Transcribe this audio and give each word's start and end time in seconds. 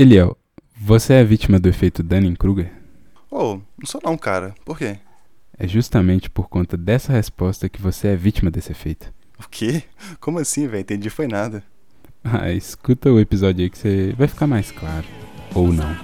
Eliel, 0.00 0.34
você 0.80 1.12
é 1.12 1.22
vítima 1.22 1.60
do 1.60 1.68
efeito 1.68 2.02
Dunning-Kruger? 2.02 2.72
Oh, 3.30 3.60
não 3.76 3.84
sou 3.84 4.00
não, 4.02 4.16
cara. 4.16 4.54
Por 4.64 4.78
quê? 4.78 4.96
É 5.58 5.68
justamente 5.68 6.30
por 6.30 6.48
conta 6.48 6.74
dessa 6.74 7.12
resposta 7.12 7.68
que 7.68 7.82
você 7.82 8.08
é 8.08 8.16
vítima 8.16 8.50
desse 8.50 8.72
efeito. 8.72 9.12
O 9.38 9.46
quê? 9.46 9.82
Como 10.18 10.38
assim, 10.38 10.66
velho? 10.66 10.80
Entendi 10.80 11.10
foi 11.10 11.26
nada. 11.26 11.62
Ah, 12.24 12.50
escuta 12.50 13.10
o 13.10 13.20
episódio 13.20 13.62
aí 13.62 13.68
que 13.68 13.76
você 13.76 14.14
vai 14.16 14.26
ficar 14.26 14.46
mais 14.46 14.70
claro. 14.70 15.04
Ou 15.54 15.70
não. 15.70 15.90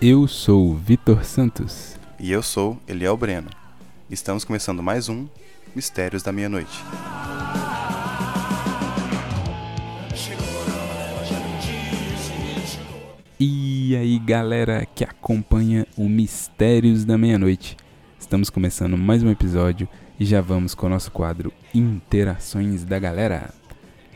Eu 0.00 0.28
sou 0.28 0.70
o 0.70 0.76
Vitor 0.76 1.24
Santos. 1.24 1.96
E 2.20 2.30
eu 2.30 2.40
sou 2.40 2.80
Eliel 2.86 3.16
Breno. 3.16 3.50
Estamos 4.08 4.44
começando 4.44 4.80
mais 4.80 5.08
um 5.08 5.26
Mistérios 5.74 6.22
da 6.22 6.32
Meia-Noite. 6.32 6.82
E 13.40 13.96
aí, 13.96 14.18
galera 14.18 14.86
que 14.94 15.04
acompanha 15.04 15.86
o 15.96 16.08
Mistérios 16.08 17.04
da 17.04 17.16
Meia-Noite. 17.16 17.76
Estamos 18.18 18.50
começando 18.50 18.98
mais 18.98 19.22
um 19.22 19.30
episódio 19.30 19.88
e 20.18 20.24
já 20.24 20.40
vamos 20.40 20.74
com 20.74 20.86
o 20.86 20.90
nosso 20.90 21.12
quadro 21.12 21.52
Interações 21.72 22.84
da 22.84 22.98
Galera. 22.98 23.54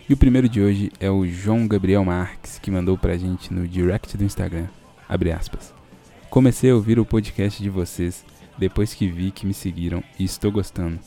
E 0.08 0.12
o 0.12 0.16
primeiro 0.16 0.48
de 0.48 0.60
hoje 0.60 0.90
é 0.98 1.10
o 1.10 1.26
João 1.26 1.68
Gabriel 1.68 2.04
Marques, 2.04 2.58
que 2.58 2.70
mandou 2.70 2.98
pra 2.98 3.16
gente 3.16 3.52
no 3.54 3.66
direct 3.68 4.16
do 4.16 4.24
Instagram. 4.24 4.66
Abre 5.08 5.30
aspas. 5.30 5.72
Comecei 6.28 6.70
a 6.70 6.74
ouvir 6.74 6.98
o 6.98 7.06
podcast 7.06 7.62
de 7.62 7.70
vocês 7.70 8.24
depois 8.58 8.92
que 8.92 9.06
vi 9.06 9.30
que 9.30 9.46
me 9.46 9.54
seguiram 9.54 10.02
e 10.18 10.24
estou 10.24 10.50
gostando. 10.50 10.98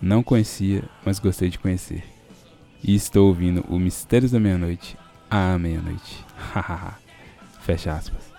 Não 0.00 0.22
conhecia, 0.22 0.84
mas 1.04 1.18
gostei 1.18 1.48
de 1.48 1.58
conhecer. 1.58 2.04
E 2.82 2.94
estou 2.94 3.28
ouvindo 3.28 3.64
o 3.68 3.78
Mistérios 3.78 4.30
da 4.30 4.38
Meia-Noite 4.38 4.96
à 5.30 5.58
meia-noite. 5.58 6.24
Fecha 7.60 7.92
aspas. 7.92 8.32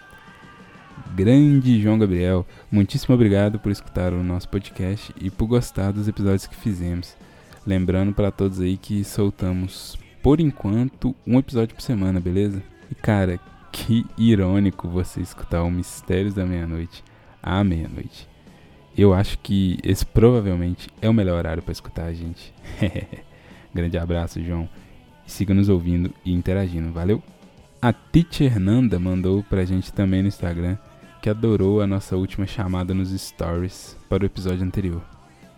Grande 1.14 1.82
João 1.82 2.00
Gabriel, 2.00 2.46
muitíssimo 2.72 3.16
obrigado 3.16 3.60
por 3.60 3.72
escutar 3.72 4.14
o 4.14 4.24
nosso 4.24 4.48
podcast 4.48 5.14
e 5.20 5.30
por 5.30 5.48
gostar 5.48 5.92
dos 5.92 6.08
episódios 6.08 6.48
que 6.48 6.56
fizemos. 6.56 7.18
Lembrando 7.66 8.14
para 8.14 8.32
todos 8.32 8.62
aí 8.62 8.78
que 8.78 9.04
soltamos, 9.04 9.98
por 10.24 10.40
enquanto, 10.40 11.16
um 11.28 11.38
episódio 11.38 11.76
por 11.76 11.82
semana, 11.82 12.20
beleza? 12.20 12.64
E 12.90 12.96
cara, 12.96 13.40
que 13.72 14.06
irônico 14.18 14.88
você 14.88 15.20
escutar 15.20 15.64
o 15.64 15.72
Mistérios 15.72 16.34
da 16.34 16.46
Meia-Noite 16.46 17.04
à 17.44 17.64
meia-noite. 17.64 18.29
Eu 18.98 19.14
acho 19.14 19.38
que 19.40 19.78
esse 19.84 20.06
provavelmente 20.06 20.90
é 21.02 21.10
o 21.10 21.14
melhor 21.14 21.38
horário 21.38 21.64
para 21.64 21.72
escutar 21.72 22.06
a 22.06 22.14
gente. 22.14 22.54
Grande 23.74 23.98
abraço, 23.98 24.44
João. 24.44 24.68
Siga 25.26 25.54
nos 25.54 25.70
ouvindo 25.70 26.14
e 26.26 26.34
interagindo, 26.34 26.92
valeu? 26.92 27.22
A 27.82 27.94
Titi 27.94 28.44
Hernanda 28.44 29.00
mandou 29.00 29.44
pra 29.44 29.64
gente 29.64 29.94
também 29.94 30.22
no 30.22 30.28
Instagram 30.28 30.78
que 31.22 31.30
adorou 31.30 31.82
a 31.82 31.88
nossa 31.88 32.16
última 32.16 32.48
chamada 32.48 32.94
nos 32.94 33.10
stories 33.10 33.96
para 34.10 34.24
o 34.24 34.26
episódio 34.26 34.66
anterior. 34.66 35.02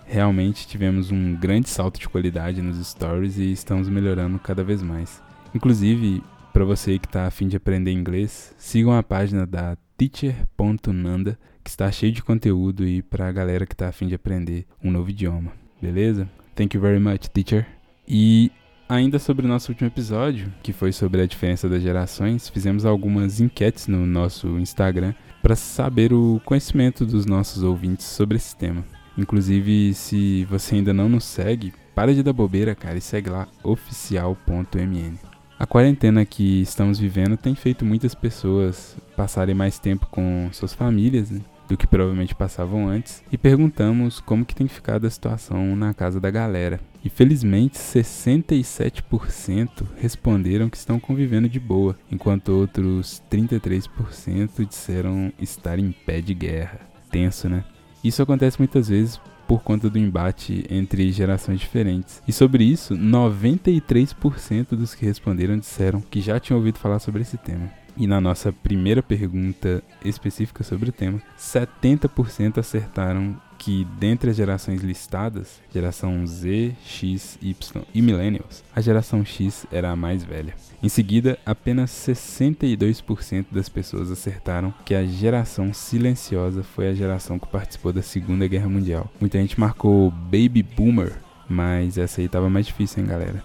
Realmente 0.05 0.67
tivemos 0.67 1.11
um 1.11 1.35
grande 1.35 1.69
salto 1.69 1.99
de 1.99 2.09
qualidade 2.09 2.61
nos 2.61 2.77
stories 2.85 3.37
e 3.37 3.51
estamos 3.51 3.87
melhorando 3.87 4.37
cada 4.39 4.63
vez 4.63 4.83
mais. 4.83 5.21
Inclusive, 5.53 6.21
para 6.51 6.65
você 6.65 6.99
que 6.99 7.05
está 7.05 7.27
afim 7.27 7.47
de 7.47 7.55
aprender 7.55 7.91
inglês, 7.91 8.53
sigam 8.57 8.91
a 8.91 9.01
página 9.01 9.45
da 9.45 9.77
teacher.nanda 9.97 11.39
que 11.63 11.69
está 11.69 11.91
cheio 11.91 12.11
de 12.11 12.23
conteúdo 12.23 12.87
e 12.87 13.01
para 13.01 13.27
a 13.27 13.31
galera 13.31 13.65
que 13.65 13.73
está 13.73 13.87
afim 13.89 14.07
de 14.07 14.15
aprender 14.15 14.65
um 14.83 14.91
novo 14.91 15.09
idioma, 15.09 15.51
beleza? 15.81 16.29
Thank 16.55 16.75
you 16.75 16.81
very 16.81 16.99
much, 16.99 17.27
teacher. 17.29 17.65
E 18.07 18.51
ainda 18.87 19.19
sobre 19.19 19.45
o 19.45 19.49
nosso 19.49 19.71
último 19.71 19.87
episódio, 19.87 20.51
que 20.61 20.73
foi 20.73 20.91
sobre 20.91 21.21
a 21.21 21.25
diferença 21.25 21.69
das 21.69 21.81
gerações, 21.81 22.49
fizemos 22.49 22.85
algumas 22.85 23.39
enquetes 23.39 23.87
no 23.87 24.05
nosso 24.05 24.59
Instagram 24.59 25.13
para 25.41 25.55
saber 25.55 26.13
o 26.13 26.41
conhecimento 26.45 27.05
dos 27.05 27.25
nossos 27.25 27.63
ouvintes 27.63 28.05
sobre 28.05 28.37
esse 28.37 28.55
tema. 28.55 28.83
Inclusive, 29.17 29.93
se 29.93 30.45
você 30.45 30.75
ainda 30.75 30.93
não 30.93 31.09
nos 31.09 31.23
segue, 31.23 31.73
para 31.95 32.13
de 32.13 32.23
dar 32.23 32.33
bobeira, 32.33 32.75
cara, 32.75 32.97
e 32.97 33.01
segue 33.01 33.29
lá 33.29 33.47
oficial.mn. 33.63 35.17
A 35.59 35.67
quarentena 35.67 36.25
que 36.25 36.61
estamos 36.61 36.97
vivendo 36.97 37.37
tem 37.37 37.53
feito 37.53 37.85
muitas 37.85 38.15
pessoas 38.15 38.97
passarem 39.15 39.53
mais 39.53 39.77
tempo 39.77 40.07
com 40.07 40.49
suas 40.51 40.73
famílias, 40.73 41.29
né? 41.29 41.41
Do 41.71 41.77
que 41.77 41.87
provavelmente 41.87 42.35
passavam 42.35 42.85
antes, 42.89 43.23
e 43.31 43.37
perguntamos 43.37 44.19
como 44.19 44.43
que 44.43 44.53
tem 44.53 44.67
ficado 44.67 45.07
a 45.07 45.09
situação 45.09 45.73
na 45.73 45.93
casa 45.93 46.19
da 46.19 46.29
galera. 46.29 46.81
E 47.01 47.09
felizmente 47.09 47.77
67% 47.77 49.69
responderam 49.97 50.69
que 50.69 50.75
estão 50.75 50.99
convivendo 50.99 51.47
de 51.47 51.61
boa, 51.61 51.97
enquanto 52.11 52.49
outros 52.49 53.23
33% 53.31 54.67
disseram 54.67 55.31
estar 55.39 55.79
em 55.79 55.93
pé 55.93 56.19
de 56.19 56.33
guerra. 56.33 56.81
Tenso, 57.09 57.47
né? 57.47 57.63
Isso 58.03 58.21
acontece 58.21 58.59
muitas 58.59 58.89
vezes 58.89 59.21
por 59.47 59.63
conta 59.63 59.89
do 59.89 59.97
embate 59.97 60.65
entre 60.69 61.09
gerações 61.11 61.61
diferentes. 61.61 62.21
E 62.27 62.33
sobre 62.33 62.65
isso, 62.65 62.95
93% 62.95 64.75
dos 64.75 64.93
que 64.93 65.05
responderam 65.05 65.57
disseram 65.57 66.01
que 66.01 66.19
já 66.19 66.37
tinham 66.37 66.57
ouvido 66.57 66.79
falar 66.79 66.99
sobre 66.99 67.21
esse 67.21 67.37
tema. 67.37 67.69
E 68.01 68.07
na 68.07 68.19
nossa 68.19 68.51
primeira 68.51 69.03
pergunta 69.03 69.83
específica 70.03 70.63
sobre 70.63 70.89
o 70.89 70.91
tema, 70.91 71.21
70% 71.37 72.57
acertaram 72.57 73.39
que 73.59 73.85
dentre 73.99 74.31
as 74.31 74.35
gerações 74.35 74.81
listadas, 74.81 75.61
geração 75.71 76.25
Z, 76.25 76.75
X, 76.83 77.37
Y 77.39 77.83
e 77.93 78.01
Millennials, 78.01 78.63
a 78.75 78.81
geração 78.81 79.23
X 79.23 79.67
era 79.71 79.91
a 79.91 79.95
mais 79.95 80.23
velha. 80.23 80.55
Em 80.81 80.89
seguida, 80.89 81.37
apenas 81.45 81.91
62% 81.91 83.45
das 83.51 83.69
pessoas 83.69 84.09
acertaram 84.09 84.73
que 84.83 84.95
a 84.95 85.05
geração 85.05 85.71
silenciosa 85.71 86.63
foi 86.63 86.87
a 86.87 86.95
geração 86.95 87.37
que 87.37 87.45
participou 87.45 87.93
da 87.93 88.01
Segunda 88.01 88.47
Guerra 88.47 88.67
Mundial. 88.67 89.11
Muita 89.19 89.37
gente 89.37 89.59
marcou 89.59 90.09
Baby 90.09 90.63
Boomer, 90.63 91.13
mas 91.47 91.99
essa 91.99 92.19
aí 92.19 92.25
estava 92.25 92.49
mais 92.49 92.65
difícil, 92.65 93.03
hein, 93.03 93.07
galera? 93.07 93.43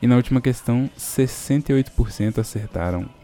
E 0.00 0.06
na 0.06 0.16
última 0.16 0.40
questão, 0.40 0.88
68% 0.96 2.38
acertaram 2.38 3.17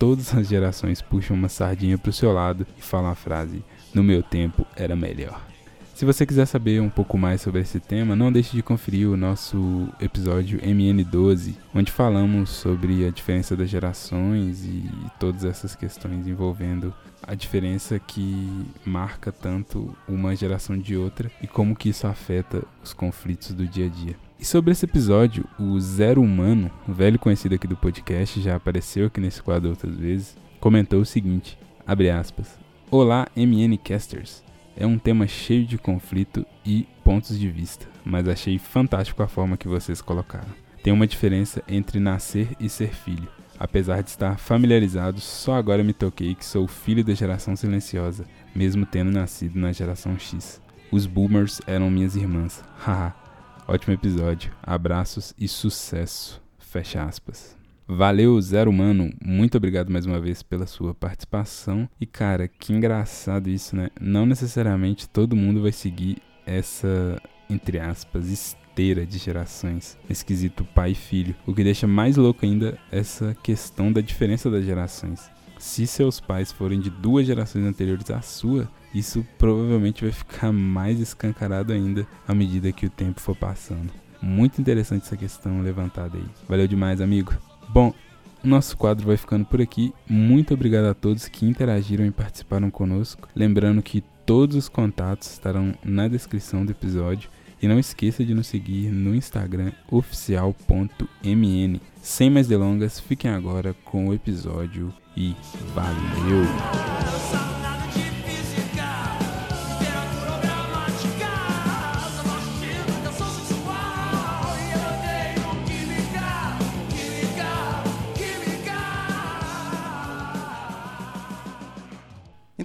todas 0.00 0.34
as 0.34 0.48
gerações 0.48 1.02
puxam 1.02 1.36
uma 1.36 1.50
sardinha 1.50 1.98
para 1.98 2.08
o 2.08 2.12
seu 2.12 2.32
lado 2.32 2.66
e 2.78 2.82
falam 2.82 3.10
a 3.10 3.14
frase: 3.14 3.62
No 3.94 4.02
meu 4.02 4.22
tempo 4.22 4.66
era 4.74 4.96
melhor. 4.96 5.46
Se 5.94 6.06
você 6.06 6.24
quiser 6.24 6.46
saber 6.46 6.80
um 6.80 6.88
pouco 6.88 7.18
mais 7.18 7.42
sobre 7.42 7.60
esse 7.60 7.78
tema, 7.78 8.16
não 8.16 8.32
deixe 8.32 8.56
de 8.56 8.62
conferir 8.62 9.06
o 9.06 9.18
nosso 9.18 9.86
episódio 10.00 10.58
MN12, 10.60 11.54
onde 11.74 11.92
falamos 11.92 12.48
sobre 12.48 13.06
a 13.06 13.10
diferença 13.10 13.54
das 13.54 13.68
gerações 13.68 14.64
e 14.64 14.90
todas 15.18 15.44
essas 15.44 15.76
questões 15.76 16.26
envolvendo 16.26 16.94
a 17.22 17.34
diferença 17.34 17.98
que 17.98 18.66
marca 18.82 19.30
tanto 19.30 19.94
uma 20.08 20.34
geração 20.34 20.78
de 20.78 20.96
outra 20.96 21.30
e 21.42 21.46
como 21.46 21.76
que 21.76 21.90
isso 21.90 22.06
afeta 22.06 22.62
os 22.82 22.94
conflitos 22.94 23.52
do 23.52 23.66
dia 23.66 23.84
a 23.84 23.90
dia. 23.90 24.29
E 24.40 24.44
sobre 24.46 24.72
esse 24.72 24.86
episódio, 24.86 25.44
o 25.58 25.78
Zero 25.78 26.22
Humano, 26.22 26.70
velho 26.88 27.18
conhecido 27.18 27.56
aqui 27.56 27.66
do 27.66 27.76
podcast, 27.76 28.40
já 28.40 28.56
apareceu 28.56 29.08
aqui 29.08 29.20
nesse 29.20 29.42
quadro 29.42 29.68
outras 29.68 29.94
vezes, 29.94 30.34
comentou 30.58 31.02
o 31.02 31.04
seguinte, 31.04 31.58
abre 31.86 32.08
aspas, 32.08 32.58
Olá 32.90 33.28
MN 33.36 33.76
Casters, 33.76 34.42
é 34.74 34.86
um 34.86 34.98
tema 34.98 35.26
cheio 35.26 35.66
de 35.66 35.76
conflito 35.76 36.46
e 36.64 36.88
pontos 37.04 37.38
de 37.38 37.50
vista, 37.50 37.86
mas 38.02 38.26
achei 38.26 38.58
fantástico 38.58 39.22
a 39.22 39.28
forma 39.28 39.58
que 39.58 39.68
vocês 39.68 40.00
colocaram. 40.00 40.48
Tem 40.82 40.90
uma 40.90 41.06
diferença 41.06 41.62
entre 41.68 42.00
nascer 42.00 42.48
e 42.58 42.66
ser 42.70 42.94
filho. 42.94 43.28
Apesar 43.58 44.02
de 44.02 44.08
estar 44.08 44.38
familiarizado, 44.38 45.20
só 45.20 45.52
agora 45.56 45.84
me 45.84 45.92
toquei 45.92 46.34
que 46.34 46.46
sou 46.46 46.66
filho 46.66 47.04
da 47.04 47.12
geração 47.12 47.54
silenciosa, 47.54 48.24
mesmo 48.54 48.86
tendo 48.86 49.10
nascido 49.10 49.58
na 49.58 49.70
geração 49.70 50.18
X. 50.18 50.62
Os 50.90 51.04
boomers 51.04 51.60
eram 51.66 51.90
minhas 51.90 52.16
irmãs. 52.16 52.64
Haha. 52.78 53.19
Ótimo 53.66 53.94
episódio. 53.94 54.52
Abraços 54.62 55.34
e 55.38 55.46
sucesso. 55.46 56.42
Fecha 56.58 57.02
aspas. 57.02 57.56
Valeu, 57.86 58.40
Zero 58.40 58.70
Humano. 58.70 59.12
Muito 59.24 59.56
obrigado 59.56 59.90
mais 59.90 60.06
uma 60.06 60.20
vez 60.20 60.42
pela 60.42 60.66
sua 60.66 60.94
participação. 60.94 61.88
E 62.00 62.06
cara, 62.06 62.46
que 62.46 62.72
engraçado 62.72 63.48
isso, 63.48 63.74
né? 63.74 63.90
Não 64.00 64.24
necessariamente 64.24 65.08
todo 65.08 65.36
mundo 65.36 65.62
vai 65.62 65.72
seguir 65.72 66.18
essa, 66.46 67.20
entre 67.48 67.78
aspas, 67.78 68.28
esteira 68.28 69.04
de 69.04 69.18
gerações, 69.18 69.98
esquisito 70.08 70.64
pai 70.74 70.92
e 70.92 70.94
filho. 70.94 71.34
O 71.46 71.54
que 71.54 71.64
deixa 71.64 71.86
mais 71.86 72.16
louco 72.16 72.44
ainda 72.44 72.78
essa 72.90 73.36
questão 73.42 73.92
da 73.92 74.00
diferença 74.00 74.50
das 74.50 74.64
gerações. 74.64 75.30
Se 75.58 75.86
seus 75.86 76.20
pais 76.20 76.50
forem 76.50 76.80
de 76.80 76.90
duas 76.90 77.26
gerações 77.26 77.64
anteriores 77.64 78.10
à 78.10 78.22
sua, 78.22 78.70
isso 78.94 79.26
provavelmente 79.38 80.02
vai 80.02 80.12
ficar 80.12 80.52
mais 80.52 80.98
escancarado 81.00 81.72
ainda 81.72 82.06
à 82.26 82.34
medida 82.34 82.72
que 82.72 82.86
o 82.86 82.90
tempo 82.90 83.20
for 83.20 83.36
passando. 83.36 83.90
Muito 84.20 84.60
interessante 84.60 85.04
essa 85.04 85.16
questão 85.16 85.62
levantada 85.62 86.18
aí. 86.18 86.26
Valeu 86.48 86.66
demais, 86.66 87.00
amigo. 87.00 87.32
Bom, 87.68 87.94
nosso 88.42 88.76
quadro 88.76 89.06
vai 89.06 89.16
ficando 89.16 89.44
por 89.44 89.60
aqui. 89.60 89.92
Muito 90.08 90.54
obrigado 90.54 90.86
a 90.86 90.94
todos 90.94 91.28
que 91.28 91.46
interagiram 91.46 92.04
e 92.04 92.10
participaram 92.10 92.70
conosco. 92.70 93.28
Lembrando 93.34 93.82
que 93.82 94.02
todos 94.26 94.56
os 94.56 94.68
contatos 94.68 95.30
estarão 95.30 95.74
na 95.84 96.06
descrição 96.06 96.64
do 96.64 96.70
episódio 96.70 97.28
E 97.62 97.68
não 97.68 97.78
esqueça 97.78 98.24
de 98.24 98.32
nos 98.32 98.46
seguir 98.46 98.90
no 98.90 99.14
Instagram 99.14 99.72
oficial.mn. 99.90 101.80
Sem 102.00 102.30
mais 102.30 102.48
delongas, 102.48 102.98
fiquem 102.98 103.30
agora 103.30 103.74
com 103.84 104.08
o 104.08 104.14
episódio 104.14 104.94
e 105.14 105.36
valeu! 105.74 107.49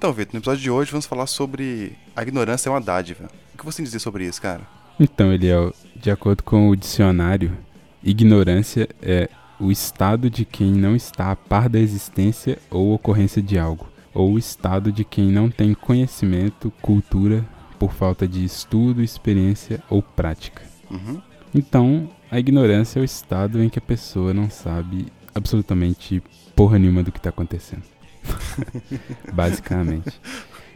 Então, 0.05 0.13
Vitor, 0.13 0.33
no 0.35 0.39
episódio 0.39 0.61
de 0.61 0.69
hoje 0.69 0.91
vamos 0.91 1.07
falar 1.07 1.25
sobre 1.25 1.93
a 2.15 2.21
ignorância 2.21 2.69
é 2.69 2.71
uma 2.71 2.79
dádiva. 2.79 3.27
O 3.55 3.57
que 3.57 3.65
você 3.65 3.77
tem 3.77 3.85
dizer 3.85 3.97
sobre 3.97 4.23
isso, 4.23 4.39
cara? 4.39 4.61
Então, 4.99 5.33
Eliel, 5.33 5.73
de 5.95 6.11
acordo 6.11 6.43
com 6.43 6.69
o 6.69 6.75
dicionário, 6.75 7.57
ignorância 8.03 8.87
é 9.01 9.27
o 9.59 9.71
estado 9.71 10.29
de 10.29 10.45
quem 10.45 10.71
não 10.71 10.95
está 10.95 11.31
a 11.31 11.35
par 11.35 11.67
da 11.67 11.79
existência 11.79 12.59
ou 12.69 12.93
ocorrência 12.93 13.41
de 13.41 13.57
algo, 13.57 13.87
ou 14.13 14.33
o 14.33 14.37
estado 14.37 14.91
de 14.91 15.03
quem 15.03 15.31
não 15.31 15.49
tem 15.49 15.73
conhecimento, 15.73 16.71
cultura, 16.83 17.43
por 17.79 17.91
falta 17.91 18.27
de 18.27 18.45
estudo, 18.45 19.01
experiência 19.01 19.81
ou 19.89 20.03
prática. 20.03 20.61
Uhum. 20.91 21.19
Então, 21.51 22.07
a 22.29 22.37
ignorância 22.37 22.99
é 22.99 23.01
o 23.01 23.03
estado 23.03 23.59
em 23.59 23.69
que 23.69 23.79
a 23.79 23.81
pessoa 23.81 24.35
não 24.35 24.51
sabe 24.51 25.07
absolutamente 25.33 26.21
porra 26.55 26.77
nenhuma 26.77 27.01
do 27.01 27.11
que 27.11 27.17
está 27.17 27.29
acontecendo. 27.29 27.94
Basicamente. 29.33 30.19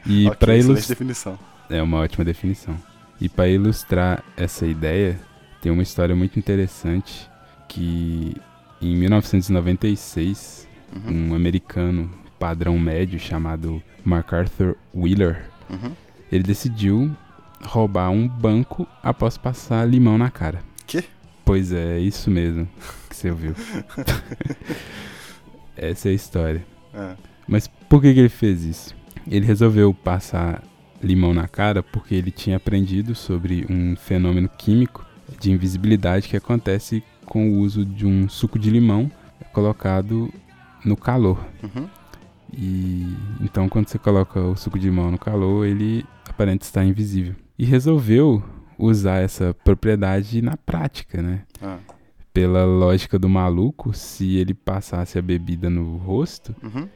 E 0.06 0.28
Ok, 0.28 0.38
para 0.40 0.56
ilustrar. 0.58 0.88
definição. 0.90 1.40
É 1.70 1.82
uma 1.82 1.98
ótima 1.98 2.24
definição. 2.26 2.76
E 3.22 3.28
para 3.30 3.48
ilustrar 3.48 4.24
essa 4.38 4.66
ideia, 4.66 5.20
tem 5.62 5.72
uma 5.72 5.84
história 5.84 6.16
muito 6.16 6.40
interessante 6.40 7.30
que 7.68 8.36
em 8.82 8.96
1996, 8.96 10.68
Uhum. 10.96 11.30
um 11.32 11.36
americano 11.36 12.10
padrão 12.40 12.80
médio 12.80 13.20
chamado 13.20 13.84
MacArthur 14.04 14.76
Wheeler, 14.96 15.44
Uhum. 15.70 15.92
ele 16.32 16.42
decidiu 16.44 17.16
roubar 17.62 18.10
um 18.10 18.28
banco 18.28 18.88
após 19.04 19.38
passar 19.38 19.86
limão 19.88 20.18
na 20.18 20.32
cara. 20.32 20.62
Quê? 20.88 21.04
Pois 21.46 21.72
é, 21.72 21.98
é 21.98 22.00
isso 22.00 22.32
mesmo 22.32 22.68
que 23.10 23.16
você 23.16 23.30
ouviu. 23.30 23.54
Essa 25.78 26.10
é 26.10 26.12
a 26.12 26.16
história. 26.16 26.66
É. 26.94 27.14
Mas 27.50 27.68
por 27.68 28.02
que, 28.02 28.14
que 28.14 28.20
ele 28.20 28.30
fez 28.30 28.64
isso? 28.64 28.96
Ele 29.28 29.46
resolveu 29.46 29.94
passar 29.94 30.64
limão 31.02 31.34
na 31.34 31.48
cara 31.48 31.82
porque 31.82 32.14
ele 32.14 32.32
tinha 32.32 32.58
aprendido 32.58 33.16
sobre 33.16 33.66
um 33.70 33.96
fenômeno 33.96 34.50
químico 34.50 35.06
de 35.40 35.52
invisibilidade 35.52 36.28
que 36.28 36.38
acontece 36.38 37.04
com 37.26 37.52
o 37.52 37.60
uso 37.60 37.86
de 37.86 38.06
um 38.06 38.28
suco 38.28 38.60
de 38.60 38.70
limão 38.70 39.12
colocado 39.54 40.32
no 40.84 40.96
calor. 40.96 41.44
Uhum. 41.64 41.88
E 42.52 43.16
então 43.42 43.70
quando 43.70 43.88
você 43.88 44.00
coloca 44.00 44.40
o 44.40 44.56
suco 44.56 44.78
de 44.80 44.88
limão 44.88 45.12
no 45.12 45.18
calor, 45.18 45.66
ele 45.66 46.06
aparenta 46.28 46.66
estar 46.66 46.84
invisível. 46.84 47.36
E 47.58 47.66
resolveu 47.66 48.44
usar 48.78 49.20
essa 49.20 49.54
propriedade 49.64 50.42
na 50.42 50.56
prática, 50.56 51.22
né? 51.22 51.44
Ah. 51.62 51.78
Pela 52.34 52.64
lógica 52.64 53.20
do 53.20 53.28
maluco, 53.28 53.94
se 53.94 54.38
ele 54.38 54.54
passasse 54.54 55.18
a 55.20 55.22
bebida 55.22 55.70
no 55.70 55.98
rosto, 55.98 56.56
Uhum. 56.64 56.88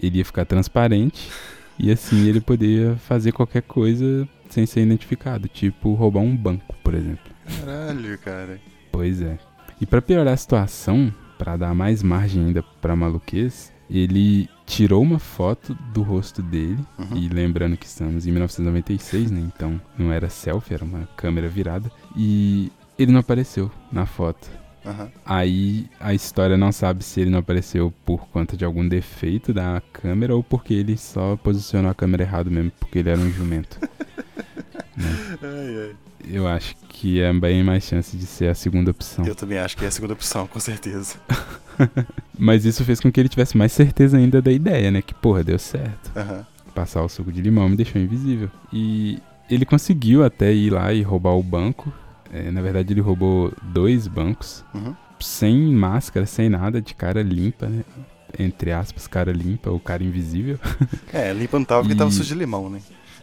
Ele 0.00 0.18
ia 0.18 0.24
ficar 0.24 0.44
transparente 0.44 1.30
e 1.78 1.90
assim 1.90 2.26
ele 2.28 2.40
poderia 2.40 2.96
fazer 2.96 3.32
qualquer 3.32 3.62
coisa 3.62 4.28
sem 4.50 4.66
ser 4.66 4.82
identificado, 4.82 5.48
tipo 5.48 5.94
roubar 5.94 6.20
um 6.20 6.36
banco, 6.36 6.74
por 6.84 6.94
exemplo. 6.94 7.32
Caralho, 7.60 8.18
cara. 8.18 8.60
Pois 8.90 9.22
é. 9.22 9.38
E 9.80 9.86
pra 9.86 10.02
piorar 10.02 10.34
a 10.34 10.36
situação, 10.36 11.12
pra 11.38 11.56
dar 11.56 11.74
mais 11.74 12.02
margem 12.02 12.44
ainda 12.46 12.62
pra 12.80 12.94
maluquez, 12.94 13.72
ele 13.90 14.48
tirou 14.66 15.02
uma 15.02 15.18
foto 15.18 15.76
do 15.92 16.02
rosto 16.02 16.40
dele 16.42 16.78
Uhum. 16.98 17.16
e 17.16 17.28
lembrando 17.28 17.76
que 17.76 17.86
estamos 17.86 18.26
em 18.26 18.30
1996, 18.30 19.30
né? 19.30 19.40
Então 19.54 19.80
não 19.98 20.12
era 20.12 20.28
selfie, 20.28 20.74
era 20.74 20.84
uma 20.84 21.06
câmera 21.16 21.48
virada 21.48 21.90
e 22.16 22.70
ele 22.98 23.10
não 23.12 23.20
apareceu 23.20 23.70
na 23.90 24.06
foto. 24.06 24.48
Aham. 24.84 25.10
Aí 25.24 25.86
a 26.00 26.12
história 26.12 26.56
não 26.56 26.72
sabe 26.72 27.04
se 27.04 27.20
ele 27.20 27.30
não 27.30 27.38
apareceu 27.38 27.92
por 28.04 28.26
conta 28.28 28.56
de 28.56 28.64
algum 28.64 28.86
defeito 28.86 29.52
da 29.52 29.82
câmera 29.92 30.34
ou 30.34 30.42
porque 30.42 30.74
ele 30.74 30.96
só 30.96 31.36
posicionou 31.36 31.90
a 31.90 31.94
câmera 31.94 32.24
errado 32.24 32.50
mesmo, 32.50 32.72
porque 32.78 32.98
ele 32.98 33.10
era 33.10 33.20
um 33.20 33.30
jumento. 33.30 33.78
Ai, 35.42 35.90
ai. 35.90 35.96
Eu 36.28 36.46
acho 36.46 36.76
que 36.88 37.20
é 37.20 37.32
bem 37.32 37.64
mais 37.64 37.82
chance 37.84 38.16
de 38.16 38.26
ser 38.26 38.48
a 38.48 38.54
segunda 38.54 38.90
opção. 38.90 39.24
Eu 39.24 39.34
também 39.34 39.58
acho 39.58 39.76
que 39.76 39.84
é 39.84 39.88
a 39.88 39.90
segunda 39.90 40.12
opção, 40.12 40.46
com 40.46 40.60
certeza. 40.60 41.16
Mas 42.38 42.64
isso 42.64 42.84
fez 42.84 43.00
com 43.00 43.10
que 43.10 43.18
ele 43.18 43.28
tivesse 43.28 43.56
mais 43.56 43.72
certeza 43.72 44.16
ainda 44.16 44.40
da 44.40 44.52
ideia, 44.52 44.90
né? 44.90 45.02
Que 45.02 45.14
porra, 45.14 45.42
deu 45.42 45.58
certo. 45.58 46.12
Aham. 46.16 46.46
Passar 46.74 47.02
o 47.02 47.08
suco 47.08 47.32
de 47.32 47.40
limão 47.42 47.68
me 47.68 47.76
deixou 47.76 48.00
invisível. 48.00 48.50
E 48.72 49.18
ele 49.50 49.64
conseguiu 49.66 50.24
até 50.24 50.52
ir 50.52 50.70
lá 50.70 50.92
e 50.92 51.02
roubar 51.02 51.32
o 51.36 51.42
banco. 51.42 51.92
É, 52.32 52.50
na 52.50 52.62
verdade, 52.62 52.92
ele 52.92 53.00
roubou 53.00 53.52
dois 53.62 54.06
bancos. 54.08 54.64
Uhum. 54.74 54.94
sem 55.20 55.56
máscara, 55.74 56.26
sem 56.26 56.48
nada, 56.48 56.80
de 56.82 56.94
cara 56.94 57.22
limpa, 57.22 57.66
né? 57.66 57.84
Entre 58.38 58.72
aspas, 58.72 59.06
cara 59.06 59.30
limpa 59.32 59.70
ou 59.70 59.78
cara 59.78 60.02
invisível. 60.02 60.58
É, 61.12 61.32
limpa 61.32 61.58
não 61.58 61.64
tava 61.66 61.82
porque 61.82 61.94
tava 61.94 62.10
E- 62.10 62.14
sujo 62.14 62.28
de 62.32 62.34
limão, 62.40 62.70
né? 62.70 62.80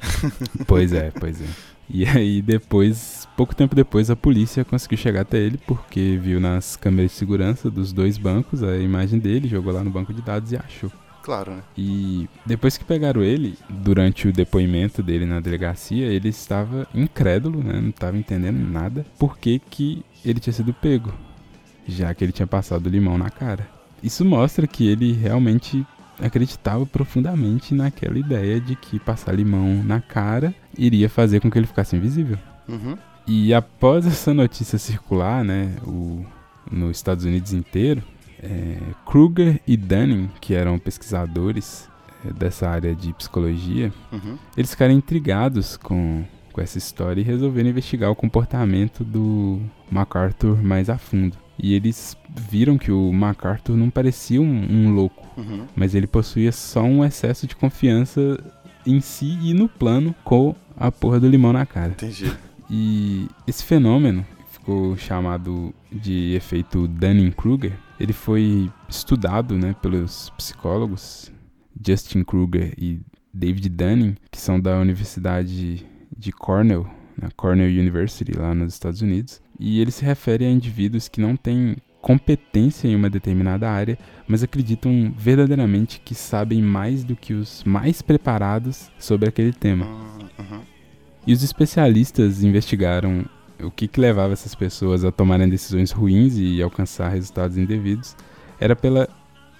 pois 0.67 0.93
é, 0.93 1.11
pois 1.11 1.41
é. 1.41 1.45
E 1.89 2.05
aí 2.05 2.41
depois, 2.41 3.27
pouco 3.35 3.55
tempo 3.55 3.75
depois, 3.75 4.11
a 4.11 4.15
polícia 4.15 4.63
conseguiu 4.63 4.97
chegar 4.99 5.21
até 5.21 5.39
ele 5.39 5.57
porque 5.65 6.19
viu 6.21 6.39
nas 6.39 6.75
câmeras 6.75 7.11
de 7.11 7.17
segurança 7.17 7.69
dos 7.69 7.91
dois 7.91 8.15
bancos 8.17 8.61
a 8.61 8.77
imagem 8.77 9.19
dele, 9.19 9.47
jogou 9.47 9.73
lá 9.73 9.83
no 9.83 9.89
banco 9.89 10.13
de 10.13 10.21
dados 10.21 10.51
e 10.51 10.55
achou. 10.57 10.91
Claro, 11.29 11.51
né? 11.51 11.61
E 11.77 12.27
depois 12.43 12.75
que 12.75 12.83
pegaram 12.83 13.21
ele, 13.21 13.55
durante 13.69 14.27
o 14.27 14.33
depoimento 14.33 15.03
dele 15.03 15.27
na 15.27 15.39
delegacia, 15.39 16.07
ele 16.07 16.29
estava 16.29 16.87
incrédulo, 16.91 17.63
né? 17.63 17.79
Não 17.79 17.89
estava 17.89 18.17
entendendo 18.17 18.57
nada. 18.57 19.05
Por 19.19 19.37
que, 19.37 19.59
que 19.59 20.03
ele 20.25 20.39
tinha 20.39 20.51
sido 20.51 20.73
pego? 20.73 21.13
Já 21.87 22.11
que 22.15 22.25
ele 22.25 22.31
tinha 22.31 22.47
passado 22.47 22.89
limão 22.89 23.15
na 23.15 23.29
cara. 23.29 23.69
Isso 24.01 24.25
mostra 24.25 24.65
que 24.65 24.87
ele 24.87 25.13
realmente 25.13 25.85
acreditava 26.19 26.83
profundamente 26.83 27.75
naquela 27.75 28.17
ideia 28.17 28.59
de 28.59 28.75
que 28.75 28.97
passar 28.97 29.33
limão 29.33 29.83
na 29.83 30.01
cara 30.01 30.51
iria 30.75 31.07
fazer 31.07 31.41
com 31.41 31.51
que 31.51 31.59
ele 31.59 31.67
ficasse 31.67 31.95
invisível. 31.95 32.39
Uhum. 32.67 32.97
E 33.27 33.53
após 33.53 34.07
essa 34.07 34.33
notícia 34.33 34.79
circular, 34.79 35.43
né, 35.43 35.75
o, 35.85 36.25
nos 36.71 36.97
Estados 36.97 37.23
Unidos 37.23 37.53
inteiro, 37.53 38.01
é, 38.41 38.77
Kruger 39.05 39.59
e 39.67 39.75
Dunning, 39.77 40.29
que 40.41 40.53
eram 40.53 40.77
pesquisadores 40.79 41.87
é, 42.25 42.31
dessa 42.33 42.69
área 42.69 42.95
de 42.95 43.13
psicologia, 43.13 43.91
Uhum. 44.11 44.37
eles 44.57 44.71
ficaram 44.71 44.93
intrigados 44.93 45.77
com, 45.77 46.23
com 46.53 46.61
essa 46.61 46.77
história 46.77 47.21
e 47.21 47.23
resolveram 47.23 47.69
investigar 47.69 48.09
o 48.11 48.15
comportamento 48.15 49.03
do 49.03 49.59
MacArthur 49.91 50.57
mais 50.63 50.89
a 50.89 50.97
fundo. 50.97 51.37
E 51.61 51.73
eles 51.73 52.15
viram 52.49 52.77
que 52.77 52.91
o 52.91 53.11
MacArthur 53.11 53.75
não 53.75 53.89
parecia 53.89 54.41
um, 54.41 54.45
um 54.71 54.93
louco, 54.93 55.27
Uhum. 55.37 55.65
mas 55.75 55.95
ele 55.95 56.07
possuía 56.07 56.51
só 56.51 56.83
um 56.83 57.03
excesso 57.03 57.47
de 57.47 57.55
confiança 57.55 58.37
em 58.85 58.99
si 59.01 59.37
e 59.41 59.53
no 59.53 59.67
plano 59.69 60.13
com 60.23 60.53
a 60.77 60.91
porra 60.91 61.19
do 61.19 61.27
limão 61.29 61.51
na 61.53 61.65
cara. 61.65 61.91
Entendi. 61.91 62.31
E 62.71 63.27
esse 63.47 63.63
fenômeno 63.63 64.23
ficou 64.51 64.95
chamado 64.95 65.73
de 65.91 66.35
efeito 66.35 66.87
Dunning-Kruger. 66.87 67.73
Ele 67.99 68.13
foi 68.13 68.71
estudado 68.87 69.57
né, 69.57 69.75
pelos 69.81 70.29
psicólogos 70.37 71.31
Justin 71.85 72.23
Kruger 72.23 72.73
e 72.77 73.01
David 73.33 73.69
Dunning, 73.69 74.15
que 74.31 74.39
são 74.39 74.59
da 74.59 74.79
Universidade 74.79 75.85
de 76.17 76.31
Cornell, 76.31 76.87
na 77.21 77.29
Cornell 77.31 77.67
University, 77.67 78.31
lá 78.37 78.53
nos 78.53 78.73
Estados 78.73 79.01
Unidos. 79.01 79.41
E 79.59 79.79
ele 79.81 79.91
se 79.91 80.03
refere 80.03 80.45
a 80.45 80.49
indivíduos 80.49 81.07
que 81.07 81.19
não 81.19 81.35
têm 81.35 81.77
competência 82.01 82.87
em 82.87 82.95
uma 82.95 83.09
determinada 83.09 83.69
área, 83.69 83.97
mas 84.27 84.41
acreditam 84.41 85.13
verdadeiramente 85.17 85.99
que 85.99 86.15
sabem 86.15 86.61
mais 86.61 87.03
do 87.03 87.15
que 87.15 87.33
os 87.33 87.63
mais 87.65 88.01
preparados 88.01 88.89
sobre 88.97 89.27
aquele 89.27 89.51
tema. 89.51 89.85
Uhum. 89.85 90.61
E 91.27 91.33
os 91.33 91.43
especialistas 91.43 92.43
investigaram 92.43 93.25
o 93.61 93.71
que, 93.71 93.87
que 93.87 93.99
levava 93.99 94.33
essas 94.33 94.55
pessoas 94.55 95.03
a 95.03 95.11
tomarem 95.11 95.47
decisões 95.49 95.91
ruins 95.91 96.35
e 96.37 96.61
alcançar 96.61 97.09
resultados 97.09 97.57
indevidos. 97.57 98.15
Era 98.59 98.75
pela 98.75 99.07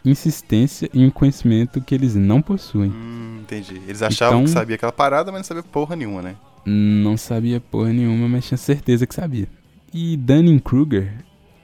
insistência 0.03 0.89
em 0.93 1.05
um 1.05 1.09
conhecimento 1.09 1.81
que 1.81 1.93
eles 1.93 2.15
não 2.15 2.41
possuem. 2.41 2.89
Hum, 2.91 3.39
entendi. 3.41 3.81
Eles 3.87 4.01
achavam 4.01 4.39
Então- 4.39 4.45
que 4.45 4.51
sabia 4.51 4.75
aquela 4.75 4.91
parada, 4.91 5.31
mas 5.31 5.39
não 5.39 5.43
sabia 5.43 5.63
porra 5.63 5.95
nenhuma, 5.95 6.21
né? 6.21 6.35
Não 6.65 7.17
sabia 7.17 7.59
porra 7.59 7.91
nenhuma, 7.91 8.27
mas 8.27 8.47
tinha 8.47 8.57
certeza 8.57 9.05
que 9.07 9.13
sabia. 9.15 9.47
E 9.93 10.15
Dunning-Kruger 10.17 11.13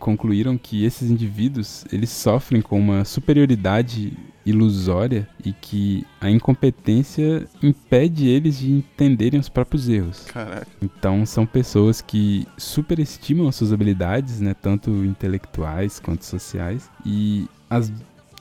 concluíram 0.05 0.55
que 0.55 0.85
esses 0.85 1.09
indivíduos 1.09 1.83
eles 1.91 2.11
sofrem 2.11 2.61
com 2.61 2.79
uma 2.79 3.03
superioridade 3.03 4.15
ilusória 4.45 5.27
e 5.43 5.51
que 5.51 6.05
a 6.21 6.29
incompetência 6.29 7.47
impede 7.63 8.27
eles 8.27 8.59
de 8.59 8.71
entenderem 8.71 9.39
os 9.39 9.49
próprios 9.49 9.89
erros. 9.89 10.25
Caraca. 10.25 10.67
Então 10.79 11.25
são 11.25 11.43
pessoas 11.43 12.01
que 12.01 12.47
superestimam 12.55 13.47
as 13.47 13.55
suas 13.55 13.73
habilidades, 13.73 14.39
né, 14.39 14.53
tanto 14.53 14.91
intelectuais 15.03 15.99
quanto 15.99 16.23
sociais, 16.23 16.87
e 17.03 17.47
as 17.67 17.91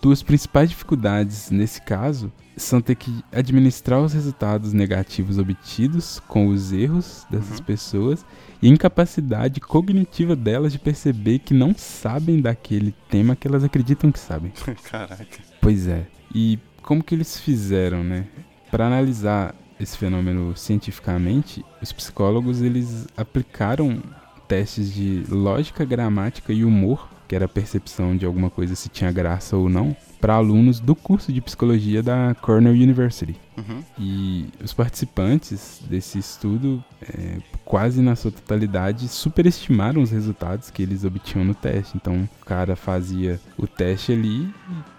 duas 0.04 0.22
principais 0.22 0.68
dificuldades 0.68 1.50
nesse 1.50 1.80
caso 1.80 2.30
são 2.58 2.78
ter 2.78 2.94
que 2.94 3.24
administrar 3.32 3.98
os 4.02 4.12
resultados 4.12 4.74
negativos 4.74 5.38
obtidos 5.38 6.20
com 6.28 6.48
os 6.48 6.74
erros 6.74 7.26
dessas 7.30 7.58
Uhum. 7.58 7.64
pessoas 7.64 8.26
e 8.60 8.68
a 8.68 8.70
incapacidade 8.70 9.60
cognitiva 9.62 10.36
delas 10.36 10.72
de 10.72 10.78
perceber 10.78 11.38
que 11.38 11.54
não 11.54 11.74
sabem 11.74 12.38
daquele 12.38 12.94
tema 13.08 13.34
que 13.34 13.48
elas 13.48 13.64
acreditam 13.64 14.12
que 14.12 14.18
sabem. 14.18 14.52
Caraca. 14.84 15.26
Pois 15.58 15.88
é. 15.88 16.06
E 16.34 16.58
como 16.82 17.02
que 17.02 17.14
eles 17.14 17.40
fizeram, 17.40 18.04
né? 18.04 18.26
Para 18.70 18.86
analisar 18.86 19.54
esse 19.80 19.96
fenômeno 19.96 20.54
cientificamente, 20.54 21.64
os 21.80 21.92
psicólogos 21.94 22.60
eles 22.60 23.06
aplicaram 23.16 24.02
testes 24.46 24.92
de 24.92 25.24
lógica, 25.30 25.82
gramática 25.82 26.52
e 26.52 26.62
humor, 26.62 27.08
que 27.34 27.36
era 27.36 27.46
a 27.46 27.48
percepção 27.48 28.16
de 28.16 28.24
alguma 28.24 28.48
coisa 28.48 28.76
se 28.76 28.88
tinha 28.88 29.10
graça 29.10 29.56
ou 29.56 29.68
não, 29.68 29.96
para 30.20 30.34
alunos 30.34 30.78
do 30.78 30.94
curso 30.94 31.32
de 31.32 31.40
psicologia 31.40 32.00
da 32.00 32.32
Cornell 32.40 32.72
University. 32.72 33.34
Uhum. 33.58 33.82
E 33.98 34.46
os 34.62 34.72
participantes 34.72 35.80
desse 35.90 36.16
estudo, 36.16 36.82
é, 37.02 37.38
quase 37.64 38.00
na 38.00 38.14
sua 38.14 38.30
totalidade, 38.30 39.08
superestimaram 39.08 40.00
os 40.00 40.12
resultados 40.12 40.70
que 40.70 40.80
eles 40.80 41.04
obtinham 41.04 41.44
no 41.44 41.56
teste. 41.56 41.96
Então, 41.96 42.28
o 42.40 42.44
cara 42.44 42.76
fazia 42.76 43.40
o 43.58 43.66
teste 43.66 44.12
ali 44.12 44.48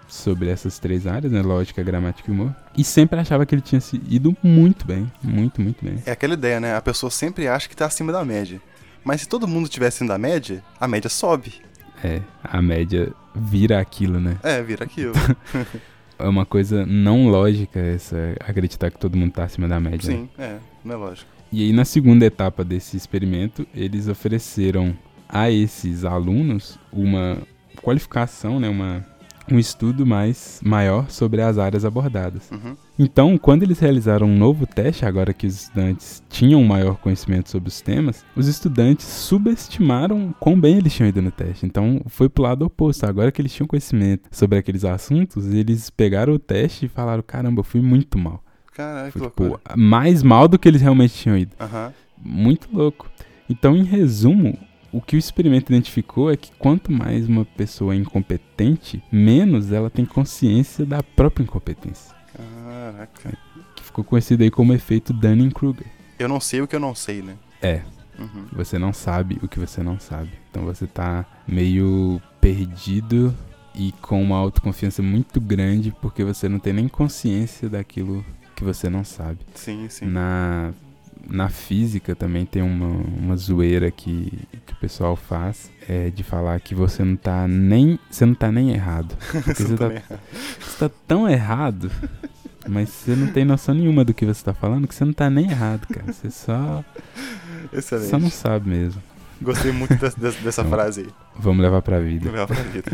sobre 0.06 0.50
essas 0.50 0.77
três 0.77 1.08
áreas, 1.08 1.32
né? 1.32 1.42
Lógica, 1.42 1.82
gramática 1.82 2.30
e 2.30 2.34
humor. 2.34 2.54
E 2.77 2.84
sempre 2.84 3.18
achava 3.18 3.46
que 3.46 3.56
ele 3.56 3.62
tinha 3.62 3.80
se 3.80 4.01
ido 4.10 4.36
muito 4.44 4.86
bem. 4.86 5.10
Muito, 5.24 5.62
muito 5.62 5.86
bem. 5.86 6.04
É 6.06 6.12
aquela 6.12 6.34
ideia, 6.34 6.60
né? 6.60 6.75
A 6.75 6.82
pessoa 6.82 7.10
sempre 7.10 7.48
acha 7.48 7.70
que 7.70 7.75
tá 7.77 7.86
acima 7.86 8.12
da 8.12 8.25
média. 8.25 8.62
Mas 9.06 9.22
se 9.22 9.30
todo 9.30 9.48
mundo 9.48 9.70
tivesse 9.70 9.98
acima 9.98 10.10
da 10.10 10.18
média, 10.18 10.62
a 10.77 10.86
média 10.88 11.10
sobe. 11.10 11.63
É, 12.05 12.21
a 12.43 12.62
média 12.62 13.12
vira 13.35 13.79
aquilo, 13.79 14.19
né? 14.19 14.38
É, 14.43 14.62
vira 14.62 14.85
aquilo. 14.85 15.13
É 16.17 16.29
uma 16.29 16.45
coisa 16.45 16.85
não 16.85 17.27
lógica 17.27 17.77
essa 17.77 18.15
acreditar 18.39 18.89
que 18.89 18.97
todo 18.97 19.17
mundo 19.17 19.33
tá 19.33 19.43
acima 19.43 19.67
da 19.67 19.81
média. 19.81 20.09
né? 20.09 20.15
Sim, 20.17 20.29
é, 20.38 20.59
não 20.81 20.93
é 20.93 20.97
lógico. 20.97 21.29
E 21.51 21.62
aí, 21.62 21.74
na 21.74 21.83
segunda 21.83 22.25
etapa 22.25 22.63
desse 22.63 22.95
experimento, 22.95 23.67
eles 23.75 24.07
ofereceram 24.07 24.95
a 25.27 25.51
esses 25.51 26.05
alunos 26.05 26.79
uma 26.89 27.38
qualificação, 27.81 28.62
né, 28.62 28.69
uma, 28.69 29.05
um 29.52 29.60
estudo 29.60 30.06
mais 30.06 30.60
maior 30.64 31.10
sobre 31.10 31.42
as 31.42 31.58
áreas 31.58 31.86
abordadas. 31.86 32.50
Uhum. 32.52 32.75
Então, 32.98 33.38
quando 33.38 33.64
eles 33.64 33.80
realizaram 33.80 34.28
um 34.28 34.38
novo 34.38 34.66
teste, 34.66 35.06
agora 35.06 35.34
que 35.34 35.46
os 35.46 35.64
estudantes 35.64 36.24
tinham 36.30 36.62
um 36.62 36.66
maior 36.66 36.96
conhecimento 36.98 37.50
sobre 37.50 37.70
os 37.70 37.82
temas, 37.82 38.25
os 38.36 38.48
estudantes 38.48 39.06
subestimaram 39.06 40.34
quão 40.40 40.60
bem 40.60 40.78
eles 40.78 40.94
tinham 40.94 41.10
ido 41.10 41.22
no 41.22 41.32
teste. 41.32 41.66
Então, 41.66 42.02
foi 42.08 42.30
pro 42.30 42.44
lado 42.44 42.66
oposto. 42.66 43.06
Agora 43.06 43.32
que 43.32 43.42
eles 43.42 43.54
tinham 43.54 43.68
conhecimento 43.68 44.30
sobre 44.32 44.58
aqueles 44.58 44.86
assuntos, 44.86 45.46
eles 45.54 45.90
pegaram 45.90 46.34
o 46.34 46.40
teste 46.40 46.86
e 46.86 46.90
falaram: 46.90 47.24
caramba, 47.25 47.60
eu 47.60 47.64
fui 47.64 47.82
muito 47.82 48.18
mal. 48.18 48.44
Caraca, 48.74 49.12
que 49.12 49.20
Foi, 49.20 49.30
tipo, 49.30 49.60
mais 49.75 50.22
mal 50.22 50.48
do 50.48 50.60
que 50.60 50.68
eles 50.68 50.82
realmente 50.82 51.14
tinham 51.14 51.38
ido. 51.38 51.56
Aham. 51.60 51.94
Muito 52.18 52.68
louco. 52.74 53.10
Então, 53.50 53.75
em 53.75 53.84
resumo, 53.84 54.58
o 54.98 55.02
que 55.02 55.16
o 55.16 55.20
experimento 55.20 55.72
identificou 55.72 56.32
é 56.32 56.38
que 56.38 56.52
quanto 56.58 56.92
mais 56.92 57.28
uma 57.28 57.44
pessoa 57.46 57.94
é 57.94 57.98
incompetente, 57.98 59.04
menos 59.12 59.72
ela 59.72 59.90
tem 59.90 60.06
consciência 60.06 60.86
da 60.86 61.02
própria 61.04 61.44
incompetência. 61.44 62.16
Caraca. 62.36 63.38
Que 63.75 63.84
ficou 63.84 64.04
conhecido 64.04 64.44
aí 64.44 64.52
como 64.52 64.74
efeito 64.74 65.12
Dunning-Kruger. 65.14 65.88
Eu 66.18 66.30
não 66.30 66.40
sei 66.40 66.62
o 66.62 66.68
que 66.68 66.75
eu 66.75 66.80
não 66.80 66.96
sei, 66.96 67.22
né? 67.22 67.36
É, 67.62 67.82
Uhum. 68.18 68.46
você 68.54 68.80
não 68.80 68.94
sabe 68.94 69.38
o 69.44 69.48
que 69.48 69.60
você 69.60 69.84
não 69.84 70.00
sabe. 70.00 70.30
Então 70.50 70.64
você 70.64 70.88
tá 70.88 71.25
meio 71.46 72.22
perdido 72.40 73.36
e 73.74 73.92
com 74.02 74.22
uma 74.24 74.38
autoconfiança 74.38 75.02
muito 75.02 75.42
grande 75.42 75.94
porque 76.02 76.24
você 76.24 76.48
não 76.48 76.58
tem 76.60 76.72
nem 76.72 76.88
consciência 76.88 77.68
daquilo 77.68 78.24
que 78.56 78.64
você 78.64 78.90
não 78.90 79.04
sabe. 79.04 79.40
Sim, 79.54 79.88
sim. 79.90 80.06
Na, 80.06 80.72
na 81.29 81.50
física 81.50 82.15
também 82.15 82.46
tem 82.46 82.62
uma, 82.62 82.88
uma 82.88 83.36
zoeira 83.38 83.89
que, 83.91 84.32
que 84.65 84.74
o 84.74 84.75
pessoal 84.77 85.15
faz, 85.15 85.72
é 85.88 86.10
de 86.10 86.24
falar 86.24 86.60
que 86.60 86.74
você 86.75 87.03
não 87.03 87.15
tá 87.15 87.48
nem, 87.48 88.00
você 88.10 88.25
não 88.25 88.34
tá 88.36 88.51
nem 88.51 88.72
errado. 88.72 89.15
Você, 89.46 89.75
tá, 89.75 89.89
você 90.60 90.77
tá 90.79 90.91
tão 91.08 91.29
errado, 91.29 91.91
mas 92.67 92.89
você 92.89 93.15
não 93.15 93.27
tem 93.27 93.46
noção 93.46 93.74
nenhuma 93.75 94.03
do 94.03 94.13
que 94.13 94.25
você 94.25 94.44
tá 94.44 94.53
falando, 94.53 94.88
que 94.88 94.96
você 94.96 95.05
não 95.05 95.13
tá 95.13 95.29
nem 95.29 95.50
errado, 95.50 95.88
cara. 95.88 96.12
Você 96.12 96.29
só, 96.32 96.84
Excelente. 97.72 98.10
só 98.10 98.20
não 98.20 98.29
sabe 98.29 98.70
mesmo. 98.70 99.01
Gostei 99.41 99.72
muito 99.72 99.96
dessa, 99.96 100.63
Não. 100.63 100.70
frase 100.70 101.01
aí. 101.01 101.08
Vamos 101.38 101.62
levar 101.62 101.82
pra 101.82 102.00
vida. 102.00 102.29
Legal 102.29 102.48
pra 102.48 102.62
vida. 102.63 102.91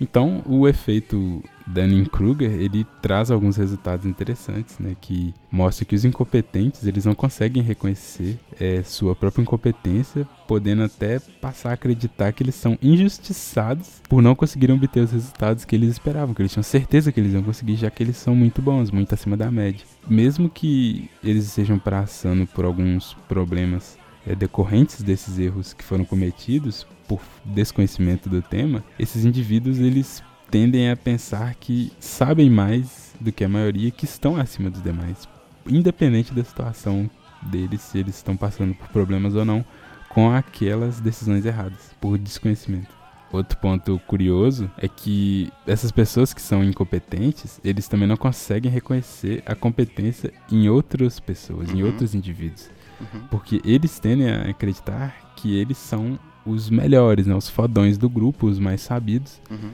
Então, 0.00 0.42
o 0.46 0.66
efeito 0.66 1.42
Dunning-Kruger, 1.66 2.50
ele 2.50 2.86
traz 3.00 3.30
alguns 3.30 3.56
resultados 3.56 4.06
interessantes, 4.06 4.78
né? 4.78 4.96
Que 5.00 5.34
mostra 5.50 5.84
que 5.84 5.94
os 5.94 6.04
incompetentes, 6.04 6.86
eles 6.86 7.04
não 7.04 7.14
conseguem 7.14 7.62
reconhecer 7.62 8.38
eh, 8.60 8.82
sua 8.82 9.14
própria 9.14 9.42
incompetência, 9.42 10.26
podendo 10.46 10.82
até 10.82 11.18
passar 11.40 11.70
a 11.70 11.74
acreditar 11.74 12.32
que 12.32 12.42
eles 12.42 12.54
são 12.54 12.78
injustiçados 12.82 14.02
por 14.08 14.22
não 14.22 14.34
conseguirem 14.34 14.76
obter 14.76 15.00
os 15.00 15.12
resultados 15.12 15.64
que 15.64 15.74
eles 15.74 15.90
esperavam, 15.90 16.34
que 16.34 16.42
eles 16.42 16.52
tinham 16.52 16.62
certeza 16.62 17.12
que 17.12 17.20
eles 17.20 17.32
iam 17.32 17.42
conseguir, 17.42 17.76
já 17.76 17.90
que 17.90 18.02
eles 18.02 18.16
são 18.16 18.34
muito 18.34 18.60
bons, 18.60 18.90
muito 18.90 19.12
acima 19.14 19.36
da 19.36 19.50
média. 19.50 19.84
Mesmo 20.08 20.48
que 20.48 21.08
eles 21.22 21.46
estejam 21.46 21.78
passando 21.78 22.46
por 22.46 22.64
alguns 22.64 23.14
problemas 23.28 23.98
eh, 24.26 24.34
decorrentes 24.34 25.02
desses 25.02 25.38
erros 25.38 25.72
que 25.72 25.84
foram 25.84 26.04
cometidos 26.04 26.86
por 27.06 27.20
desconhecimento 27.44 28.28
do 28.28 28.40
tema, 28.40 28.82
esses 28.98 29.24
indivíduos 29.24 29.78
eles 29.78 30.22
tendem 30.52 30.90
a 30.90 30.96
pensar 30.96 31.54
que 31.54 31.90
sabem 31.98 32.50
mais 32.50 33.14
do 33.18 33.32
que 33.32 33.42
a 33.42 33.48
maioria, 33.48 33.90
que 33.90 34.04
estão 34.04 34.36
acima 34.36 34.68
dos 34.70 34.82
demais, 34.82 35.26
independente 35.66 36.32
da 36.34 36.44
situação 36.44 37.08
deles, 37.40 37.80
se 37.80 37.98
eles 37.98 38.16
estão 38.16 38.36
passando 38.36 38.74
por 38.74 38.86
problemas 38.88 39.34
ou 39.34 39.44
não 39.46 39.64
com 40.10 40.30
aquelas 40.30 41.00
decisões 41.00 41.46
erradas, 41.46 41.90
por 41.98 42.18
desconhecimento. 42.18 42.94
Outro 43.32 43.56
ponto 43.58 43.98
curioso 44.06 44.70
é 44.76 44.86
que 44.86 45.50
essas 45.66 45.90
pessoas 45.90 46.34
que 46.34 46.42
são 46.42 46.62
incompetentes, 46.62 47.58
eles 47.64 47.88
também 47.88 48.06
não 48.06 48.18
conseguem 48.18 48.70
reconhecer 48.70 49.42
a 49.46 49.54
competência 49.54 50.34
em 50.50 50.68
outras 50.68 51.18
pessoas, 51.18 51.70
em 51.70 51.80
Uhum. 51.82 51.88
outros 51.88 52.14
indivíduos. 52.14 52.68
Uhum. 53.00 53.20
Porque 53.30 53.58
eles 53.64 53.98
tendem 53.98 54.28
a 54.30 54.50
acreditar 54.50 55.32
que 55.34 55.56
eles 55.56 55.78
são 55.78 56.18
os 56.44 56.68
melhores, 56.68 57.26
né? 57.26 57.34
os 57.34 57.48
fodões 57.48 57.96
do 57.96 58.10
grupo, 58.10 58.46
os 58.48 58.58
mais 58.58 58.82
sabidos. 58.82 59.40
Uhum. 59.50 59.70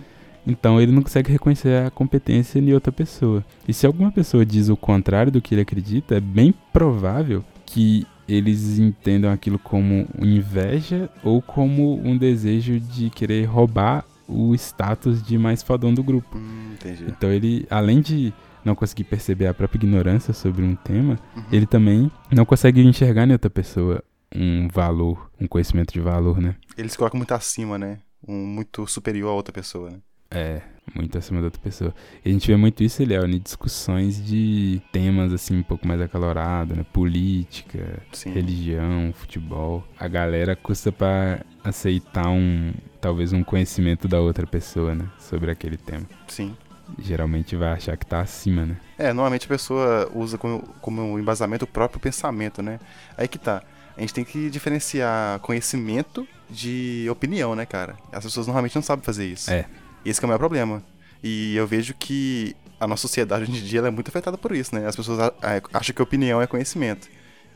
Então 0.48 0.80
ele 0.80 0.90
não 0.92 1.02
consegue 1.02 1.30
reconhecer 1.30 1.84
a 1.86 1.90
competência 1.90 2.58
em 2.58 2.72
outra 2.72 2.90
pessoa. 2.90 3.44
E 3.68 3.72
se 3.74 3.86
alguma 3.86 4.10
pessoa 4.10 4.44
diz 4.46 4.68
o 4.70 4.76
contrário 4.76 5.30
do 5.30 5.42
que 5.42 5.54
ele 5.54 5.60
acredita, 5.62 6.16
é 6.16 6.20
bem 6.20 6.54
provável 6.72 7.44
que 7.66 8.06
eles 8.26 8.78
entendam 8.78 9.30
aquilo 9.30 9.58
como 9.58 10.06
inveja 10.20 11.08
ou 11.22 11.40
como 11.42 12.00
um 12.02 12.16
desejo 12.16 12.80
de 12.80 13.10
querer 13.10 13.44
roubar 13.44 14.04
o 14.26 14.54
status 14.54 15.22
de 15.22 15.38
mais 15.38 15.62
fodão 15.62 15.92
do 15.94 16.02
grupo. 16.02 16.36
Hum. 16.36 16.74
Então 17.06 17.30
ele, 17.30 17.66
além 17.70 18.00
de 18.00 18.32
não 18.64 18.74
conseguir 18.74 19.04
perceber 19.04 19.46
a 19.46 19.54
própria 19.54 19.78
ignorância 19.78 20.34
sobre 20.34 20.62
um 20.62 20.74
tema, 20.74 21.18
Uhum. 21.34 21.42
ele 21.50 21.66
também 21.66 22.10
não 22.30 22.44
consegue 22.44 22.82
enxergar 22.82 23.26
em 23.26 23.32
outra 23.32 23.48
pessoa 23.50 24.02
um 24.34 24.68
valor, 24.68 25.30
um 25.40 25.46
conhecimento 25.46 25.92
de 25.92 26.00
valor, 26.00 26.38
né? 26.40 26.56
Ele 26.76 26.88
se 26.88 26.98
coloca 26.98 27.16
muito 27.16 27.32
acima, 27.32 27.78
né? 27.78 27.98
Um 28.26 28.44
muito 28.46 28.86
superior 28.86 29.30
a 29.30 29.34
outra 29.34 29.52
pessoa, 29.52 29.90
né? 29.90 29.98
É, 30.30 30.60
muito 30.94 31.16
acima 31.16 31.40
da 31.40 31.46
outra 31.46 31.60
pessoa. 31.60 31.94
E 32.24 32.28
a 32.28 32.32
gente 32.32 32.46
vê 32.46 32.56
muito 32.56 32.82
isso, 32.82 33.04
Léo, 33.04 33.26
em 33.26 33.38
discussões 33.38 34.22
de 34.24 34.82
temas 34.92 35.32
assim 35.32 35.58
um 35.58 35.62
pouco 35.62 35.86
mais 35.86 36.00
acalorados, 36.00 36.76
né? 36.76 36.84
Política, 36.92 38.02
Sim. 38.12 38.32
religião, 38.32 39.12
futebol. 39.14 39.84
A 39.98 40.06
galera 40.06 40.54
custa 40.54 40.92
pra 40.92 41.40
aceitar 41.64 42.28
um, 42.28 42.72
talvez 43.00 43.32
um 43.32 43.42
conhecimento 43.42 44.06
da 44.06 44.20
outra 44.20 44.46
pessoa, 44.46 44.94
né? 44.94 45.08
Sobre 45.18 45.50
aquele 45.50 45.76
tema. 45.76 46.06
Sim. 46.26 46.56
Geralmente 46.98 47.54
vai 47.54 47.72
achar 47.72 47.96
que 47.96 48.06
tá 48.06 48.20
acima, 48.20 48.64
né? 48.64 48.76
É, 48.98 49.12
normalmente 49.12 49.44
a 49.44 49.48
pessoa 49.48 50.10
usa 50.14 50.38
como, 50.38 50.62
como 50.80 51.18
embasamento 51.18 51.64
o 51.64 51.68
próprio 51.68 52.00
pensamento, 52.00 52.62
né? 52.62 52.80
Aí 53.16 53.28
que 53.28 53.38
tá. 53.38 53.62
A 53.96 54.00
gente 54.00 54.14
tem 54.14 54.24
que 54.24 54.48
diferenciar 54.48 55.40
conhecimento 55.40 56.26
de 56.48 57.06
opinião, 57.10 57.54
né, 57.54 57.66
cara? 57.66 57.96
As 58.12 58.24
pessoas 58.24 58.46
normalmente 58.46 58.74
não 58.74 58.82
sabem 58.82 59.04
fazer 59.04 59.26
isso. 59.26 59.50
É. 59.50 59.66
Esse 60.08 60.20
que 60.20 60.24
é 60.24 60.26
o 60.26 60.28
maior 60.28 60.38
problema. 60.38 60.82
E 61.22 61.56
eu 61.56 61.66
vejo 61.66 61.94
que 61.94 62.54
a 62.80 62.86
nossa 62.86 63.02
sociedade 63.02 63.42
hoje 63.42 63.60
em 63.60 63.64
dia 63.64 63.80
é 63.80 63.90
muito 63.90 64.08
afetada 64.08 64.38
por 64.38 64.52
isso, 64.52 64.74
né? 64.74 64.86
As 64.86 64.94
pessoas 64.94 65.32
acham 65.72 65.94
que 65.94 66.02
opinião 66.02 66.40
é 66.40 66.46
conhecimento. 66.46 67.08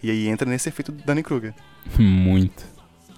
E 0.03 0.11
aí 0.11 0.27
entra 0.29 0.49
nesse 0.49 0.69
efeito 0.69 0.91
do 0.91 1.03
Dunning-Kruger. 1.03 1.55
Muito. 1.99 2.73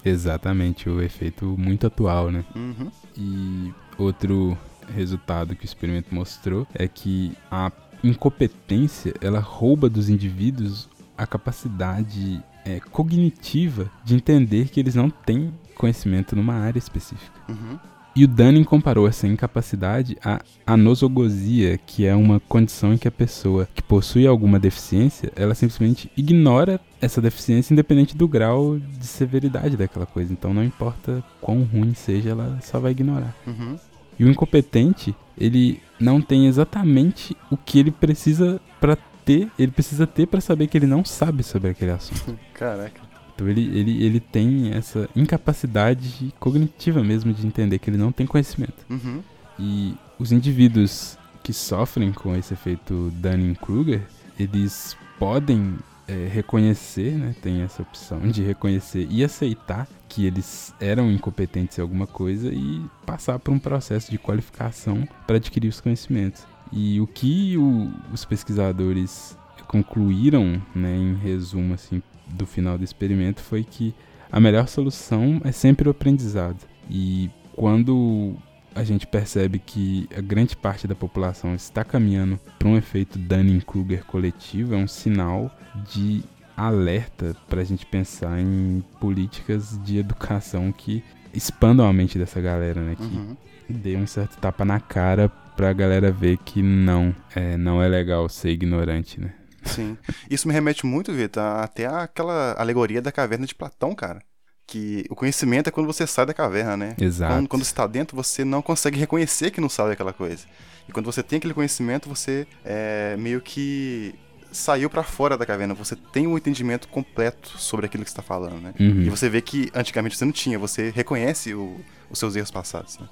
Exatamente, 0.04 0.86
o 0.90 1.00
efeito 1.00 1.46
muito 1.56 1.86
atual, 1.86 2.30
né? 2.30 2.44
Uhum. 2.54 2.90
E 3.16 3.72
outro 3.96 4.56
resultado 4.94 5.56
que 5.56 5.64
o 5.64 5.66
experimento 5.66 6.14
mostrou 6.14 6.66
é 6.74 6.86
que 6.86 7.34
a 7.50 7.72
incompetência 8.02 9.14
ela 9.22 9.40
rouba 9.40 9.88
dos 9.88 10.10
indivíduos 10.10 10.90
a 11.16 11.26
capacidade 11.26 12.42
é, 12.66 12.80
cognitiva 12.80 13.90
de 14.04 14.14
entender 14.14 14.68
que 14.68 14.78
eles 14.78 14.94
não 14.94 15.08
têm 15.08 15.54
conhecimento 15.74 16.36
numa 16.36 16.54
área 16.54 16.78
específica. 16.78 17.40
Uhum. 17.48 17.78
E 18.16 18.24
o 18.24 18.28
Dunning 18.28 18.62
comparou 18.62 19.08
essa 19.08 19.26
incapacidade 19.26 20.16
à 20.24 20.40
anosogosia, 20.64 21.78
que 21.78 22.06
é 22.06 22.14
uma 22.14 22.38
condição 22.38 22.94
em 22.94 22.96
que 22.96 23.08
a 23.08 23.10
pessoa 23.10 23.68
que 23.74 23.82
possui 23.82 24.24
alguma 24.24 24.58
deficiência, 24.58 25.32
ela 25.34 25.54
simplesmente 25.54 26.08
ignora 26.16 26.80
essa 27.00 27.20
deficiência 27.20 27.72
independente 27.72 28.16
do 28.16 28.28
grau 28.28 28.78
de 28.78 29.06
severidade 29.06 29.76
daquela 29.76 30.06
coisa. 30.06 30.32
Então 30.32 30.54
não 30.54 30.62
importa 30.62 31.24
quão 31.40 31.64
ruim 31.64 31.92
seja, 31.92 32.30
ela 32.30 32.58
só 32.62 32.78
vai 32.78 32.92
ignorar. 32.92 33.34
Uhum. 33.46 33.76
E 34.16 34.24
o 34.24 34.30
incompetente, 34.30 35.12
ele 35.36 35.82
não 35.98 36.20
tem 36.20 36.46
exatamente 36.46 37.36
o 37.50 37.56
que 37.56 37.80
ele 37.80 37.90
precisa 37.90 38.60
para 38.80 38.96
ter, 39.24 39.50
ele 39.58 39.72
precisa 39.72 40.06
ter 40.06 40.26
para 40.26 40.40
saber 40.40 40.68
que 40.68 40.78
ele 40.78 40.86
não 40.86 41.04
sabe 41.04 41.42
sobre 41.42 41.70
aquele 41.70 41.90
assunto. 41.90 42.38
Caraca. 42.54 43.00
Então 43.34 43.48
ele, 43.48 43.76
ele, 43.76 44.04
ele 44.04 44.20
tem 44.20 44.72
essa 44.72 45.08
incapacidade 45.14 46.32
cognitiva 46.38 47.02
mesmo 47.02 47.32
de 47.32 47.46
entender 47.46 47.78
que 47.78 47.90
ele 47.90 47.96
não 47.96 48.12
tem 48.12 48.26
conhecimento. 48.26 48.86
Uhum. 48.88 49.22
E 49.58 49.94
os 50.18 50.32
indivíduos 50.32 51.18
que 51.42 51.52
sofrem 51.52 52.12
com 52.12 52.34
esse 52.34 52.54
efeito 52.54 53.12
Dunning-Kruger, 53.16 54.02
eles 54.38 54.96
podem 55.18 55.76
é, 56.06 56.28
reconhecer, 56.32 57.12
né, 57.12 57.34
tem 57.40 57.62
essa 57.62 57.82
opção 57.82 58.20
de 58.28 58.42
reconhecer 58.42 59.06
e 59.10 59.24
aceitar 59.24 59.88
que 60.08 60.26
eles 60.26 60.74
eram 60.80 61.10
incompetentes 61.10 61.78
em 61.78 61.82
alguma 61.82 62.06
coisa 62.06 62.52
e 62.52 62.82
passar 63.04 63.38
por 63.38 63.52
um 63.52 63.58
processo 63.58 64.10
de 64.10 64.18
qualificação 64.18 65.08
para 65.26 65.36
adquirir 65.36 65.68
os 65.68 65.80
conhecimentos. 65.80 66.46
E 66.72 67.00
o 67.00 67.06
que 67.06 67.56
o, 67.56 67.92
os 68.12 68.24
pesquisadores 68.24 69.36
concluíram, 69.66 70.62
né, 70.74 70.96
em 70.96 71.14
resumo 71.14 71.74
assim, 71.74 72.02
do 72.34 72.46
final 72.46 72.76
do 72.76 72.84
experimento, 72.84 73.40
foi 73.40 73.64
que 73.64 73.94
a 74.30 74.40
melhor 74.40 74.68
solução 74.68 75.40
é 75.44 75.52
sempre 75.52 75.88
o 75.88 75.90
aprendizado. 75.92 76.58
E 76.90 77.30
quando 77.54 78.34
a 78.74 78.82
gente 78.82 79.06
percebe 79.06 79.58
que 79.60 80.08
a 80.16 80.20
grande 80.20 80.56
parte 80.56 80.86
da 80.88 80.94
população 80.94 81.54
está 81.54 81.84
caminhando 81.84 82.38
para 82.58 82.68
um 82.68 82.76
efeito 82.76 83.18
Dunning-Kruger 83.18 84.04
coletivo, 84.04 84.74
é 84.74 84.76
um 84.76 84.88
sinal 84.88 85.56
de 85.92 86.22
alerta 86.56 87.36
para 87.48 87.60
a 87.60 87.64
gente 87.64 87.86
pensar 87.86 88.40
em 88.40 88.82
políticas 89.00 89.78
de 89.84 89.98
educação 89.98 90.72
que 90.72 91.02
expandam 91.32 91.86
a 91.86 91.92
mente 91.92 92.18
dessa 92.18 92.40
galera, 92.40 92.80
né? 92.80 92.94
Que 92.96 93.02
Uhum. 93.04 93.36
dê 93.68 93.96
um 93.96 94.06
certo 94.06 94.36
tapa 94.38 94.64
na 94.64 94.78
cara 94.80 95.28
pra 95.56 95.72
galera 95.72 96.10
ver 96.12 96.36
que 96.38 96.62
não, 96.62 97.14
é, 97.34 97.56
não 97.56 97.82
é 97.82 97.88
legal 97.88 98.28
ser 98.28 98.50
ignorante, 98.50 99.20
né? 99.20 99.32
Sim. 99.64 99.96
Isso 100.30 100.46
me 100.48 100.54
remete 100.54 100.84
muito, 100.86 101.12
Vitor, 101.12 101.42
até 101.42 101.86
aquela 101.86 102.54
alegoria 102.58 103.00
da 103.02 103.10
caverna 103.12 103.46
de 103.46 103.54
Platão, 103.54 103.94
cara. 103.94 104.20
Que 104.66 105.04
o 105.10 105.14
conhecimento 105.14 105.68
é 105.68 105.70
quando 105.70 105.86
você 105.86 106.06
sai 106.06 106.24
da 106.24 106.32
caverna, 106.32 106.76
né? 106.76 106.94
Exato. 106.98 107.34
Quando, 107.34 107.48
quando 107.48 107.64
você 107.64 107.70
está 107.70 107.86
dentro, 107.86 108.16
você 108.16 108.44
não 108.44 108.62
consegue 108.62 108.98
reconhecer 108.98 109.50
que 109.50 109.60
não 109.60 109.68
sabe 109.68 109.92
aquela 109.92 110.12
coisa. 110.12 110.46
E 110.88 110.92
quando 110.92 111.04
você 111.06 111.22
tem 111.22 111.36
aquele 111.36 111.52
conhecimento, 111.54 112.08
você 112.08 112.46
é, 112.64 113.14
meio 113.18 113.40
que 113.42 114.14
saiu 114.50 114.88
pra 114.88 115.02
fora 115.02 115.36
da 115.36 115.44
caverna. 115.44 115.74
Você 115.74 115.94
tem 115.96 116.26
um 116.26 116.36
entendimento 116.38 116.88
completo 116.88 117.58
sobre 117.58 117.86
aquilo 117.86 118.04
que 118.04 118.10
você 118.10 118.12
está 118.18 118.22
falando, 118.22 118.58
né? 118.60 118.72
Uhum. 118.80 119.02
E 119.02 119.10
você 119.10 119.28
vê 119.28 119.42
que 119.42 119.68
antigamente 119.74 120.16
você 120.16 120.24
não 120.24 120.32
tinha. 120.32 120.58
Você 120.58 120.90
reconhece 120.94 121.52
o- 121.54 121.78
os 122.08 122.18
seus 122.18 122.34
erros 122.36 122.50
passados. 122.50 122.98
Né? 122.98 123.06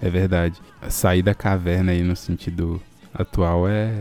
É 0.00 0.08
verdade. 0.08 0.60
Sair 0.88 1.22
da 1.22 1.34
caverna 1.34 1.92
aí 1.92 2.02
no 2.02 2.16
sentido 2.16 2.80
atual 3.14 3.68
é. 3.68 3.92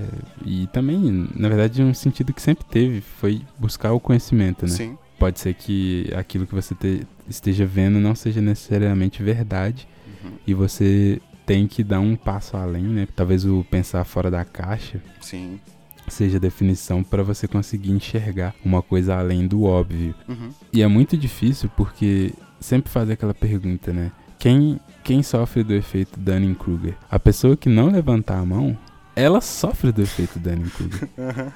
E 0.46 0.68
também, 0.68 1.28
na 1.36 1.48
verdade, 1.48 1.82
um 1.84 1.94
sentido 1.94 2.34
que 2.34 2.42
sempre 2.42 2.66
teve 2.66 3.02
foi 3.02 3.42
buscar 3.58 3.94
o 3.94 4.00
conhecimento, 4.00 4.64
né? 4.66 4.72
Sim. 4.72 4.98
Pode 5.20 5.40
ser 5.40 5.54
que 5.54 6.12
aquilo 6.16 6.46
que 6.48 6.54
você 6.56 6.74
te- 6.76 7.08
esteja 7.30 7.66
vendo 7.66 8.00
não 8.00 8.14
seja 8.16 8.42
necessariamente 8.42 9.22
verdade 9.24 9.88
Uhum. 10.24 10.32
e 10.46 10.54
você 10.54 11.22
tem 11.46 11.68
que 11.68 11.84
dar 11.84 12.00
um 12.00 12.16
passo 12.16 12.58
além, 12.58 12.84
né? 12.84 13.08
Talvez 13.16 13.46
o 13.46 13.64
pensar 13.70 14.04
fora 14.04 14.30
da 14.32 14.44
caixa 14.44 15.02
Sim. 15.22 15.60
seja 16.08 16.40
definição 16.40 17.04
para 17.04 17.24
você 17.24 17.48
conseguir 17.48 17.92
enxergar 17.92 18.54
uma 18.66 18.82
coisa 18.82 19.16
além 19.18 19.48
do 19.48 19.64
óbvio. 19.64 20.14
Uhum. 20.28 20.50
E 20.74 20.82
é 20.82 20.88
muito 20.88 21.16
difícil 21.18 21.70
porque 21.78 22.34
sempre 22.60 22.92
faz 22.92 23.10
aquela 23.10 23.34
pergunta, 23.34 23.94
né? 23.94 24.12
Quem, 24.40 24.78
quem 25.04 25.24
sofre 25.24 25.64
do 25.64 25.74
efeito 25.74 26.20
Dunning-Kruger? 26.20 26.96
A 27.10 27.18
pessoa 27.20 27.56
que 27.56 27.70
não 27.70 27.88
levantar 27.90 28.40
a 28.40 28.46
mão, 28.46 28.78
ela 29.16 29.42
sofre 29.42 29.92
do 29.92 30.02
efeito 30.02 30.40
Dunning-Kruger. 30.40 31.10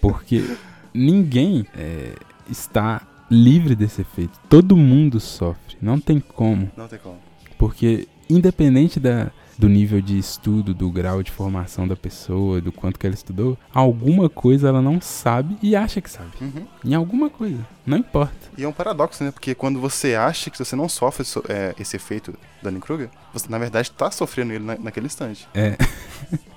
Porque 0.00 0.56
ninguém 0.92 1.66
é, 1.76 2.14
está 2.50 3.02
livre 3.30 3.74
desse 3.74 4.00
efeito. 4.02 4.38
Todo 4.48 4.76
mundo 4.76 5.20
sofre. 5.20 5.76
Não 5.80 5.98
tem 6.00 6.20
como. 6.20 6.70
Não 6.76 6.88
tem 6.88 6.98
como. 6.98 7.18
Porque 7.58 8.08
independente 8.28 8.98
da, 8.98 9.30
do 9.58 9.68
nível 9.68 10.00
de 10.00 10.18
estudo, 10.18 10.72
do 10.74 10.90
grau 10.90 11.22
de 11.22 11.30
formação 11.30 11.86
da 11.86 11.94
pessoa, 11.94 12.60
do 12.60 12.72
quanto 12.72 12.98
que 12.98 13.06
ela 13.06 13.14
estudou, 13.14 13.58
alguma 13.72 14.28
coisa 14.30 14.68
ela 14.68 14.80
não 14.80 15.00
sabe 15.00 15.56
e 15.62 15.76
acha 15.76 16.00
que 16.00 16.10
sabe. 16.10 16.30
Uhum. 16.40 16.66
Em 16.84 16.94
alguma 16.94 17.28
coisa. 17.28 17.66
Não 17.84 17.98
importa. 17.98 18.34
E 18.56 18.64
é 18.64 18.68
um 18.68 18.72
paradoxo, 18.72 19.22
né? 19.22 19.30
Porque 19.30 19.54
quando 19.54 19.78
você 19.80 20.14
acha 20.14 20.48
que 20.50 20.58
você 20.58 20.74
não 20.74 20.88
sofre 20.88 21.24
so- 21.24 21.44
é, 21.48 21.74
esse 21.78 21.96
efeito 21.96 22.34
Dunning-Kruger, 22.62 23.10
você 23.32 23.46
na 23.50 23.58
verdade 23.58 23.90
tá 23.90 24.10
sofrendo 24.10 24.52
ele 24.54 24.64
na- 24.64 24.78
naquele 24.78 25.06
instante. 25.06 25.46
É. 25.54 25.76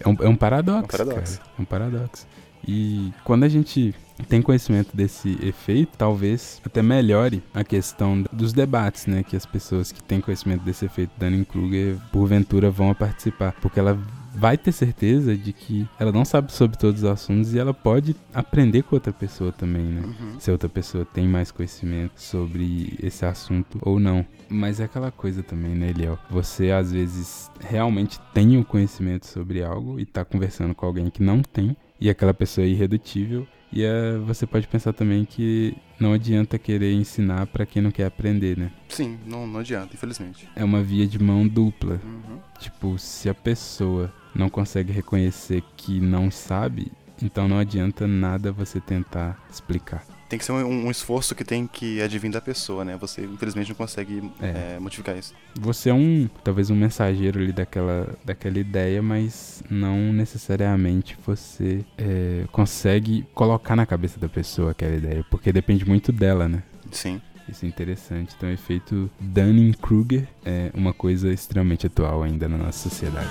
é, 0.00 0.08
um, 0.08 0.16
é 0.20 0.28
um 0.28 0.36
paradoxo. 0.36 0.80
É 0.80 1.02
um 1.02 1.06
paradoxo. 1.06 1.38
cara. 1.38 1.50
É 1.58 1.62
um 1.62 1.64
paradoxo. 1.64 2.26
E 2.66 3.12
quando 3.24 3.44
a 3.44 3.48
gente 3.48 3.94
tem 4.28 4.42
conhecimento 4.42 4.94
desse 4.94 5.38
efeito, 5.42 5.96
talvez 5.96 6.60
até 6.64 6.82
melhore 6.82 7.42
a 7.54 7.64
questão 7.64 8.22
dos 8.32 8.52
debates, 8.52 9.06
né? 9.06 9.22
Que 9.22 9.36
as 9.36 9.46
pessoas 9.46 9.90
que 9.92 10.02
têm 10.02 10.20
conhecimento 10.20 10.62
desse 10.62 10.84
efeito 10.84 11.12
Dunning-Kruger, 11.18 11.96
porventura, 12.12 12.70
vão 12.70 12.90
a 12.90 12.94
participar. 12.94 13.54
Porque 13.60 13.80
ela 13.80 13.98
vai 14.40 14.56
ter 14.56 14.72
certeza 14.72 15.36
de 15.36 15.52
que 15.52 15.86
ela 15.98 16.10
não 16.10 16.24
sabe 16.24 16.50
sobre 16.50 16.78
todos 16.78 17.02
os 17.02 17.08
assuntos 17.08 17.52
e 17.52 17.58
ela 17.58 17.74
pode 17.74 18.16
aprender 18.32 18.82
com 18.82 18.96
outra 18.96 19.12
pessoa 19.12 19.52
também, 19.52 19.84
né? 19.84 20.00
Uhum. 20.00 20.40
se 20.40 20.48
a 20.48 20.54
outra 20.54 20.68
pessoa 20.68 21.04
tem 21.04 21.28
mais 21.28 21.50
conhecimento 21.50 22.18
sobre 22.18 22.96
esse 23.02 23.26
assunto 23.26 23.78
ou 23.82 24.00
não. 24.00 24.24
Mas 24.48 24.80
é 24.80 24.84
aquela 24.84 25.10
coisa 25.10 25.42
também, 25.42 25.74
né, 25.74 25.90
Eliel? 25.90 26.18
Você 26.30 26.70
às 26.70 26.90
vezes 26.90 27.50
realmente 27.60 28.18
tem 28.32 28.58
o 28.58 28.64
conhecimento 28.64 29.26
sobre 29.26 29.62
algo 29.62 30.00
e 30.00 30.06
tá 30.06 30.24
conversando 30.24 30.74
com 30.74 30.86
alguém 30.86 31.10
que 31.10 31.22
não 31.22 31.42
tem, 31.42 31.76
e 32.00 32.08
aquela 32.08 32.32
pessoa 32.32 32.64
é 32.64 32.70
irredutível. 32.70 33.46
E 33.72 33.84
é, 33.84 34.16
você 34.18 34.46
pode 34.46 34.66
pensar 34.66 34.92
também 34.92 35.24
que 35.24 35.76
não 36.00 36.12
adianta 36.14 36.58
querer 36.58 36.92
ensinar 36.92 37.46
pra 37.46 37.66
quem 37.66 37.80
não 37.80 37.90
quer 37.90 38.06
aprender, 38.06 38.56
né? 38.56 38.72
Sim, 38.88 39.18
não, 39.24 39.46
não 39.46 39.60
adianta, 39.60 39.94
infelizmente. 39.94 40.48
É 40.56 40.64
uma 40.64 40.82
via 40.82 41.06
de 41.06 41.22
mão 41.22 41.46
dupla. 41.46 42.00
Uhum. 42.02 42.38
Tipo, 42.58 42.98
se 42.98 43.28
a 43.28 43.34
pessoa 43.34 44.12
não 44.34 44.48
consegue 44.48 44.92
reconhecer 44.92 45.62
que 45.76 46.00
não 46.00 46.30
sabe, 46.30 46.90
então 47.22 47.48
não 47.48 47.58
adianta 47.58 48.06
nada 48.06 48.52
você 48.52 48.80
tentar 48.80 49.38
explicar. 49.50 50.04
Tem 50.28 50.38
que 50.38 50.44
ser 50.44 50.52
um, 50.52 50.86
um 50.86 50.90
esforço 50.92 51.34
que 51.34 51.42
tem 51.42 51.66
que 51.66 52.00
advir 52.00 52.30
da 52.30 52.40
pessoa, 52.40 52.84
né? 52.84 52.96
Você 53.00 53.24
infelizmente 53.24 53.70
não 53.70 53.74
consegue 53.74 54.22
É. 54.40 54.76
é, 54.76 54.78
modificar 54.78 55.18
isso. 55.18 55.34
Você 55.60 55.90
é 55.90 55.94
um, 55.94 56.30
talvez 56.44 56.70
um 56.70 56.76
mensageiro 56.76 57.40
ali 57.40 57.50
daquela, 57.50 58.16
daquela 58.24 58.56
ideia, 58.60 59.02
mas 59.02 59.60
não 59.68 60.12
necessariamente 60.12 61.18
você 61.26 61.84
é, 61.98 62.44
consegue 62.52 63.26
colocar 63.34 63.74
na 63.74 63.84
cabeça 63.84 64.20
da 64.20 64.28
pessoa 64.28 64.70
aquela 64.70 64.94
ideia, 64.94 65.26
porque 65.28 65.52
depende 65.52 65.84
muito 65.84 66.12
dela, 66.12 66.48
né? 66.48 66.62
Sim. 66.92 67.20
Isso 67.48 67.64
é 67.64 67.68
interessante. 67.68 68.32
Então, 68.36 68.48
o 68.48 68.52
efeito 68.52 69.10
Dunning-Kruger 69.18 70.28
é 70.44 70.70
uma 70.72 70.92
coisa 70.92 71.32
extremamente 71.32 71.88
atual 71.88 72.22
ainda 72.22 72.48
na 72.48 72.56
nossa 72.56 72.88
sociedade. 72.88 73.28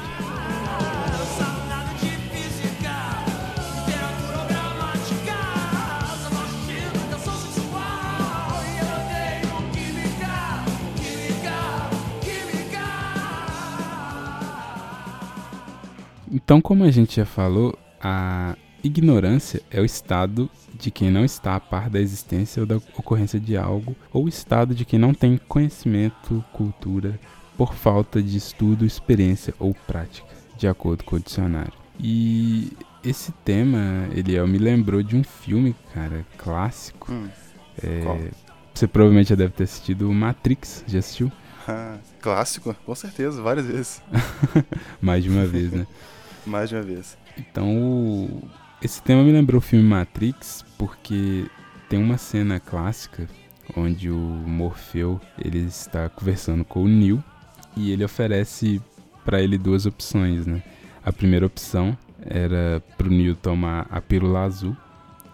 Então, 16.32 16.62
como 16.62 16.84
a 16.84 16.92
gente 16.92 17.16
já 17.18 17.26
falou, 17.26 17.78
a 18.02 18.56
ignorância 18.84 19.62
é 19.72 19.82
o 19.82 19.86
estado 19.86 20.50
de 20.78 20.92
quem 20.92 21.10
não 21.12 21.26
está 21.26 21.56
a 21.56 21.60
par 21.60 21.90
da 21.90 22.00
existência 22.00 22.62
ou 22.62 22.66
da 22.66 22.78
ocorrência 22.78 23.40
de 23.40 23.58
algo, 23.58 23.96
ou 24.14 24.26
o 24.26 24.30
estado 24.30 24.74
de 24.76 24.86
quem 24.86 25.00
não 25.00 25.14
tem 25.14 25.38
conhecimento, 25.48 26.44
cultura, 26.54 27.20
por 27.58 27.74
falta 27.74 28.22
de 28.22 28.38
estudo, 28.38 28.86
experiência 28.86 29.54
ou 29.60 29.74
prática, 29.88 30.28
de 30.58 30.68
acordo 30.68 31.04
com 31.04 31.16
o 31.18 31.20
dicionário. 31.20 31.74
E 32.00 32.72
esse 33.04 33.32
tema, 33.44 34.08
ele 34.14 34.42
me 34.46 34.58
lembrou 34.58 35.04
de 35.04 35.16
um 35.18 35.24
filme, 35.24 35.76
cara, 35.94 36.26
clássico, 36.38 37.12
Hum. 37.12 37.28
é? 37.84 38.30
Você 38.74 38.88
provavelmente 38.88 39.30
já 39.30 39.36
deve 39.36 39.52
ter 39.52 39.64
assistido 39.66 40.10
Matrix, 40.14 40.86
já 40.88 41.00
assistiu? 41.00 41.30
Ah, 41.68 41.98
Clássico, 42.22 42.74
com 42.86 42.96
certeza, 42.96 43.42
várias 43.42 43.66
vezes. 43.66 44.02
Mais 45.02 45.22
de 45.22 45.30
uma 45.30 45.46
vez, 45.46 45.72
né? 45.72 45.86
Mais 46.50 46.70
de 46.70 46.76
uma 46.76 46.82
vez. 46.82 47.18
Então, 47.38 47.78
o- 47.78 48.42
esse 48.82 49.02
tema 49.02 49.24
me 49.24 49.32
lembrou 49.32 49.60
o 49.60 49.62
filme 49.62 49.86
Matrix, 49.88 50.66
porque 50.78 51.46
tem 51.88 52.02
uma 52.02 52.18
cena 52.18 52.60
clássica 52.60 53.28
onde 53.78 54.10
o 54.10 54.18
Morfeu 54.18 55.20
ele 55.38 55.60
está 55.60 56.10
conversando 56.10 56.66
com 56.66 56.84
o 56.84 56.88
Neo 56.88 57.24
e 57.78 57.92
ele 57.92 58.04
oferece 58.04 58.82
para 59.24 59.42
ele 59.42 59.58
duas 59.58 59.86
opções, 59.86 60.46
né? 60.48 60.62
A 61.06 61.12
primeira 61.14 61.46
opção 61.46 61.96
era 62.22 62.82
pro 62.98 63.10
Neo 63.10 63.36
tomar 63.36 63.86
a 63.92 64.02
pílula 64.02 64.42
azul, 64.44 64.76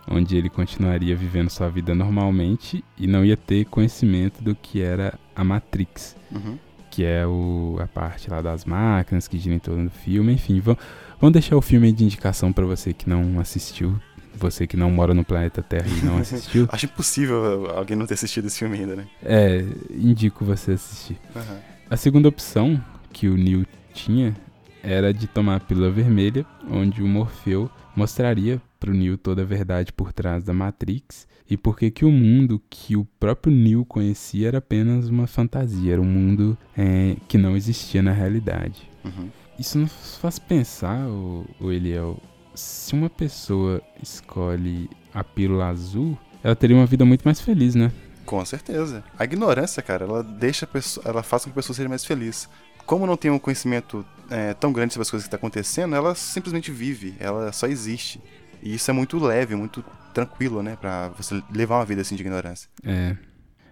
onde 0.07 0.35
ele 0.37 0.49
continuaria 0.49 1.15
vivendo 1.15 1.49
sua 1.49 1.69
vida 1.69 1.95
normalmente 1.95 2.83
e 2.97 3.07
não 3.07 3.23
ia 3.25 3.37
ter 3.37 3.65
conhecimento 3.65 4.43
do 4.43 4.53
que 4.55 4.81
era 4.81 5.17
a 5.35 5.43
Matrix 5.43 6.15
Uhum. 6.31 6.57
Que 6.95 7.03
é 7.03 7.27
o, 7.27 7.77
a 7.81 7.87
parte 7.87 8.29
lá 8.29 8.41
das 8.41 8.63
máquinas 8.63 9.27
que 9.27 9.37
gira 9.37 9.53
em 9.53 9.59
torno 9.59 9.83
do 9.83 9.89
filme, 9.89 10.31
enfim, 10.31 10.61
vamos, 10.61 10.79
vamos 11.19 11.33
deixar 11.33 11.57
o 11.57 11.61
filme 11.61 11.91
de 11.91 12.05
indicação 12.05 12.53
pra 12.53 12.65
você 12.65 12.93
que 12.93 13.09
não 13.09 13.37
assistiu, 13.37 13.99
você 14.33 14.65
que 14.65 14.77
não 14.77 14.89
mora 14.89 15.13
no 15.13 15.25
planeta 15.25 15.61
Terra 15.61 15.87
e 15.89 16.05
não 16.05 16.19
assistiu, 16.19 16.69
Acho 16.71 16.85
impossível 16.85 17.69
alguém 17.75 17.97
não 17.97 18.05
ter 18.05 18.13
assistido 18.13 18.45
esse 18.47 18.59
filme 18.59 18.77
ainda, 18.79 18.95
né? 18.95 19.07
é, 19.21 19.65
indico 19.91 20.45
você 20.45 20.71
assistir. 20.71 21.17
Aham. 21.35 21.57
A 21.89 21.97
segunda 21.97 22.29
opção 22.29 22.81
que 23.11 23.27
o 23.27 23.35
Neo 23.35 23.65
tinha 23.93 24.33
era 24.81 25.13
de 25.13 25.27
tomar 25.27 25.57
a 25.57 25.59
pílula 25.59 25.91
vermelha, 25.91 26.45
onde 26.71 27.03
o 27.03 27.07
Morfeu 27.07 27.69
mostraria 27.93 28.61
pro 28.79 28.93
Neo 28.93 29.17
toda 29.17 29.41
a 29.41 29.45
verdade 29.45 29.91
por 29.91 30.13
trás 30.13 30.45
da 30.45 30.53
Matrix 30.53 31.27
e 31.49 31.55
por 31.55 31.77
que 31.77 31.91
que 31.91 32.05
o 32.05 32.11
mundo 32.11 32.61
que 32.69 32.95
o 32.95 33.05
próprio 33.19 33.53
Neo 33.53 33.85
conhecia 33.85 34.47
era 34.47 34.57
apenas 34.57 35.09
uma 35.09 35.27
fantasia, 35.27 35.93
era 35.93 36.01
um 36.01 36.05
mundo 36.05 36.57
é, 36.75 37.15
que 37.27 37.37
não 37.37 37.55
existia 37.55 38.01
na 38.01 38.11
realidade. 38.11 38.89
Uhum. 39.03 39.29
Isso 39.57 39.77
nos 39.77 40.17
faz 40.17 40.39
pensar, 40.39 41.07
o, 41.07 41.45
Eliel, 41.71 42.19
se 42.53 42.93
uma 42.93 43.09
pessoa 43.09 43.81
escolhe 44.01 44.89
a 45.13 45.23
pílula 45.23 45.67
azul, 45.67 46.17
ela 46.43 46.55
teria 46.55 46.75
uma 46.75 46.85
vida 46.85 47.05
muito 47.05 47.23
mais 47.23 47.39
feliz, 47.39 47.75
né? 47.75 47.91
Com 48.25 48.43
certeza. 48.43 49.03
A 49.17 49.23
ignorância, 49.23 49.81
cara, 49.83 50.05
ela 50.05 50.23
deixa 50.23 50.65
a 50.65 50.67
pessoa, 50.67 51.05
ela 51.07 51.23
faz 51.23 51.43
com 51.43 51.51
que 51.51 51.53
a 51.53 51.61
pessoa 51.61 51.75
seja 51.75 51.87
mais 51.87 52.03
feliz. 52.03 52.49
Como 52.85 53.05
não 53.05 53.15
tem 53.15 53.31
um 53.31 53.39
conhecimento 53.39 54.05
é, 54.29 54.53
tão 54.53 54.73
grande 54.73 54.93
sobre 54.93 55.03
as 55.03 55.11
coisas 55.11 55.27
que 55.27 55.33
estão 55.33 55.37
acontecendo, 55.37 55.95
ela 55.95 56.15
simplesmente 56.15 56.71
vive, 56.71 57.15
ela 57.19 57.51
só 57.51 57.67
existe. 57.67 58.19
E 58.61 58.75
isso 58.75 58.89
é 58.89 58.93
muito 58.93 59.17
leve, 59.19 59.55
muito 59.55 59.83
tranquilo, 60.15 60.63
né, 60.63 60.75
Pra 60.79 61.09
você 61.09 61.43
levar 61.53 61.77
uma 61.79 61.85
vida 61.85 62.01
assim 62.01 62.15
de 62.15 62.21
ignorância. 62.23 62.69
É. 62.83 63.15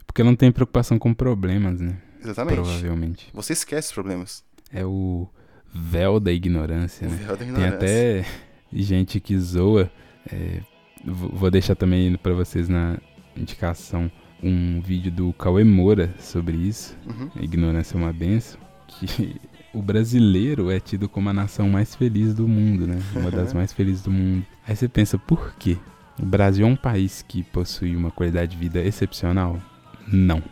Porque 0.06 0.22
não 0.24 0.36
tem 0.36 0.52
preocupação 0.52 1.00
com 1.00 1.14
problemas, 1.14 1.80
né? 1.80 1.98
Exatamente. 2.22 2.56
Provavelmente. 2.56 3.30
Você 3.34 3.54
esquece 3.54 3.88
os 3.88 3.94
problemas. 3.94 4.44
É 4.72 4.86
o 4.86 5.28
véu 5.74 6.20
da 6.20 6.32
ignorância, 6.32 7.08
O 7.08 7.12
né? 7.12 7.18
véu 7.18 7.28
da 7.30 7.38
Tem 7.38 7.48
ignorância. 7.50 7.76
até 7.78 8.26
gente 8.72 9.20
que 9.20 9.38
zoa. 9.38 9.90
é, 10.32 10.62
vou 11.06 11.50
deixar 11.50 11.76
também 11.76 12.16
pra 12.18 12.34
vocês 12.34 12.70
na 12.70 12.98
indicação 13.36 14.12
um 14.42 14.82
vídeo 14.82 15.12
do 15.12 15.34
Cauê 15.34 15.64
Moura 15.64 16.14
sobre 16.20 16.58
isso. 16.58 16.96
Uhum. 17.08 17.30
Ignorância 17.42 17.96
é 17.96 18.00
uma 18.00 18.14
benção. 18.14 18.60
Que 18.88 19.36
o 19.74 19.82
brasileiro 19.82 20.70
é 20.70 20.80
tido 20.80 21.10
como 21.10 21.30
a 21.30 21.34
nação 21.34 21.70
mais 21.70 21.96
feliz 21.96 22.34
do 22.34 22.48
mundo, 22.48 22.86
né? 22.86 23.02
Uma 23.16 23.32
das 23.32 23.54
mais 23.54 23.74
felizes 23.74 24.04
do 24.04 24.12
mundo. 24.12 24.46
Aí 24.68 24.76
você 24.76 24.88
pensa, 24.88 25.18
por 25.18 25.56
quê? 25.56 25.78
O 26.20 26.26
Brasil 26.26 26.66
é 26.66 26.70
um 26.70 26.76
país 26.76 27.24
que 27.28 27.44
possui 27.44 27.96
uma 27.96 28.12
qualidade 28.12 28.52
de 28.52 28.58
vida 28.58 28.80
excepcional? 28.80 29.60
Não. 30.08 30.44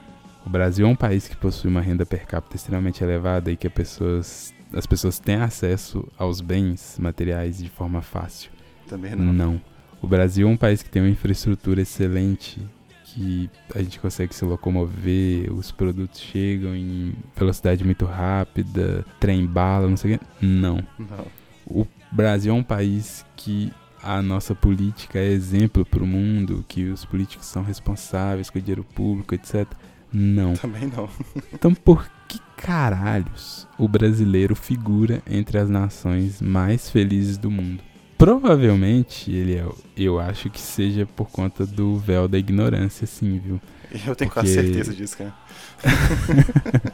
O 0.45 0.50
Brasil 0.50 0.88
é 0.88 0.89
um 0.89 0.95
país 0.95 1.28
que 1.28 1.36
possui 1.36 1.69
uma 1.69 1.82
renda 1.82 2.06
per 2.06 2.26
capita 2.26 2.56
extremamente 2.56 3.04
elevada 3.04 3.52
e 3.52 3.56
que 3.56 3.67
as 3.67 3.74
pessoas, 3.74 4.54
as 4.74 4.88
pessoas 4.88 5.19
têm 5.19 5.36
acesso 5.36 6.08
aos 6.17 6.41
bens 6.41 6.97
materiais 7.00 7.60
de 7.60 7.69
forma 7.69 8.02
fácil. 8.02 8.50
Também 8.88 9.15
não. 9.15 9.32
Não. 9.32 9.62
O 10.02 10.08
Brasil 10.08 10.47
é 10.47 10.52
um 10.52 10.58
país 10.58 10.82
que 10.82 10.89
tem 10.89 11.02
uma 11.02 11.10
infraestrutura 11.10 11.82
excelente, 11.82 12.60
que 13.04 13.47
a 13.76 13.84
gente 13.84 14.00
consegue 14.00 14.34
se 14.34 14.43
locomover, 14.43 15.54
os 15.54 15.71
produtos 15.71 16.19
chegam 16.19 16.76
em 16.76 17.13
velocidade 17.36 17.84
muito 17.84 18.06
rápida, 18.06 19.06
trem 19.19 19.45
bala, 19.45 19.88
não 19.88 19.97
sei 19.97 20.15
o 20.15 20.19
quê. 20.19 20.26
Não. 20.41 20.84
Não. 20.97 21.28
O 21.67 21.86
Brasil 22.12 22.52
é 22.52 22.56
um 22.56 22.63
país 22.63 23.24
que 23.36 23.71
a 24.04 24.22
nossa 24.22 24.54
política 24.56 25.20
é 25.20 25.28
exemplo 25.32 25.86
para 25.86 26.04
o 26.04 26.08
mundo, 26.08 26.66
que 26.68 26.86
os 26.86 27.06
políticos 27.06 27.46
são 27.48 27.64
responsáveis 27.64 28.50
com 28.50 28.58
o 28.60 28.62
dinheiro 28.62 28.84
público, 28.84 29.34
etc. 29.36 29.66
Não. 30.12 30.54
Também 30.54 30.88
não. 30.96 31.08
Então 31.54 31.74
por 31.74 32.10
que 32.28 32.40
caralhos 32.58 33.68
o 33.78 33.88
brasileiro 33.88 34.56
figura 34.56 35.22
entre 35.30 35.58
as 35.58 35.70
nações 35.70 36.42
mais 36.42 36.90
felizes 36.90 37.38
do 37.38 37.50
mundo? 37.52 37.82
Provavelmente, 38.18 39.32
ele 39.32 39.56
é, 39.56 39.66
eu 39.98 40.20
acho 40.20 40.50
que 40.50 40.62
seja 40.62 41.06
por 41.08 41.30
conta 41.32 41.66
do 41.66 41.98
véu 41.98 42.28
da 42.28 42.38
ignorância, 42.38 43.08
sim, 43.08 43.40
viu? 43.44 43.60
Eu 44.06 44.16
tenho 44.16 44.30
quase 44.30 44.54
Porque- 44.54 44.68
certeza 44.74 44.94
disso, 44.94 45.18
cara. 45.18 45.34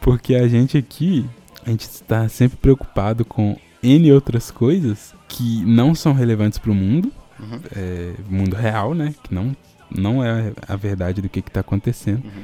Porque 0.00 0.34
a 0.34 0.46
gente 0.46 0.76
aqui, 0.78 1.24
a 1.64 1.70
gente 1.70 1.82
está 1.82 2.28
sempre 2.28 2.56
preocupado 2.58 3.24
com 3.24 3.58
N 3.86 4.12
outras 4.12 4.50
coisas 4.50 5.14
que 5.28 5.64
não 5.64 5.94
são 5.94 6.12
relevantes 6.12 6.58
para 6.58 6.70
o 6.70 6.74
mundo, 6.74 7.12
Uhum. 7.38 7.60
é, 7.74 8.12
mundo 8.28 8.56
real, 8.56 8.94
né? 8.94 9.14
Que 9.22 9.34
não, 9.34 9.54
não 9.90 10.24
é 10.24 10.52
a 10.66 10.74
verdade 10.76 11.20
do 11.20 11.28
que, 11.28 11.42
que 11.42 11.50
tá 11.50 11.60
acontecendo. 11.60 12.24
Uhum. 12.24 12.42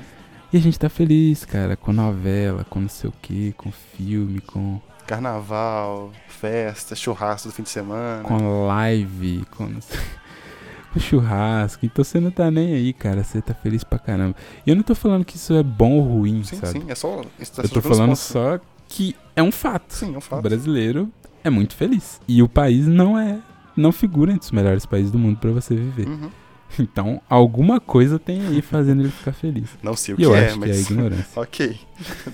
E 0.52 0.56
a 0.58 0.60
gente 0.60 0.78
tá 0.78 0.88
feliz, 0.90 1.44
cara, 1.46 1.76
com 1.76 1.92
novela, 1.94 2.64
com 2.68 2.80
não 2.80 2.88
sei 2.88 3.08
o 3.08 3.14
que, 3.22 3.52
com 3.56 3.72
filme, 3.72 4.40
com, 4.40 4.78
Carnaval, 5.06 6.10
festa, 6.28 6.94
churrasco 6.94 7.48
do 7.48 7.54
fim 7.54 7.62
de 7.62 7.70
semana. 7.70 8.22
com 8.22 8.66
live, 8.66 9.44
com, 9.56 9.66
com 10.92 11.00
churrasco. 11.00 11.84
Então 11.86 12.04
você 12.04 12.20
não 12.20 12.30
tá 12.30 12.50
nem 12.50 12.74
aí, 12.74 12.92
cara. 12.92 13.24
Você 13.24 13.40
tá 13.40 13.54
feliz 13.54 13.82
pra 13.84 13.98
caramba. 13.98 14.36
E 14.66 14.70
eu 14.70 14.76
não 14.76 14.82
tô 14.82 14.94
falando 14.94 15.24
que 15.24 15.36
isso 15.36 15.54
é 15.54 15.62
bom 15.62 15.92
ou 15.92 16.02
ruim, 16.18 16.42
Sim, 16.44 16.56
sabe? 16.56 16.72
sim, 16.80 16.84
é 16.88 16.94
só. 16.94 17.22
está 17.38 17.62
Eu 17.62 17.68
tô 17.68 17.80
falando 17.80 18.14
só 18.16 18.60
que 18.88 19.16
é 19.34 19.42
um 19.42 19.50
fato. 19.52 19.94
Sim, 19.94 20.12
é 20.12 20.16
um 20.16 20.18
O 20.18 20.20
fato. 20.20 20.42
brasileiro 20.42 21.08
é 21.44 21.50
muito 21.50 21.74
feliz. 21.74 22.20
E 22.26 22.42
o 22.42 22.48
país 22.48 22.86
não 22.86 23.18
é. 23.18 23.38
Não 23.76 23.90
figura 23.90 24.32
entre 24.32 24.44
os 24.44 24.50
melhores 24.50 24.84
países 24.84 25.10
do 25.10 25.18
mundo 25.18 25.38
pra 25.38 25.50
você 25.50 25.74
viver. 25.74 26.08
Uhum. 26.08 26.30
Então, 26.78 27.20
alguma 27.28 27.78
coisa 27.78 28.18
tem 28.18 28.46
aí 28.46 28.62
fazendo 28.62 29.02
ele 29.02 29.10
ficar 29.10 29.32
feliz. 29.32 29.68
Não 29.82 29.94
sei 29.94 30.14
o 30.14 30.16
que 30.16 30.22
eu 30.22 30.34
é, 30.34 30.46
acho 30.46 30.58
mas. 30.58 30.70
que 30.70 30.76
é 30.76 30.80
ignorância. 30.80 31.26
ok. 31.36 31.78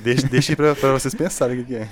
Deixa, 0.01 0.29
deixa 0.29 0.53
aí 0.53 0.57
pra, 0.57 0.77
pra 0.77 0.93
vocês 0.93 1.13
pensarem 1.13 1.59
o 1.59 1.65
que 1.65 1.73
que 1.73 1.75
é. 1.75 1.89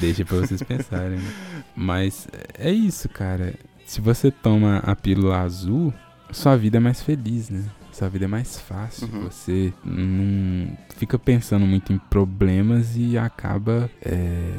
Deixa 0.00 0.24
pra 0.24 0.38
vocês 0.38 0.62
pensarem. 0.62 1.18
né? 1.18 1.32
Mas 1.76 2.26
é 2.58 2.70
isso, 2.70 3.10
cara. 3.10 3.54
Se 3.84 4.00
você 4.00 4.30
toma 4.30 4.78
a 4.78 4.96
pílula 4.96 5.40
azul, 5.40 5.92
sua 6.30 6.56
vida 6.56 6.78
é 6.78 6.80
mais 6.80 7.02
feliz, 7.02 7.50
né? 7.50 7.64
Sua 7.92 8.08
vida 8.08 8.24
é 8.24 8.28
mais 8.28 8.58
fácil. 8.58 9.08
Uhum. 9.12 9.24
Você 9.24 9.72
não 9.84 10.76
fica 10.96 11.18
pensando 11.18 11.66
muito 11.66 11.92
em 11.92 11.98
problemas 11.98 12.96
e 12.96 13.18
acaba 13.18 13.90
é, 14.00 14.52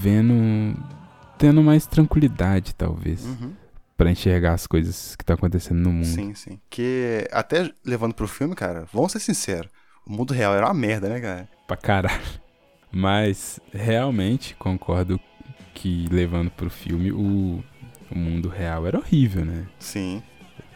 vendo. 0.00 0.74
Tendo 1.38 1.62
mais 1.62 1.86
tranquilidade, 1.86 2.74
talvez, 2.74 3.24
Uhum. 3.24 3.52
Pra 3.96 4.10
enxergar 4.10 4.52
as 4.52 4.66
coisas 4.66 5.16
que 5.16 5.22
estão 5.22 5.32
acontecendo 5.34 5.78
no 5.80 5.90
mundo. 5.90 6.04
Sim, 6.04 6.34
sim. 6.34 6.60
Que 6.68 7.26
até 7.32 7.72
levando 7.82 8.12
pro 8.14 8.28
filme, 8.28 8.54
cara, 8.54 8.86
vamos 8.92 9.10
ser 9.12 9.20
sinceros. 9.20 9.70
O 10.06 10.12
mundo 10.12 10.34
real 10.34 10.54
era 10.54 10.66
uma 10.66 10.74
merda, 10.74 11.08
né, 11.08 11.18
cara? 11.18 11.48
Pra 11.66 11.78
caralho. 11.78 12.22
Mas 12.92 13.58
realmente 13.72 14.54
concordo 14.56 15.18
que 15.72 16.06
levando 16.10 16.50
pro 16.50 16.68
filme 16.68 17.10
o, 17.10 17.64
o 18.10 18.18
mundo 18.18 18.50
real 18.50 18.86
era 18.86 18.98
horrível, 18.98 19.46
né? 19.46 19.66
Sim. 19.78 20.22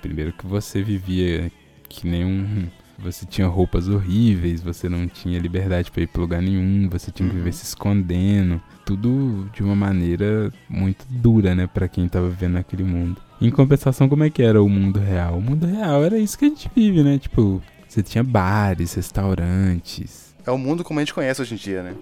Primeiro 0.01 0.33
que 0.33 0.47
você 0.47 0.83
vivia 0.83 1.53
que 1.91 2.07
nem 2.09 2.25
um. 2.25 2.71
Você 3.03 3.25
tinha 3.25 3.47
roupas 3.47 3.89
horríveis, 3.89 4.61
você 4.61 4.89
não 4.89 5.07
tinha 5.09 5.39
liberdade 5.39 5.91
pra 5.91 6.03
ir 6.03 6.07
pra 6.07 6.21
lugar 6.21 6.43
nenhum, 6.43 6.89
você 6.89 7.11
tinha 7.11 7.29
que 7.29 7.35
Uhum. 7.35 7.41
viver 7.43 7.53
se 7.55 7.65
escondendo. 7.65 8.61
Tudo 8.85 9.49
de 9.55 9.63
uma 9.63 9.75
maneira 9.75 10.53
muito 10.69 11.05
dura, 11.09 11.55
né, 11.55 11.67
pra 11.67 11.89
quem 11.89 12.07
tava 12.09 12.29
vivendo 12.29 12.55
naquele 12.55 12.85
mundo. 12.85 13.21
Em 13.41 13.51
compensação, 13.51 14.09
como 14.09 14.25
é 14.25 14.29
que 14.31 14.43
era 14.43 14.63
o 14.63 14.69
mundo 14.69 14.99
real? 15.01 15.39
O 15.39 15.41
mundo 15.43 15.67
real 15.67 16.05
era 16.05 16.19
isso 16.19 16.39
que 16.39 16.45
a 16.45 16.49
gente 16.49 16.71
vive, 16.77 17.03
né? 17.03 17.19
Tipo, 17.19 17.63
você 17.89 18.03
tinha 18.03 18.23
bares, 18.23 18.93
restaurantes. 18.95 20.35
É 20.45 20.51
o 20.51 20.59
mundo 20.59 20.85
como 20.85 21.01
a 21.01 21.03
gente 21.03 21.15
conhece 21.15 21.41
hoje 21.41 21.55
em 21.55 21.59
dia, 21.59 21.83
né? 21.83 21.95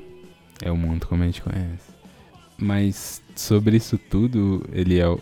É 0.62 0.70
o 0.72 0.76
mundo 0.76 1.06
como 1.06 1.22
a 1.22 1.26
gente 1.26 1.40
conhece. 1.42 1.88
Mas 2.56 3.22
sobre 3.36 3.76
isso 3.76 3.96
tudo, 3.96 4.64
Eliel, 4.72 5.20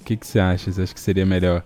o 0.00 0.04
que, 0.04 0.16
que 0.16 0.26
você 0.26 0.38
acha? 0.40 0.72
Você 0.72 0.80
acha 0.82 0.94
que 0.94 1.00
seria 1.00 1.26
melhor 1.26 1.62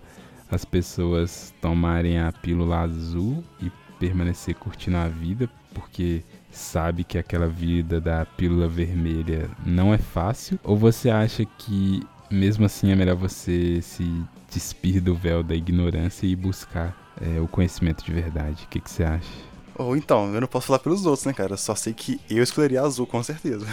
as 0.49 0.65
pessoas 0.65 1.53
tomarem 1.61 2.19
a 2.19 2.31
pílula 2.31 2.79
azul 2.79 3.43
e 3.61 3.71
permanecer 3.99 4.55
curtindo 4.55 4.97
a 4.97 5.07
vida, 5.07 5.49
porque 5.73 6.23
sabe 6.51 7.03
que 7.03 7.17
aquela 7.17 7.47
vida 7.47 7.99
da 7.99 8.25
pílula 8.25 8.67
vermelha 8.67 9.49
não 9.65 9.93
é 9.93 9.97
fácil? 9.97 10.59
Ou 10.63 10.77
você 10.77 11.09
acha 11.09 11.45
que 11.45 12.01
mesmo 12.29 12.65
assim 12.65 12.91
é 12.91 12.95
melhor 12.95 13.15
você 13.15 13.81
se 13.81 14.23
despir 14.51 15.01
do 15.01 15.15
véu 15.15 15.43
da 15.43 15.55
ignorância 15.55 16.25
e 16.25 16.35
buscar 16.35 16.95
é, 17.21 17.39
o 17.39 17.47
conhecimento 17.47 18.03
de 18.03 18.11
verdade. 18.11 18.63
O 18.65 18.67
que, 18.67 18.79
que 18.79 18.89
você 18.89 19.03
acha? 19.03 19.31
Ou 19.77 19.97
então, 19.97 20.33
eu 20.33 20.39
não 20.39 20.47
posso 20.47 20.67
falar 20.67 20.79
pelos 20.79 21.05
outros, 21.05 21.25
né, 21.25 21.33
cara? 21.33 21.57
Só 21.57 21.75
sei 21.75 21.93
que 21.93 22.19
eu 22.29 22.41
escolheria 22.41 22.81
azul, 22.81 23.05
com 23.05 23.21
certeza. 23.21 23.67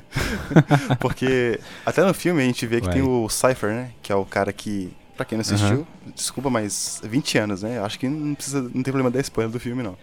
Porque 0.98 1.60
até 1.84 2.02
no 2.02 2.14
filme 2.14 2.42
a 2.42 2.46
gente 2.46 2.66
vê 2.66 2.80
que 2.80 2.86
Vai. 2.86 2.94
tem 2.94 3.02
o 3.02 3.28
Cypher, 3.28 3.70
né? 3.70 3.92
Que 4.02 4.12
é 4.12 4.14
o 4.14 4.24
cara 4.24 4.50
que, 4.50 4.90
pra 5.20 5.26
quem 5.26 5.36
não 5.36 5.42
assistiu, 5.42 5.86
desculpa, 6.14 6.48
mas 6.48 6.98
20 7.04 7.36
anos, 7.36 7.62
né? 7.62 7.78
Acho 7.80 7.98
que 7.98 8.08
não 8.08 8.34
precisa, 8.34 8.62
não 8.62 8.70
tem 8.70 8.84
problema 8.84 9.10
dar 9.10 9.20
spoiler 9.20 9.52
do 9.52 9.60
filme, 9.60 9.82
não. 9.82 9.96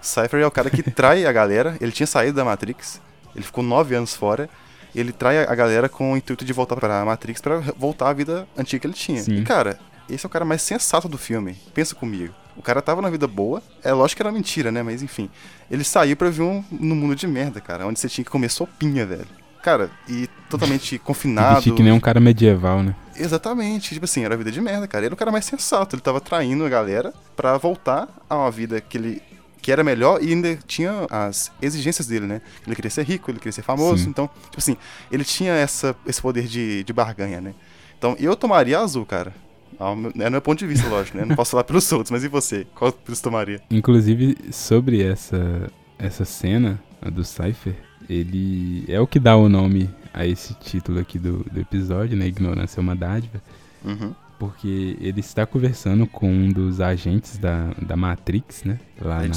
Cypher 0.00 0.40
é 0.40 0.46
o 0.46 0.50
cara 0.50 0.70
que 0.70 0.80
trai 0.92 1.26
a 1.26 1.32
galera. 1.32 1.76
Ele 1.80 1.90
tinha 1.90 2.06
saído 2.06 2.36
da 2.36 2.44
Matrix, 2.44 3.00
ele 3.34 3.44
ficou 3.44 3.64
9 3.64 3.96
anos 3.96 4.14
fora. 4.14 4.48
Ele 4.94 5.10
trai 5.10 5.38
a 5.38 5.54
galera 5.56 5.88
com 5.88 6.12
o 6.12 6.16
intuito 6.16 6.44
de 6.44 6.52
voltar 6.52 6.76
pra 6.76 7.04
Matrix 7.04 7.40
pra 7.40 7.58
voltar 7.76 8.10
à 8.10 8.12
vida 8.12 8.46
antiga 8.56 8.82
que 8.82 8.86
ele 8.86 8.94
tinha. 8.94 9.20
Sim. 9.20 9.38
E, 9.38 9.42
cara, 9.42 9.76
esse 10.08 10.24
é 10.24 10.28
o 10.28 10.30
cara 10.30 10.44
mais 10.44 10.62
sensato 10.62 11.08
do 11.08 11.18
filme. 11.18 11.58
Pensa 11.74 11.96
comigo. 11.96 12.32
O 12.56 12.62
cara 12.62 12.80
tava 12.80 13.02
na 13.02 13.10
vida 13.10 13.26
boa. 13.26 13.60
É 13.82 13.92
lógico 13.92 14.18
que 14.18 14.22
era 14.22 14.30
mentira, 14.30 14.70
né? 14.70 14.84
Mas 14.84 15.02
enfim. 15.02 15.28
Ele 15.68 15.82
saiu 15.82 16.16
pra 16.16 16.30
vir 16.30 16.42
um, 16.42 16.62
no 16.70 16.94
mundo 16.94 17.16
de 17.16 17.26
merda, 17.26 17.60
cara. 17.60 17.84
Onde 17.88 17.98
você 17.98 18.08
tinha 18.08 18.24
que 18.24 18.30
comer 18.30 18.50
sopinha, 18.50 19.04
velho. 19.04 19.26
Cara, 19.64 19.90
e 20.06 20.28
totalmente 20.50 20.98
confinado. 21.00 21.54
Vestir 21.54 21.72
que 21.72 21.82
nem 21.82 21.90
um 21.90 21.98
cara 21.98 22.20
medieval, 22.20 22.82
né? 22.82 22.94
Exatamente. 23.16 23.94
Tipo 23.94 24.04
assim, 24.04 24.22
era 24.22 24.34
a 24.34 24.36
vida 24.36 24.52
de 24.52 24.60
merda, 24.60 24.86
cara. 24.86 25.00
Ele 25.00 25.06
era 25.06 25.14
o 25.14 25.16
cara 25.16 25.32
mais 25.32 25.46
sensato. 25.46 25.96
Ele 25.96 26.02
tava 26.02 26.20
traindo 26.20 26.66
a 26.66 26.68
galera 26.68 27.14
pra 27.34 27.56
voltar 27.56 28.06
a 28.28 28.36
uma 28.36 28.50
vida 28.50 28.78
que 28.78 28.98
ele 28.98 29.22
que 29.62 29.72
era 29.72 29.82
melhor 29.82 30.22
e 30.22 30.28
ainda 30.28 30.58
tinha 30.66 31.06
as 31.08 31.50
exigências 31.62 32.06
dele, 32.06 32.26
né? 32.26 32.42
Ele 32.66 32.76
queria 32.76 32.90
ser 32.90 33.02
rico, 33.06 33.30
ele 33.30 33.38
queria 33.38 33.52
ser 33.52 33.62
famoso. 33.62 34.04
Sim. 34.04 34.10
Então, 34.10 34.28
tipo 34.44 34.58
assim, 34.58 34.76
ele 35.10 35.24
tinha 35.24 35.54
essa, 35.54 35.96
esse 36.06 36.20
poder 36.20 36.46
de, 36.46 36.84
de 36.84 36.92
barganha, 36.92 37.40
né? 37.40 37.54
Então, 37.96 38.14
eu 38.20 38.36
tomaria 38.36 38.78
azul, 38.78 39.06
cara. 39.06 39.32
Ao 39.78 39.96
meu, 39.96 40.12
é 40.18 40.28
meu 40.28 40.42
ponto 40.42 40.58
de 40.58 40.66
vista, 40.66 40.86
lógico, 40.86 41.16
né? 41.16 41.24
Não 41.24 41.34
posso 41.34 41.52
falar 41.52 41.64
pelos 41.64 41.90
outros, 41.90 42.10
mas 42.10 42.22
e 42.22 42.28
você? 42.28 42.66
Qual 42.74 42.94
você 43.06 43.22
tomaria? 43.22 43.62
Inclusive, 43.70 44.36
sobre 44.52 45.02
essa, 45.02 45.70
essa 45.98 46.26
cena 46.26 46.78
a 47.00 47.08
do 47.08 47.24
Cypher, 47.24 47.74
ele 48.08 48.84
é 48.88 49.00
o 49.00 49.06
que 49.06 49.18
dá 49.18 49.36
o 49.36 49.48
nome 49.48 49.88
a 50.12 50.26
esse 50.26 50.54
título 50.54 50.98
aqui 51.00 51.18
do, 51.18 51.44
do 51.52 51.60
episódio, 51.60 52.16
né? 52.16 52.26
Ignorância 52.26 52.80
é 52.80 52.82
uma 52.82 52.94
dádiva. 52.96 53.42
Uhum. 53.84 54.14
Porque 54.38 54.96
ele 55.00 55.20
está 55.20 55.46
conversando 55.46 56.06
com 56.06 56.28
um 56.30 56.48
dos 56.52 56.80
agentes 56.80 57.38
da, 57.38 57.70
da 57.80 57.96
Matrix, 57.96 58.64
né? 58.64 58.78
Lá, 59.00 59.22
na- 59.22 59.34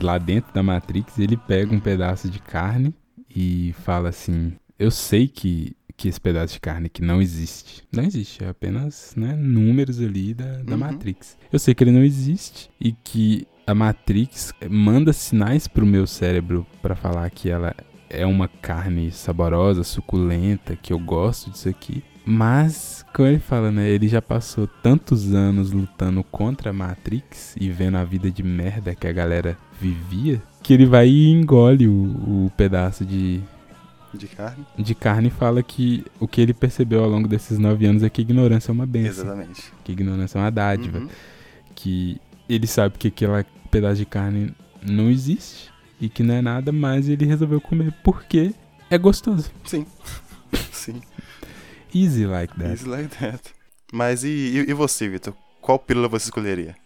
lá 0.00 0.18
dentro 0.18 0.52
da 0.52 0.62
Matrix, 0.62 1.18
ele 1.18 1.36
pega 1.36 1.74
um 1.74 1.80
pedaço 1.80 2.28
de 2.28 2.38
carne 2.40 2.92
e 3.34 3.74
fala 3.84 4.08
assim: 4.08 4.52
Eu 4.78 4.90
sei 4.90 5.28
que, 5.28 5.74
que 5.96 6.08
esse 6.08 6.20
pedaço 6.20 6.54
de 6.54 6.60
carne 6.60 6.88
que 6.88 7.00
não 7.00 7.22
existe. 7.22 7.84
Não 7.92 8.02
existe, 8.02 8.42
é 8.44 8.48
apenas 8.48 9.14
né, 9.16 9.34
números 9.36 10.00
ali 10.00 10.34
da, 10.34 10.62
da 10.62 10.72
Uhum. 10.72 10.78
Matrix. 10.78 11.36
Eu 11.52 11.58
sei 11.58 11.74
que 11.74 11.84
ele 11.84 11.92
não 11.92 12.02
existe 12.02 12.68
e 12.80 12.92
que 12.92 13.46
a 13.66 13.74
Matrix 13.74 14.52
manda 14.68 15.12
sinais 15.12 15.68
pro 15.68 15.86
meu 15.86 16.06
cérebro 16.08 16.66
para 16.82 16.96
falar 16.96 17.30
que 17.30 17.48
ela 17.48 17.74
é 18.10 18.26
uma 18.26 18.48
carne 18.48 19.10
saborosa, 19.12 19.84
suculenta, 19.84 20.76
que 20.76 20.92
eu 20.92 20.98
gosto 20.98 21.50
disso 21.50 21.68
aqui. 21.68 22.02
Mas, 22.24 23.04
como 23.14 23.28
ele 23.28 23.38
fala, 23.38 23.70
né? 23.70 23.88
Ele 23.88 24.06
já 24.06 24.20
passou 24.20 24.66
tantos 24.66 25.32
anos 25.32 25.72
lutando 25.72 26.22
contra 26.24 26.70
a 26.70 26.72
Matrix 26.72 27.56
e 27.58 27.70
vendo 27.70 27.96
a 27.96 28.04
vida 28.04 28.30
de 28.30 28.42
merda 28.42 28.94
que 28.94 29.06
a 29.06 29.12
galera 29.12 29.56
vivia, 29.80 30.42
que 30.62 30.74
ele 30.74 30.84
vai 30.84 31.08
e 31.08 31.30
engole 31.30 31.88
o, 31.88 32.46
o 32.46 32.52
pedaço 32.56 33.04
de, 33.04 33.40
De 34.12 34.26
carne? 34.26 34.66
de 34.76 34.94
carne 34.94 35.28
e 35.28 35.30
fala 35.30 35.62
que 35.62 36.04
o 36.18 36.28
que 36.28 36.40
ele 36.40 36.52
percebeu 36.52 37.02
ao 37.02 37.08
longo 37.08 37.26
desses 37.26 37.58
nove 37.58 37.86
anos 37.86 38.02
é 38.02 38.10
que 38.10 38.20
ignorância 38.20 38.70
é 38.70 38.74
uma 38.74 38.86
benção. 38.86 39.24
Exatamente. 39.24 39.72
Que 39.82 39.92
ignorância 39.92 40.38
é 40.38 40.42
uma 40.42 40.50
dádiva. 40.50 40.98
Uhum. 40.98 41.08
Que 41.74 42.20
ele 42.48 42.66
sabe 42.66 42.98
que 42.98 43.08
aquele 43.08 43.44
pedaço 43.70 43.96
de 43.96 44.06
carne 44.06 44.54
não 44.82 45.08
existe 45.08 45.70
e 46.00 46.08
que 46.08 46.22
não 46.22 46.34
é 46.34 46.42
nada, 46.42 46.72
mas 46.72 47.08
ele 47.08 47.24
resolveu 47.26 47.60
comer 47.60 47.92
porque 48.02 48.54
é 48.88 48.96
gostoso. 48.98 49.50
Sim. 49.64 49.86
Sim. 50.72 51.00
Easy 51.94 52.26
like 52.26 52.54
that. 52.56 52.70
Easy 52.70 52.88
like 52.88 53.16
that. 53.18 53.40
Mas 53.92 54.24
e, 54.24 54.28
e, 54.28 54.70
e 54.70 54.72
você, 54.74 55.08
Vitor? 55.08 55.34
Qual 55.60 55.78
pílula 55.78 56.08
você 56.08 56.26
escolheria? 56.26 56.76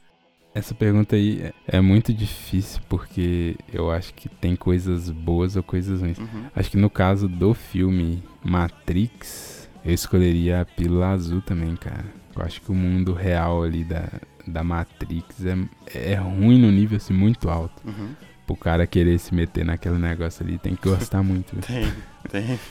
Essa 0.55 0.74
pergunta 0.74 1.16
aí 1.16 1.42
é- 1.42 1.77
é 1.79 1.81
muito 1.81 2.12
difícil 2.14 2.81
porque 2.88 3.57
eu 3.72 3.90
acho 3.90 4.14
que 4.14 4.29
tem 4.29 4.55
coisas 4.57 5.11
boas 5.11 5.57
ou 5.57 5.62
coisas 5.62 6.00
ruins. 6.00 6.18
Uhum. 6.18 6.44
Acho 6.55 6.70
que 6.70 6.77
no 6.77 6.88
caso 6.88 7.29
do 7.29 7.55
filme 7.55 8.22
Matrix, 8.44 9.68
eu 9.85 9.92
escolheria 9.92 10.61
a 10.61 10.64
pílula 10.64 11.09
azul 11.09 11.40
também, 11.42 11.74
cara. 11.77 12.05
Eu 12.37 12.42
acho 12.42 12.61
que 12.61 12.70
o 12.70 12.74
mundo 12.74 13.12
real 13.12 13.62
ali 13.62 13.85
da, 13.85 14.09
da 14.46 14.64
Matrix 14.64 15.44
é, 15.44 15.57
é 16.12 16.14
ruim 16.14 16.59
no 16.61 16.70
nível 16.70 16.96
assim, 16.96 17.12
muito 17.14 17.48
alto. 17.50 17.83
Uhum. 17.87 18.14
Pro 18.46 18.57
cara 18.57 18.87
querer 18.87 19.18
se 19.18 19.35
meter 19.35 19.64
naquele 19.64 19.98
negócio 19.98 20.44
ali, 20.44 20.59
tem 20.59 20.74
que 20.74 20.88
gostar 20.88 21.22
muito. 21.24 21.57
Tem, 21.57 21.92
tem. 22.30 22.59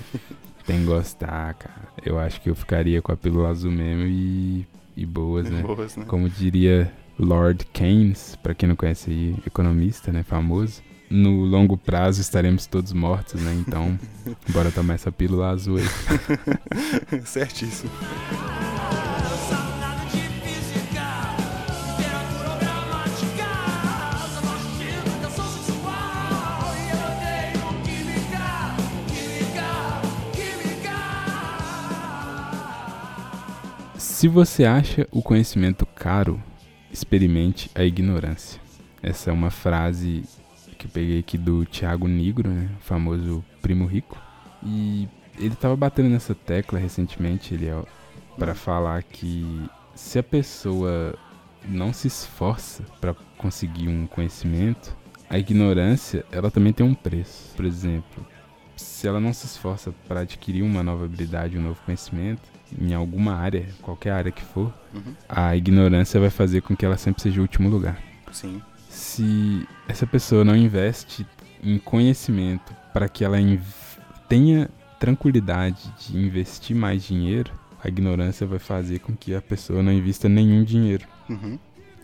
Tem 0.65 0.79
que 0.79 0.85
gostar, 0.85 1.53
cara. 1.55 1.89
Eu 2.05 2.17
acho 2.17 2.39
que 2.39 2.49
eu 2.49 2.55
ficaria 2.55 3.01
com 3.01 3.11
a 3.11 3.17
pílula 3.17 3.49
azul 3.49 3.69
mesmo 3.69 4.03
e, 4.03 4.65
e 4.95 5.05
boas, 5.05 5.49
né? 5.49 5.61
Boas, 5.61 5.97
né? 5.97 6.05
Como 6.07 6.29
diria 6.29 6.89
Lord 7.19 7.65
Keynes, 7.73 8.37
pra 8.41 8.53
quem 8.53 8.69
não 8.69 8.75
conhece 8.77 9.11
aí, 9.11 9.35
economista, 9.45 10.09
né, 10.13 10.23
famoso. 10.23 10.81
No 11.09 11.43
longo 11.43 11.77
prazo 11.77 12.21
estaremos 12.21 12.65
todos 12.65 12.93
mortos, 12.93 13.41
né? 13.41 13.53
Então, 13.55 13.99
bora 14.49 14.71
tomar 14.71 14.93
essa 14.93 15.11
pílula 15.11 15.49
azul 15.49 15.77
aí. 15.77 17.21
Certíssimo. 17.25 17.91
Se 34.23 34.29
você 34.29 34.63
acha 34.63 35.05
o 35.11 35.21
conhecimento 35.21 35.85
caro, 35.85 36.41
experimente 36.89 37.69
a 37.75 37.83
ignorância. 37.83 38.57
Essa 39.01 39.29
é 39.29 39.33
uma 39.33 39.51
frase 39.51 40.23
que 40.77 40.85
eu 40.85 40.89
peguei 40.89 41.19
aqui 41.19 41.37
do 41.37 41.65
Tiago 41.65 42.07
Nigro, 42.07 42.49
né? 42.49 42.69
O 42.79 42.83
famoso 42.85 43.43
primo 43.61 43.85
rico. 43.85 44.17
E 44.65 45.09
ele 45.37 45.53
tava 45.57 45.75
batendo 45.75 46.07
nessa 46.07 46.33
tecla 46.33 46.79
recentemente, 46.79 47.53
ele 47.53 47.67
é 47.67 47.83
para 48.39 48.55
falar 48.55 49.03
que 49.03 49.45
se 49.93 50.17
a 50.17 50.23
pessoa 50.23 51.13
não 51.67 51.91
se 51.91 52.07
esforça 52.07 52.81
para 53.01 53.13
conseguir 53.37 53.89
um 53.89 54.07
conhecimento, 54.07 54.95
a 55.29 55.37
ignorância, 55.37 56.25
ela 56.31 56.49
também 56.49 56.71
tem 56.71 56.85
um 56.85 56.95
preço. 56.95 57.53
Por 57.57 57.65
exemplo, 57.65 58.25
se 58.77 59.05
ela 59.05 59.19
não 59.19 59.33
se 59.33 59.47
esforça 59.47 59.93
para 60.07 60.21
adquirir 60.21 60.61
uma 60.61 60.81
nova 60.81 61.03
habilidade, 61.03 61.57
um 61.57 61.61
novo 61.61 61.81
conhecimento, 61.83 62.52
em 62.79 62.93
alguma 62.93 63.33
área, 63.35 63.67
qualquer 63.81 64.11
área 64.11 64.31
que 64.31 64.41
for, 64.43 64.73
Uhum. 64.93 65.13
a 65.27 65.55
ignorância 65.55 66.19
vai 66.19 66.29
fazer 66.29 66.61
com 66.61 66.75
que 66.75 66.85
ela 66.85 66.97
sempre 66.97 67.21
seja 67.23 67.39
o 67.39 67.41
último 67.43 67.69
lugar. 67.69 67.97
Sim. 68.31 68.61
Se 68.89 69.67
essa 69.87 70.05
pessoa 70.05 70.43
não 70.43 70.55
investe 70.55 71.25
em 71.63 71.77
conhecimento 71.79 72.73
para 72.93 73.07
que 73.09 73.23
ela 73.23 73.37
tenha 74.29 74.69
tranquilidade 74.99 75.91
de 75.99 76.17
investir 76.17 76.75
mais 76.75 77.03
dinheiro, 77.03 77.51
a 77.83 77.87
ignorância 77.87 78.47
vai 78.47 78.59
fazer 78.59 78.99
com 78.99 79.15
que 79.15 79.35
a 79.35 79.41
pessoa 79.41 79.83
não 79.83 79.91
invista 79.91 80.29
nenhum 80.29 80.63
dinheiro. 80.63 81.05
Uhum. 81.29 81.59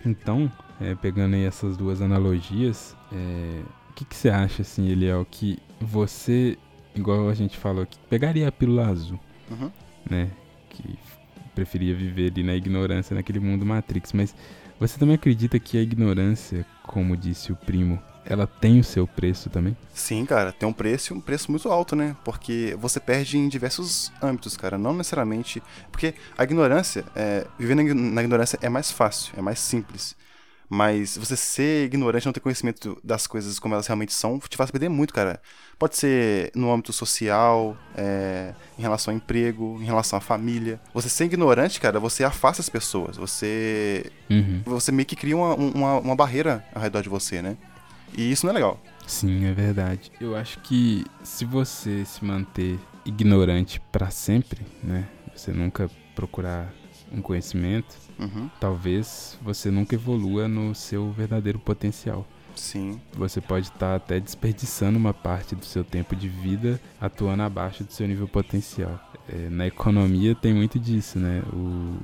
Então, 0.05 0.51
é, 0.81 0.95
pegando 0.95 1.35
aí 1.35 1.43
essas 1.45 1.77
duas 1.77 2.01
analogias, 2.01 2.95
é, 3.11 3.61
o 3.89 3.93
que, 3.93 4.03
que 4.05 4.15
você 4.15 4.29
acha, 4.29 4.61
assim, 4.61 4.87
Eliel, 4.89 5.25
que 5.29 5.57
você, 5.79 6.57
igual 6.95 7.29
a 7.29 7.33
gente 7.33 7.57
falou 7.57 7.83
aqui, 7.83 7.97
pegaria 8.09 8.47
a 8.47 8.51
pílula 8.51 8.87
azul, 8.87 9.19
Uhum. 9.49 9.71
né? 10.09 10.29
Que 10.69 10.97
preferia 11.55 11.93
viver 11.93 12.31
ali 12.31 12.43
na 12.43 12.55
ignorância, 12.55 13.15
naquele 13.15 13.39
mundo 13.39 13.65
Matrix. 13.65 14.13
Mas 14.13 14.35
você 14.79 14.97
também 14.97 15.15
acredita 15.15 15.59
que 15.59 15.77
a 15.77 15.81
ignorância, 15.81 16.65
como 16.83 17.17
disse 17.17 17.51
o 17.51 17.55
primo, 17.55 18.01
ela 18.25 18.45
tem 18.45 18.79
o 18.79 18.83
seu 18.83 19.07
preço 19.07 19.49
também? 19.49 19.75
Sim, 19.93 20.25
cara, 20.25 20.51
tem 20.51 20.69
um 20.69 20.73
preço 20.73 21.13
um 21.13 21.19
preço 21.19 21.51
muito 21.51 21.67
alto, 21.69 21.95
né? 21.95 22.15
Porque 22.23 22.77
você 22.79 22.99
perde 22.99 23.37
em 23.37 23.49
diversos 23.49 24.11
âmbitos, 24.21 24.55
cara. 24.55 24.77
Não 24.77 24.93
necessariamente. 24.93 25.61
Porque 25.91 26.13
a 26.37 26.43
ignorância, 26.43 27.03
é, 27.15 27.45
viver 27.57 27.75
na 27.75 28.21
ignorância 28.21 28.57
é 28.61 28.69
mais 28.69 28.91
fácil, 28.91 29.33
é 29.35 29.41
mais 29.41 29.59
simples. 29.59 30.15
Mas 30.69 31.17
você 31.17 31.35
ser 31.35 31.85
ignorante, 31.85 32.27
não 32.27 32.33
ter 32.33 32.39
conhecimento 32.39 32.99
das 33.03 33.25
coisas 33.25 33.57
como 33.57 33.73
elas 33.73 33.87
realmente 33.87 34.13
são, 34.13 34.37
te 34.39 34.55
faz 34.55 34.69
perder 34.69 34.87
muito, 34.87 35.11
cara. 35.13 35.41
Pode 35.79 35.97
ser 35.97 36.51
no 36.53 36.71
âmbito 36.71 36.93
social, 36.93 37.75
é, 37.97 38.53
em 38.77 38.81
relação 38.81 39.11
ao 39.11 39.17
emprego, 39.17 39.79
em 39.81 39.85
relação 39.85 40.17
à 40.17 40.21
família. 40.21 40.79
Você 40.93 41.09
ser 41.09 41.25
ignorante, 41.25 41.79
cara, 41.81 41.99
você 41.99 42.23
afasta 42.23 42.61
as 42.61 42.69
pessoas. 42.69 43.17
Você 43.17 44.11
Uhum. 44.29 44.61
você 44.63 44.91
meio 44.91 45.07
que 45.07 45.15
cria 45.15 45.35
uma, 45.35 45.55
uma, 45.55 45.99
uma 45.99 46.15
barreira 46.15 46.63
ao 46.75 46.81
redor 46.81 47.01
de 47.01 47.09
você, 47.09 47.41
né? 47.41 47.57
E 48.15 48.31
isso 48.31 48.45
não 48.45 48.51
é 48.51 48.53
legal. 48.55 48.79
Sim, 49.07 49.45
é 49.45 49.53
verdade. 49.53 50.11
Eu 50.21 50.35
acho 50.35 50.59
que 50.59 51.03
se 51.23 51.45
você 51.45 52.05
se 52.05 52.23
manter 52.23 52.77
ignorante 53.03 53.81
pra 53.91 54.11
sempre, 54.11 54.61
né? 54.83 55.07
Você 55.35 55.51
nunca 55.51 55.89
procurar 56.13 56.71
um 57.11 57.21
conhecimento, 57.21 57.95
Uhum. 58.19 58.49
talvez 58.59 59.37
você 59.41 59.71
nunca 59.71 59.95
evolua 59.95 60.47
no 60.47 60.75
seu 60.75 61.09
verdadeiro 61.11 61.57
potencial. 61.57 62.27
Sim. 62.55 62.99
Você 63.13 63.39
pode 63.39 63.67
estar 63.67 63.95
até 63.95 64.19
desperdiçando 64.19 64.97
uma 64.97 65.13
parte 65.13 65.55
do 65.55 65.63
seu 65.63 65.83
tempo 65.83 66.15
de 66.15 66.27
vida 66.27 66.79
atuando 66.99 67.43
abaixo 67.43 67.83
do 67.85 67.93
seu 67.93 68.05
nível 68.05 68.27
potencial. 68.27 68.99
É, 69.29 69.49
na 69.49 69.65
economia 69.67 70.35
tem 70.35 70.53
muito 70.53 70.77
disso, 70.77 71.17
né? 71.17 71.41
O, 71.53 71.95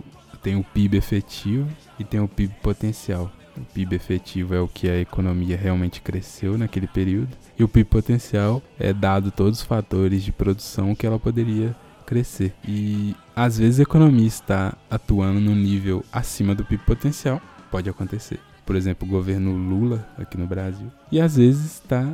tem 0.42 0.56
o 0.56 0.64
PIB 0.64 0.96
efetivo 0.98 1.68
e 2.00 2.04
tem 2.06 2.22
o 2.22 2.28
PIB 2.28 2.54
potencial. 2.62 3.30
O 3.58 3.62
PIB 3.74 3.96
efetivo 3.96 4.54
é 4.54 4.60
o 4.62 4.68
que 4.68 4.90
a 4.90 5.00
economia 5.00 5.58
realmente 5.58 6.02
cresceu 6.02 6.58
naquele 6.58 6.88
período, 6.88 7.30
e 7.58 7.64
o 7.64 7.68
PIB 7.68 7.90
potencial 7.90 8.62
é 8.80 8.94
dado 8.94 9.32
todos 9.32 9.60
os 9.60 9.66
fatores 9.66 10.24
de 10.24 10.32
produção 10.32 10.94
que 10.94 11.06
ela 11.06 11.18
poderia 11.18 11.76
crescer. 12.06 12.54
E 12.68 13.16
às 13.36 13.58
vezes 13.58 13.80
a 13.80 13.84
economia 13.84 14.28
está 14.28 14.78
atuando 14.90 15.40
no 15.40 15.56
nível 15.56 16.04
acima 16.12 16.54
do 16.54 16.64
PIB 16.64 16.84
potencial, 16.86 17.42
pode 17.72 17.90
acontecer. 17.90 18.40
Por 18.66 18.76
exemplo, 18.76 19.08
o 19.08 19.12
governo 19.12 19.56
Lula 19.56 20.08
aqui 20.18 20.38
no 20.38 20.48
Brasil, 20.48 20.92
e 21.12 21.20
às 21.20 21.36
vezes 21.36 21.66
está 21.66 22.08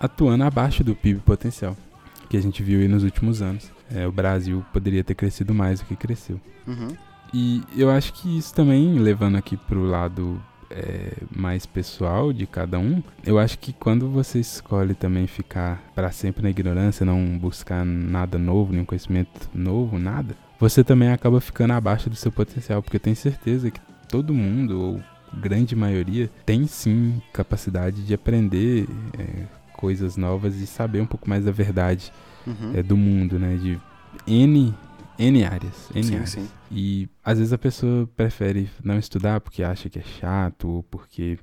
atuando 0.00 0.44
abaixo 0.44 0.84
do 0.84 0.94
PIB 0.94 1.20
potencial, 1.20 1.76
que 2.28 2.36
a 2.36 2.40
gente 2.40 2.62
viu 2.62 2.80
aí 2.80 2.88
nos 2.88 3.02
últimos 3.02 3.42
anos. 3.42 3.70
É, 3.90 4.06
o 4.06 4.12
Brasil 4.12 4.64
poderia 4.72 5.02
ter 5.02 5.14
crescido 5.14 5.54
mais 5.54 5.80
do 5.80 5.86
que 5.86 5.96
cresceu. 5.96 6.40
Uhum. 6.66 6.88
E 7.32 7.62
eu 7.76 7.90
acho 7.90 8.12
que 8.14 8.38
isso 8.38 8.54
também, 8.54 8.98
levando 8.98 9.36
aqui 9.36 9.56
pro 9.56 9.84
lado 9.84 10.40
é, 10.70 11.12
mais 11.34 11.66
pessoal 11.66 12.32
de 12.32 12.46
cada 12.46 12.78
um, 12.78 13.02
eu 13.24 13.38
acho 13.38 13.58
que 13.58 13.72
quando 13.72 14.08
você 14.08 14.38
escolhe 14.38 14.94
também 14.94 15.26
ficar 15.26 15.82
para 15.94 16.10
sempre 16.10 16.42
na 16.42 16.50
ignorância, 16.50 17.06
não 17.06 17.38
buscar 17.38 17.84
nada 17.84 18.38
novo, 18.38 18.72
nenhum 18.72 18.84
conhecimento 18.84 19.48
novo, 19.54 19.98
nada, 19.98 20.34
você 20.58 20.82
também 20.82 21.10
acaba 21.10 21.40
ficando 21.40 21.72
abaixo 21.72 22.10
do 22.10 22.16
seu 22.16 22.32
potencial, 22.32 22.82
porque 22.82 22.96
eu 22.96 23.00
tenho 23.00 23.16
certeza 23.16 23.70
que 23.70 23.80
todo 24.08 24.34
mundo, 24.34 24.80
ou 24.80 25.02
grande 25.34 25.76
maioria, 25.76 26.30
tem 26.44 26.66
sim 26.66 27.20
capacidade 27.32 28.02
de 28.02 28.14
aprender 28.14 28.86
é, 29.18 29.44
coisas 29.74 30.16
novas 30.16 30.56
e 30.56 30.66
saber 30.66 31.00
um 31.00 31.06
pouco 31.06 31.28
mais 31.28 31.44
da 31.44 31.52
verdade 31.52 32.12
Uhum. 32.46 32.72
é, 32.74 32.82
do 32.82 32.96
mundo, 32.96 33.38
né? 33.38 33.56
De 33.56 33.78
N, 34.26 34.74
N 35.18 35.44
áreas. 35.44 35.90
N 35.94 36.02
Sim, 36.02 36.14
áreas. 36.14 36.30
sim. 36.30 36.48
E 36.70 37.08
às 37.24 37.38
vezes 37.38 37.52
a 37.52 37.58
pessoa 37.58 38.08
prefere 38.16 38.70
não 38.82 38.98
estudar 38.98 39.40
porque 39.40 39.62
acha 39.62 39.88
que 39.90 39.98
é 39.98 40.02
chato, 40.02 40.68
ou 40.68 40.82
porque 40.82 41.38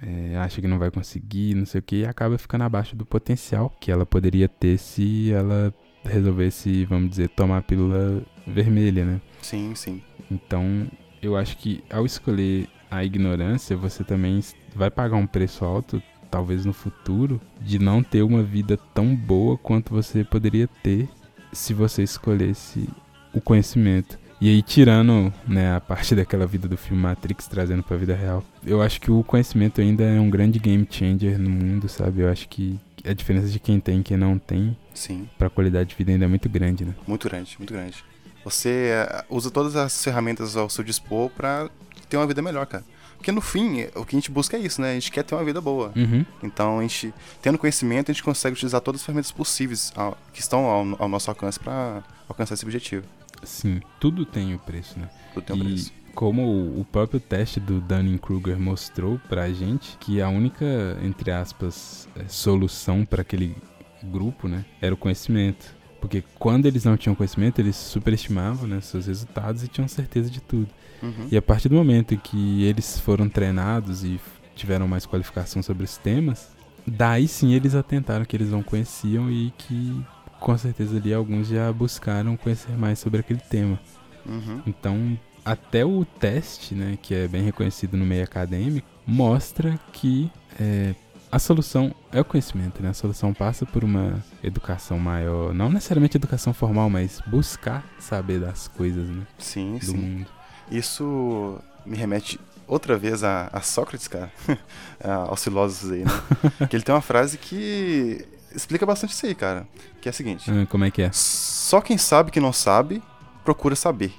é, 0.00 0.36
acha 0.36 0.60
que 0.60 0.68
não 0.68 0.78
vai 0.78 0.90
conseguir, 0.90 1.54
não 1.54 1.66
sei 1.66 1.80
o 1.80 1.82
que, 1.82 1.96
e 1.96 2.06
acaba 2.06 2.38
ficando 2.38 2.64
abaixo 2.64 2.96
do 2.96 3.04
potencial 3.04 3.74
que 3.80 3.90
ela 3.90 4.06
poderia 4.06 4.48
ter 4.48 4.78
se 4.78 5.32
ela 5.32 5.72
resolvesse, 6.04 6.84
vamos 6.84 7.10
dizer, 7.10 7.28
tomar 7.30 7.58
a 7.58 7.62
pílula 7.62 8.22
vermelha, 8.46 9.04
né? 9.04 9.20
Sim, 9.42 9.74
sim. 9.74 10.02
Então, 10.30 10.86
eu 11.20 11.36
acho 11.36 11.56
que 11.58 11.82
ao 11.90 12.06
escolher 12.06 12.68
a 12.90 13.04
ignorância, 13.04 13.76
você 13.76 14.02
também 14.04 14.40
vai 14.74 14.90
pagar 14.90 15.16
um 15.16 15.26
preço 15.26 15.64
alto, 15.64 16.02
talvez 16.30 16.64
no 16.64 16.72
futuro, 16.72 17.40
de 17.60 17.78
não 17.78 18.02
ter 18.02 18.22
uma 18.22 18.42
vida 18.42 18.76
tão 18.94 19.14
boa 19.14 19.58
quanto 19.58 19.92
você 19.92 20.24
poderia 20.24 20.68
ter 20.82 21.08
se 21.52 21.74
você 21.74 22.02
escolhesse 22.02 22.88
o 23.32 23.40
conhecimento. 23.40 24.18
E 24.40 24.48
aí, 24.48 24.62
tirando 24.62 25.32
né, 25.48 25.74
a 25.74 25.80
parte 25.80 26.14
daquela 26.14 26.46
vida 26.46 26.68
do 26.68 26.76
filme 26.76 27.02
Matrix, 27.02 27.48
trazendo 27.48 27.82
pra 27.82 27.96
vida 27.96 28.14
real, 28.14 28.44
eu 28.64 28.80
acho 28.80 29.00
que 29.00 29.10
o 29.10 29.24
conhecimento 29.24 29.80
ainda 29.80 30.04
é 30.04 30.20
um 30.20 30.30
grande 30.30 30.60
game 30.60 30.86
changer 30.88 31.38
no 31.38 31.50
mundo, 31.50 31.88
sabe? 31.88 32.20
Eu 32.20 32.28
acho 32.30 32.48
que 32.48 32.78
a 33.04 33.12
diferença 33.12 33.48
de 33.48 33.58
quem 33.58 33.80
tem 33.80 33.98
e 33.98 34.02
quem 34.04 34.16
não 34.16 34.38
tem 34.38 34.76
Sim. 34.94 35.28
pra 35.36 35.50
qualidade 35.50 35.88
de 35.90 35.96
vida 35.96 36.12
ainda 36.12 36.24
é 36.24 36.28
muito 36.28 36.48
grande, 36.48 36.84
né? 36.84 36.94
Muito 37.06 37.28
grande, 37.28 37.56
muito 37.58 37.72
grande. 37.72 38.04
Você 38.44 38.90
eh, 38.92 39.24
usa 39.28 39.50
todas 39.50 39.74
as 39.74 40.02
ferramentas 40.04 40.56
ao 40.56 40.70
seu 40.70 40.84
dispor 40.84 41.30
pra 41.30 41.68
ter 42.08 42.16
uma 42.16 42.26
vida 42.26 42.40
melhor, 42.40 42.64
cara. 42.66 42.84
Porque 43.16 43.32
no 43.32 43.40
fim, 43.40 43.86
o 43.96 44.04
que 44.04 44.14
a 44.14 44.18
gente 44.20 44.30
busca 44.30 44.56
é 44.56 44.60
isso, 44.60 44.80
né? 44.80 44.92
A 44.92 44.94
gente 44.94 45.10
quer 45.10 45.24
ter 45.24 45.34
uma 45.34 45.42
vida 45.44 45.60
boa. 45.60 45.92
Uhum. 45.96 46.24
Então, 46.44 46.78
a 46.78 46.82
gente, 46.82 47.12
tendo 47.42 47.58
conhecimento, 47.58 48.12
a 48.12 48.14
gente 48.14 48.22
consegue 48.22 48.54
utilizar 48.54 48.80
todas 48.80 49.00
as 49.00 49.04
ferramentas 49.04 49.32
possíveis 49.32 49.92
ao- 49.96 50.16
que 50.32 50.38
estão 50.40 50.64
ao, 50.66 50.86
ao 51.02 51.08
nosso 51.08 51.28
alcance 51.28 51.58
pra 51.58 52.04
alcançar 52.28 52.54
esse 52.54 52.64
objetivo. 52.64 53.04
Sim, 53.42 53.80
tudo 54.00 54.24
tem 54.24 54.54
o 54.54 54.58
preço, 54.58 54.98
né? 54.98 55.08
Tudo 55.34 55.44
tem 55.44 55.56
e 55.56 55.64
preço. 55.64 55.92
como 56.14 56.42
o- 56.42 56.80
o 56.80 56.84
próprio 56.84 57.20
teste 57.20 57.60
do 57.60 57.80
Dunning-Kruger 57.80 58.58
mostrou 58.58 59.20
pra 59.28 59.50
gente 59.50 59.96
que 59.98 60.20
a 60.20 60.28
única, 60.28 60.64
entre 61.02 61.30
aspas, 61.30 62.08
eh, 62.16 62.24
solução 62.28 63.04
para 63.04 63.22
aquele 63.22 63.54
grupo, 64.02 64.48
né, 64.48 64.64
era 64.80 64.94
o 64.94 64.98
conhecimento. 64.98 65.76
Porque 66.00 66.22
quando 66.38 66.66
eles 66.66 66.84
não 66.84 66.96
tinham 66.96 67.14
conhecimento, 67.16 67.58
eles 67.60 67.74
superestimavam 67.74 68.68
né, 68.68 68.80
seus 68.80 69.06
resultados 69.06 69.64
e 69.64 69.68
tinham 69.68 69.88
certeza 69.88 70.30
de 70.30 70.40
tudo. 70.40 70.68
Uhum. 71.02 71.26
E 71.30 71.36
a 71.36 71.42
partir 71.42 71.68
do 71.68 71.74
momento 71.74 72.14
em 72.14 72.18
que 72.18 72.62
eles 72.64 72.98
foram 73.00 73.28
treinados 73.28 74.04
e 74.04 74.20
tiveram 74.54 74.86
mais 74.86 75.04
qualificação 75.06 75.60
sobre 75.62 75.82
os 75.84 75.96
temas, 75.96 76.50
daí 76.86 77.26
sim 77.26 77.52
eles 77.52 77.74
atentaram 77.74 78.24
que 78.24 78.36
eles 78.36 78.50
não 78.50 78.62
conheciam 78.62 79.28
e 79.30 79.52
que 79.58 80.00
com 80.40 80.56
certeza 80.56 80.96
ali 80.96 81.12
alguns 81.12 81.48
já 81.48 81.72
buscaram 81.72 82.36
conhecer 82.36 82.76
mais 82.76 82.98
sobre 82.98 83.20
aquele 83.20 83.40
tema. 83.40 83.78
Uhum. 84.26 84.62
Então, 84.66 85.18
até 85.44 85.84
o 85.84 86.04
teste, 86.04 86.74
né, 86.74 86.98
que 87.00 87.14
é 87.14 87.26
bem 87.26 87.42
reconhecido 87.42 87.96
no 87.96 88.04
meio 88.04 88.24
acadêmico, 88.24 88.86
mostra 89.06 89.78
que 89.92 90.30
é, 90.60 90.94
a 91.30 91.38
solução 91.38 91.94
é 92.12 92.20
o 92.20 92.24
conhecimento, 92.24 92.82
né? 92.82 92.90
A 92.90 92.94
solução 92.94 93.32
passa 93.32 93.64
por 93.66 93.84
uma 93.84 94.22
educação 94.42 94.98
maior, 94.98 95.54
não 95.54 95.70
necessariamente 95.70 96.16
educação 96.16 96.52
formal, 96.52 96.88
mas 96.90 97.20
buscar 97.26 97.84
saber 97.98 98.40
das 98.40 98.68
coisas, 98.68 99.08
né, 99.08 99.26
Sim, 99.38 99.78
do 99.78 99.84
sim. 99.84 99.96
mundo. 99.96 100.26
Isso 100.70 101.58
me 101.84 101.96
remete 101.96 102.38
outra 102.66 102.98
vez 102.98 103.24
a, 103.24 103.48
a 103.52 103.60
Sócrates, 103.62 104.08
cara. 104.08 104.30
Aos 105.02 105.42
filósofos 105.42 105.90
aí, 105.90 106.04
né? 106.04 106.10
que 106.68 106.76
ele 106.76 106.82
tem 106.82 106.94
uma 106.94 107.00
frase 107.00 107.38
que 107.38 108.26
explica 108.58 108.84
bastante 108.84 109.12
isso 109.12 109.24
aí, 109.24 109.34
cara. 109.34 109.66
Que 110.00 110.08
é 110.08 110.10
a 110.10 110.12
seguinte: 110.12 110.50
Ah, 110.50 110.66
como 110.66 110.84
é 110.84 110.90
que 110.90 111.02
é? 111.02 111.10
Só 111.12 111.80
quem 111.80 111.96
sabe 111.96 112.30
que 112.30 112.40
não 112.40 112.52
sabe, 112.52 113.02
procura 113.44 113.74
saber. 113.74 114.12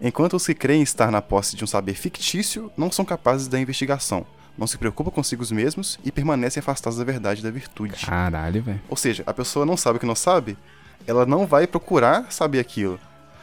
Enquanto 0.00 0.34
os 0.34 0.46
que 0.46 0.54
creem 0.54 0.82
estar 0.82 1.10
na 1.10 1.22
posse 1.22 1.54
de 1.54 1.62
um 1.62 1.66
saber 1.66 1.94
fictício, 1.94 2.72
não 2.76 2.90
são 2.90 3.04
capazes 3.04 3.46
da 3.46 3.60
investigação, 3.60 4.26
não 4.58 4.66
se 4.66 4.76
preocupam 4.76 5.10
consigo 5.10 5.44
mesmos 5.54 5.98
e 6.04 6.10
permanecem 6.10 6.60
afastados 6.60 6.98
da 6.98 7.04
verdade 7.04 7.40
e 7.40 7.44
da 7.44 7.50
virtude. 7.50 8.04
Caralho, 8.04 8.62
velho. 8.62 8.80
Ou 8.88 8.96
seja, 8.96 9.22
a 9.26 9.32
pessoa 9.32 9.64
não 9.64 9.76
sabe 9.76 9.98
o 9.98 10.00
que 10.00 10.06
não 10.06 10.16
sabe, 10.16 10.58
ela 11.06 11.24
não 11.24 11.46
vai 11.46 11.66
procurar 11.66 12.32
saber 12.32 12.58
aquilo. 12.58 12.98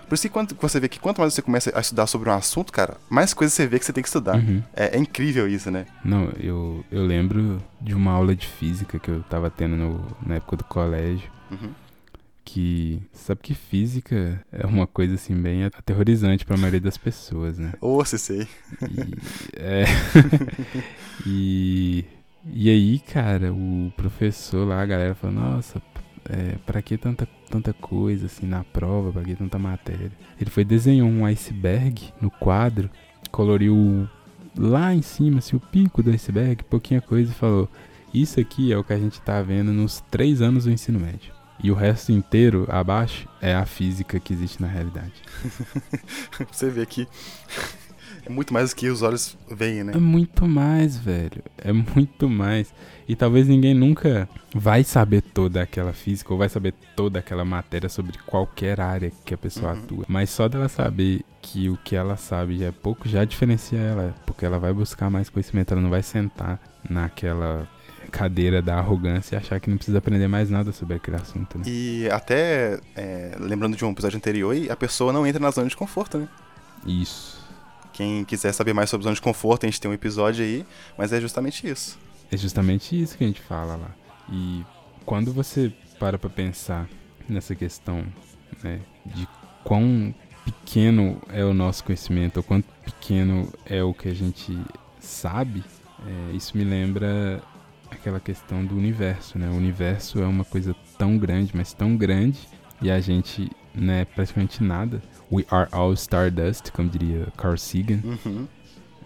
Por 0.09 0.15
isso 0.15 0.23
que 0.23 0.29
quando 0.29 0.55
você 0.59 0.79
vê 0.79 0.89
que 0.89 0.99
quanto 0.99 1.21
mais 1.21 1.35
você 1.35 1.41
começa 1.41 1.71
a 1.77 1.79
estudar 1.79 2.07
sobre 2.07 2.29
um 2.29 2.33
assunto, 2.33 2.73
cara, 2.73 2.97
mais 3.07 3.31
coisas 3.31 3.53
você 3.53 3.67
vê 3.67 3.77
que 3.77 3.85
você 3.85 3.93
tem 3.93 4.01
que 4.01 4.09
estudar. 4.09 4.37
Uhum. 4.37 4.63
É, 4.75 4.97
é 4.97 4.99
incrível 4.99 5.47
isso, 5.47 5.69
né? 5.69 5.85
Não, 6.03 6.31
eu, 6.39 6.83
eu 6.91 7.05
lembro 7.05 7.61
de 7.79 7.93
uma 7.93 8.11
aula 8.11 8.35
de 8.35 8.47
física 8.47 8.97
que 8.97 9.09
eu 9.09 9.21
tava 9.29 9.51
tendo 9.51 9.75
no, 9.75 10.03
na 10.25 10.35
época 10.35 10.57
do 10.57 10.63
colégio. 10.63 11.29
Uhum. 11.51 11.69
Que 12.43 12.99
sabe 13.13 13.41
que 13.43 13.53
física 13.53 14.43
é 14.51 14.65
uma 14.65 14.87
coisa 14.87 15.13
assim 15.13 15.35
bem 15.35 15.65
aterrorizante 15.65 16.43
pra 16.43 16.57
maioria 16.57 16.81
das 16.81 16.97
pessoas, 16.97 17.59
né? 17.59 17.73
Ô, 17.79 18.03
você 18.03 18.17
sei. 18.17 18.47
E, 18.81 19.13
é, 19.55 19.85
e, 21.23 22.05
e 22.51 22.69
aí, 22.71 22.97
cara, 22.97 23.53
o 23.53 23.93
professor 23.95 24.67
lá, 24.67 24.81
a 24.81 24.85
galera 24.87 25.13
falou, 25.13 25.35
nossa, 25.35 25.79
é, 26.25 26.55
pra 26.65 26.81
que 26.81 26.97
tanta, 26.97 27.27
tanta 27.49 27.73
coisa 27.73 28.25
assim 28.25 28.45
na 28.45 28.63
prova, 28.63 29.11
pra 29.11 29.23
que 29.23 29.35
tanta 29.35 29.59
matéria? 29.59 30.11
Ele 30.39 30.49
foi 30.49 30.63
desenhou 30.63 31.07
um 31.07 31.25
iceberg 31.25 32.13
no 32.21 32.29
quadro, 32.31 32.89
coloriu 33.31 34.07
lá 34.57 34.93
em 34.93 35.01
cima, 35.01 35.39
assim, 35.39 35.55
o 35.55 35.59
pico 35.59 36.01
do 36.01 36.11
iceberg, 36.11 36.63
pouquinha 36.63 37.01
coisa, 37.01 37.31
e 37.31 37.35
falou, 37.35 37.69
isso 38.13 38.39
aqui 38.39 38.73
é 38.73 38.77
o 38.77 38.83
que 38.83 38.93
a 38.93 38.97
gente 38.97 39.21
tá 39.21 39.41
vendo 39.41 39.71
nos 39.71 40.01
três 40.09 40.41
anos 40.41 40.65
do 40.65 40.71
ensino 40.71 40.99
médio. 40.99 41.33
E 41.61 41.71
o 41.71 41.75
resto 41.75 42.11
inteiro, 42.11 42.65
abaixo, 42.69 43.27
é 43.41 43.53
a 43.53 43.65
física 43.65 44.19
que 44.19 44.33
existe 44.33 44.61
na 44.61 44.67
realidade. 44.67 45.13
você 46.49 46.69
vê 46.69 46.85
que 46.85 47.05
é 48.29 48.31
muito 48.31 48.53
mais 48.53 48.69
do 48.69 48.75
que 48.75 48.87
os 48.89 49.01
olhos 49.01 49.35
veem, 49.49 49.83
né? 49.83 49.93
É 49.95 49.97
muito 49.99 50.47
mais, 50.47 50.95
velho. 50.97 51.41
É 51.57 51.73
muito 51.73 52.29
mais. 52.29 52.71
E 53.07 53.15
talvez 53.15 53.47
ninguém 53.47 53.73
nunca 53.73 54.29
vai 54.53 54.83
saber 54.83 55.21
toda 55.21 55.61
aquela 55.63 55.93
física 55.93 56.31
ou 56.31 56.37
vai 56.37 56.47
saber 56.47 56.73
toda 56.95 57.17
aquela 57.19 57.43
matéria 57.43 57.89
sobre 57.89 58.17
qualquer 58.27 58.79
área 58.79 59.11
que 59.25 59.33
a 59.33 59.37
pessoa 59.37 59.73
Uhum. 59.73 59.79
atua. 59.79 60.05
Mas 60.07 60.29
só 60.29 60.47
dela 60.47 60.69
saber 60.69 61.21
que 61.41 61.69
o 61.69 61.77
que 61.77 61.95
ela 61.95 62.15
sabe 62.17 62.59
já 62.59 62.67
é 62.67 62.71
pouco, 62.71 63.09
já 63.09 63.25
diferencia 63.25 63.79
ela. 63.79 64.15
Porque 64.27 64.45
ela 64.45 64.59
vai 64.59 64.71
buscar 64.73 65.09
mais 65.09 65.27
conhecimento. 65.29 65.71
Ela 65.73 65.81
não 65.81 65.89
vai 65.89 66.03
sentar 66.03 66.59
naquela 66.87 67.67
cadeira 68.11 68.61
da 68.61 68.77
arrogância 68.77 69.35
e 69.35 69.37
achar 69.37 69.59
que 69.59 69.69
não 69.69 69.77
precisa 69.77 69.97
aprender 69.99 70.27
mais 70.27 70.49
nada 70.49 70.71
sobre 70.71 70.95
aquele 70.95 71.17
assunto, 71.17 71.57
né? 71.57 71.63
E 71.67 72.07
até, 72.11 72.79
é, 72.95 73.35
lembrando 73.39 73.75
de 73.75 73.83
um 73.85 73.91
episódio 73.91 74.17
anterior, 74.17 74.55
a 74.69 74.75
pessoa 74.75 75.11
não 75.13 75.25
entra 75.25 75.39
na 75.39 75.51
zona 75.51 75.67
de 75.67 75.75
conforto, 75.75 76.17
né? 76.19 76.27
Isso. 76.85 77.38
Quem 77.99 78.23
quiser 78.23 78.53
saber 78.53 78.71
mais 78.71 78.89
sobre 78.89 79.03
zona 79.03 79.13
de 79.13 79.19
conforto, 79.19 79.65
a 79.65 79.67
gente 79.67 79.81
tem 79.81 79.91
um 79.91 79.93
episódio 79.93 80.41
aí, 80.41 80.65
mas 80.97 81.11
é 81.11 81.19
justamente 81.19 81.67
isso. 81.67 81.99
É 82.31 82.37
justamente 82.37 82.97
isso 82.97 83.17
que 83.17 83.25
a 83.25 83.27
gente 83.27 83.41
fala 83.41 83.75
lá. 83.75 83.91
E 84.31 84.63
quando 85.05 85.33
você 85.33 85.69
para 85.99 86.17
pra 86.17 86.29
pensar 86.29 86.87
nessa 87.27 87.53
questão, 87.53 88.05
né, 88.63 88.79
de 89.05 89.27
quão 89.65 90.15
pequeno 90.45 91.21
é 91.27 91.43
o 91.43 91.53
nosso 91.53 91.83
conhecimento, 91.83 92.37
ou 92.37 92.43
quanto 92.43 92.63
pequeno 92.85 93.51
é 93.65 93.83
o 93.83 93.93
que 93.93 94.07
a 94.07 94.15
gente 94.15 94.57
sabe, 95.01 95.61
é, 96.07 96.33
isso 96.33 96.57
me 96.57 96.63
lembra 96.63 97.43
aquela 97.91 98.21
questão 98.21 98.63
do 98.63 98.77
universo, 98.77 99.37
né? 99.37 99.49
O 99.49 99.57
universo 99.57 100.21
é 100.21 100.25
uma 100.25 100.45
coisa 100.45 100.73
tão 100.97 101.17
grande, 101.17 101.51
mas 101.53 101.73
tão 101.73 101.97
grande, 101.97 102.47
e 102.81 102.89
a 102.89 103.01
gente 103.01 103.51
não 103.75 103.93
é 103.93 104.05
praticamente 104.05 104.63
nada. 104.63 105.01
We 105.31 105.45
are 105.49 105.69
all 105.71 105.93
stardust, 105.93 106.71
como 106.71 106.89
diria 106.89 107.27
Carl 107.37 107.57
Sagan. 107.57 108.01
Uhum. 108.03 108.47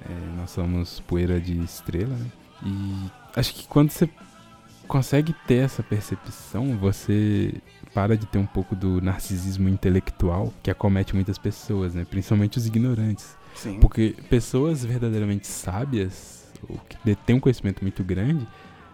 É, 0.01 0.35
nós 0.37 0.51
somos 0.51 0.99
poeira 1.01 1.39
de 1.39 1.59
estrela, 1.61 2.15
né? 2.15 2.31
E 2.65 3.11
acho 3.35 3.53
que 3.53 3.67
quando 3.67 3.91
você 3.91 4.09
consegue 4.87 5.33
ter 5.47 5.55
essa 5.55 5.81
percepção, 5.83 6.77
você 6.77 7.53
para 7.93 8.17
de 8.17 8.25
ter 8.25 8.39
um 8.39 8.45
pouco 8.45 8.75
do 8.75 8.99
narcisismo 9.01 9.69
intelectual 9.69 10.51
que 10.63 10.71
acomete 10.71 11.13
muitas 11.13 11.37
pessoas, 11.37 11.93
né? 11.93 12.05
Principalmente 12.09 12.57
os 12.57 12.65
ignorantes. 12.65 13.37
Sim. 13.55 13.79
Porque 13.79 14.15
pessoas 14.29 14.83
verdadeiramente 14.83 15.47
sábias, 15.47 16.51
ou 16.67 16.77
que 16.89 16.97
detêm 17.03 17.35
um 17.35 17.39
conhecimento 17.39 17.81
muito 17.81 18.03
grande, 18.03 18.47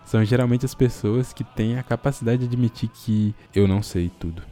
são 0.04 0.24
geralmente 0.26 0.66
as 0.66 0.74
pessoas 0.74 1.32
que 1.32 1.44
têm 1.44 1.78
a 1.78 1.84
capacidade 1.84 2.40
de 2.40 2.46
admitir 2.46 2.90
que 2.90 3.34
eu 3.56 3.68
não 3.68 3.82
sei 3.82 4.12
tudo. 4.20 4.44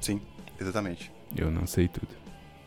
Sim, 0.00 0.20
exatamente. 0.60 1.10
Eu 1.34 1.50
não 1.50 1.66
sei 1.66 1.88
tudo. 1.88 2.23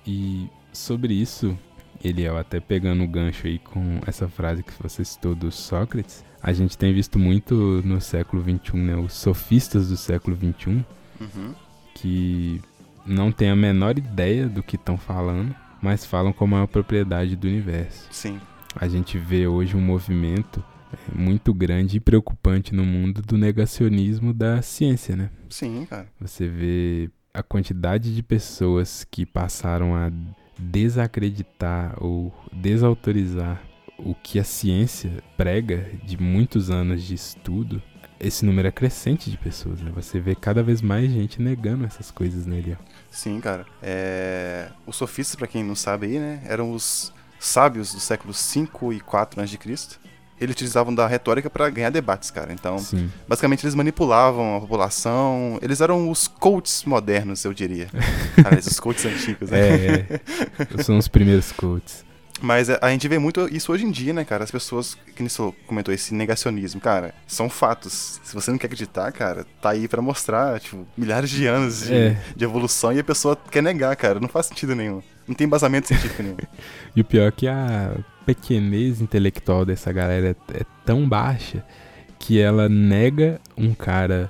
E 0.07 0.49
sobre 0.71 1.13
isso, 1.13 1.57
Eliel, 2.03 2.37
até 2.37 2.59
pegando 2.59 3.03
o 3.03 3.07
gancho 3.07 3.45
aí 3.47 3.59
com 3.59 3.99
essa 4.07 4.27
frase 4.27 4.63
que 4.63 4.71
você 4.81 5.03
citou 5.03 5.35
do 5.35 5.51
Sócrates, 5.51 6.23
a 6.41 6.53
gente 6.53 6.77
tem 6.77 6.93
visto 6.93 7.19
muito 7.19 7.81
no 7.83 7.99
século 7.99 8.41
XXI, 8.41 8.77
né? 8.77 8.95
Os 8.95 9.13
sofistas 9.13 9.89
do 9.89 9.97
século 9.97 10.35
XXI, 10.37 10.85
Uhum. 11.19 11.53
que 11.95 12.61
não 13.05 13.31
têm 13.31 13.49
a 13.49 13.55
menor 13.55 13.97
ideia 13.97 14.47
do 14.47 14.61
que 14.61 14.75
estão 14.75 14.97
falando, 14.97 15.53
mas 15.81 16.05
falam 16.05 16.31
com 16.31 16.43
a 16.45 16.47
maior 16.47 16.67
propriedade 16.67 17.35
do 17.35 17.47
universo. 17.47 18.07
Sim. 18.11 18.39
A 18.75 18.87
gente 18.87 19.17
vê 19.17 19.47
hoje 19.47 19.75
um 19.75 19.81
movimento 19.81 20.63
é, 20.93 21.17
muito 21.17 21.53
grande 21.53 21.97
e 21.97 21.99
preocupante 21.99 22.73
no 22.73 22.85
mundo 22.85 23.21
do 23.23 23.35
negacionismo 23.37 24.33
da 24.33 24.61
ciência, 24.61 25.15
né? 25.15 25.31
Sim, 25.49 25.85
cara. 25.89 26.07
Você 26.21 26.47
vê 26.47 27.09
a 27.37 27.43
quantidade 27.43 28.15
de 28.15 28.23
pessoas 28.23 29.05
que 29.09 29.23
passaram 29.23 29.95
a 29.95 30.11
desacreditar 30.57 31.95
ou 32.03 32.33
desautorizar 32.51 33.61
o 33.99 34.15
que 34.15 34.39
a 34.39 34.43
ciência 34.43 35.23
prega 35.37 35.87
de 36.03 36.19
muitos 36.19 36.71
anos 36.71 37.03
de 37.03 37.13
estudo. 37.13 37.79
Esse 38.19 38.43
número 38.43 38.67
é 38.67 38.71
crescente 38.71 39.29
de 39.29 39.37
pessoas, 39.37 39.79
né? 39.81 39.91
Você 39.93 40.19
vê 40.19 40.33
cada 40.33 40.63
vez 40.63 40.81
mais 40.81 41.11
gente 41.11 41.39
negando 41.39 41.85
essas 41.85 42.09
coisas 42.09 42.47
nele. 42.47 42.75
Sim, 43.11 43.39
cara. 43.39 43.67
É... 43.83 44.71
Os 44.87 44.95
sofistas, 44.95 45.35
pra 45.35 45.45
quem 45.45 45.63
não 45.63 45.75
sabe 45.75 46.07
aí, 46.07 46.17
né? 46.17 46.41
Eram 46.43 46.71
os 46.71 47.13
sábios 47.39 47.93
do 47.93 47.99
século 47.99 48.33
5 48.33 48.93
e 48.93 48.99
4 48.99 49.39
a.C. 49.39 49.99
Eles 50.39 50.53
utilizavam 50.53 50.93
da 50.93 51.07
retórica 51.07 51.49
pra 51.49 51.69
ganhar 51.69 51.89
debates, 51.89 52.29
cara. 52.29 52.53
Então, 52.53 52.77
Sim. 52.77 53.09
basicamente, 53.27 53.63
eles 53.65 53.73
manipulavam 53.73 54.57
a 54.57 54.59
população. 54.61 55.57
Eles 55.61 55.81
eram 55.81 56.09
os 56.11 56.27
coaches 56.27 56.83
modernos, 56.85 57.43
eu 57.43 57.53
diria. 57.53 57.87
Aliás, 58.45 58.67
os 58.67 58.79
coaches 58.79 59.05
antigos, 59.05 59.49
né? 59.49 59.59
É, 59.59 60.21
é. 60.77 60.83
São 60.83 60.97
os 60.97 61.07
primeiros 61.07 61.51
coaches. 61.51 62.05
Mas 62.39 62.69
é, 62.69 62.77
a 62.83 62.89
gente 62.91 63.07
vê 63.07 63.17
muito 63.17 63.47
isso 63.51 63.71
hoje 63.71 63.83
em 63.83 63.89
dia, 63.89 64.13
né, 64.13 64.23
cara? 64.23 64.43
As 64.43 64.51
pessoas, 64.51 64.95
que 65.15 65.23
você 65.27 65.51
comentou, 65.65 65.91
esse 65.91 66.13
negacionismo, 66.13 66.79
cara, 66.79 67.15
são 67.25 67.49
fatos. 67.49 68.21
Se 68.23 68.35
você 68.35 68.51
não 68.51 68.59
quer 68.59 68.67
acreditar, 68.67 69.11
cara, 69.11 69.43
tá 69.59 69.71
aí 69.71 69.87
pra 69.87 70.03
mostrar, 70.03 70.59
tipo, 70.59 70.85
milhares 70.95 71.31
de 71.31 71.47
anos 71.47 71.87
de, 71.87 71.93
É. 71.95 72.17
de 72.35 72.43
evolução 72.45 72.93
e 72.93 72.99
a 72.99 73.03
pessoa 73.03 73.35
quer 73.49 73.63
negar, 73.63 73.95
cara. 73.95 74.19
Não 74.19 74.29
faz 74.29 74.45
sentido 74.45 74.75
nenhum. 74.75 75.01
Não 75.27 75.33
tem 75.33 75.45
embasamento 75.47 75.87
científico 75.87 76.21
nenhum. 76.21 76.37
E 76.95 77.01
o 77.01 77.05
pior 77.05 77.27
é 77.27 77.31
que 77.31 77.47
a 77.47 77.95
pequenez 78.27 78.99
intelectual 78.99 79.65
dessa 79.65 79.91
galera 79.93 80.35
é, 80.53 80.59
é 80.59 80.65
tão 80.85 81.07
baixa 81.07 81.65
que 82.19 82.39
ela 82.39 82.67
nega 82.67 83.39
um 83.57 83.73
cara 83.73 84.29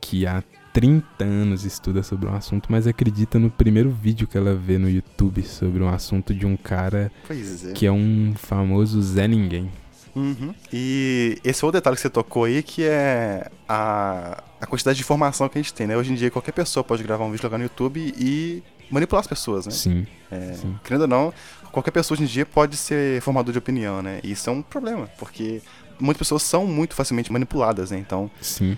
que 0.00 0.24
há 0.26 0.44
30 0.72 1.24
anos 1.24 1.64
estuda 1.64 2.04
sobre 2.04 2.28
um 2.28 2.34
assunto, 2.34 2.70
mas 2.70 2.86
acredita 2.86 3.40
no 3.40 3.50
primeiro 3.50 3.90
vídeo 3.90 4.28
que 4.28 4.38
ela 4.38 4.54
vê 4.54 4.78
no 4.78 4.88
YouTube 4.88 5.42
sobre 5.42 5.82
um 5.82 5.88
assunto 5.88 6.32
de 6.32 6.46
um 6.46 6.56
cara 6.56 7.10
é. 7.28 7.72
que 7.72 7.84
é 7.84 7.90
um 7.90 8.32
famoso 8.36 9.02
Zé 9.02 9.26
Ninguém. 9.26 9.70
Uhum. 10.14 10.54
E 10.72 11.38
esse 11.42 11.64
outro 11.64 11.80
detalhe 11.80 11.96
que 11.96 12.02
você 12.02 12.10
tocou 12.10 12.44
aí, 12.44 12.62
que 12.62 12.84
é 12.84 13.50
a, 13.68 14.42
a 14.60 14.66
quantidade 14.66 14.96
de 14.96 15.02
informação 15.02 15.48
que 15.48 15.58
a 15.58 15.62
gente 15.62 15.74
tem, 15.74 15.86
né? 15.86 15.96
Hoje 15.96 16.12
em 16.12 16.14
dia, 16.14 16.30
qualquer 16.30 16.52
pessoa 16.52 16.84
pode 16.84 17.02
gravar 17.02 17.24
um 17.24 17.30
vídeo, 17.30 17.42
jogar 17.42 17.58
no 17.58 17.64
YouTube 17.64 18.14
e 18.16 18.62
manipular 18.90 19.20
as 19.20 19.26
pessoas, 19.26 19.66
né? 19.66 19.72
Sim, 19.72 20.06
É, 20.30 20.52
sim. 20.52 20.74
querendo 20.84 21.02
ou 21.02 21.08
não, 21.08 21.34
qualquer 21.72 21.90
pessoa 21.90 22.14
hoje 22.14 22.24
em 22.24 22.26
dia 22.26 22.46
pode 22.46 22.76
ser 22.76 23.20
formador 23.22 23.52
de 23.52 23.58
opinião, 23.58 24.02
né? 24.02 24.20
E 24.22 24.30
isso 24.30 24.48
é 24.48 24.52
um 24.52 24.62
problema, 24.62 25.08
porque 25.18 25.62
muitas 25.98 26.18
pessoas 26.18 26.42
são 26.42 26.66
muito 26.66 26.94
facilmente 26.94 27.32
manipuladas, 27.32 27.90
né? 27.90 27.98
Então, 27.98 28.30
sim. 28.40 28.76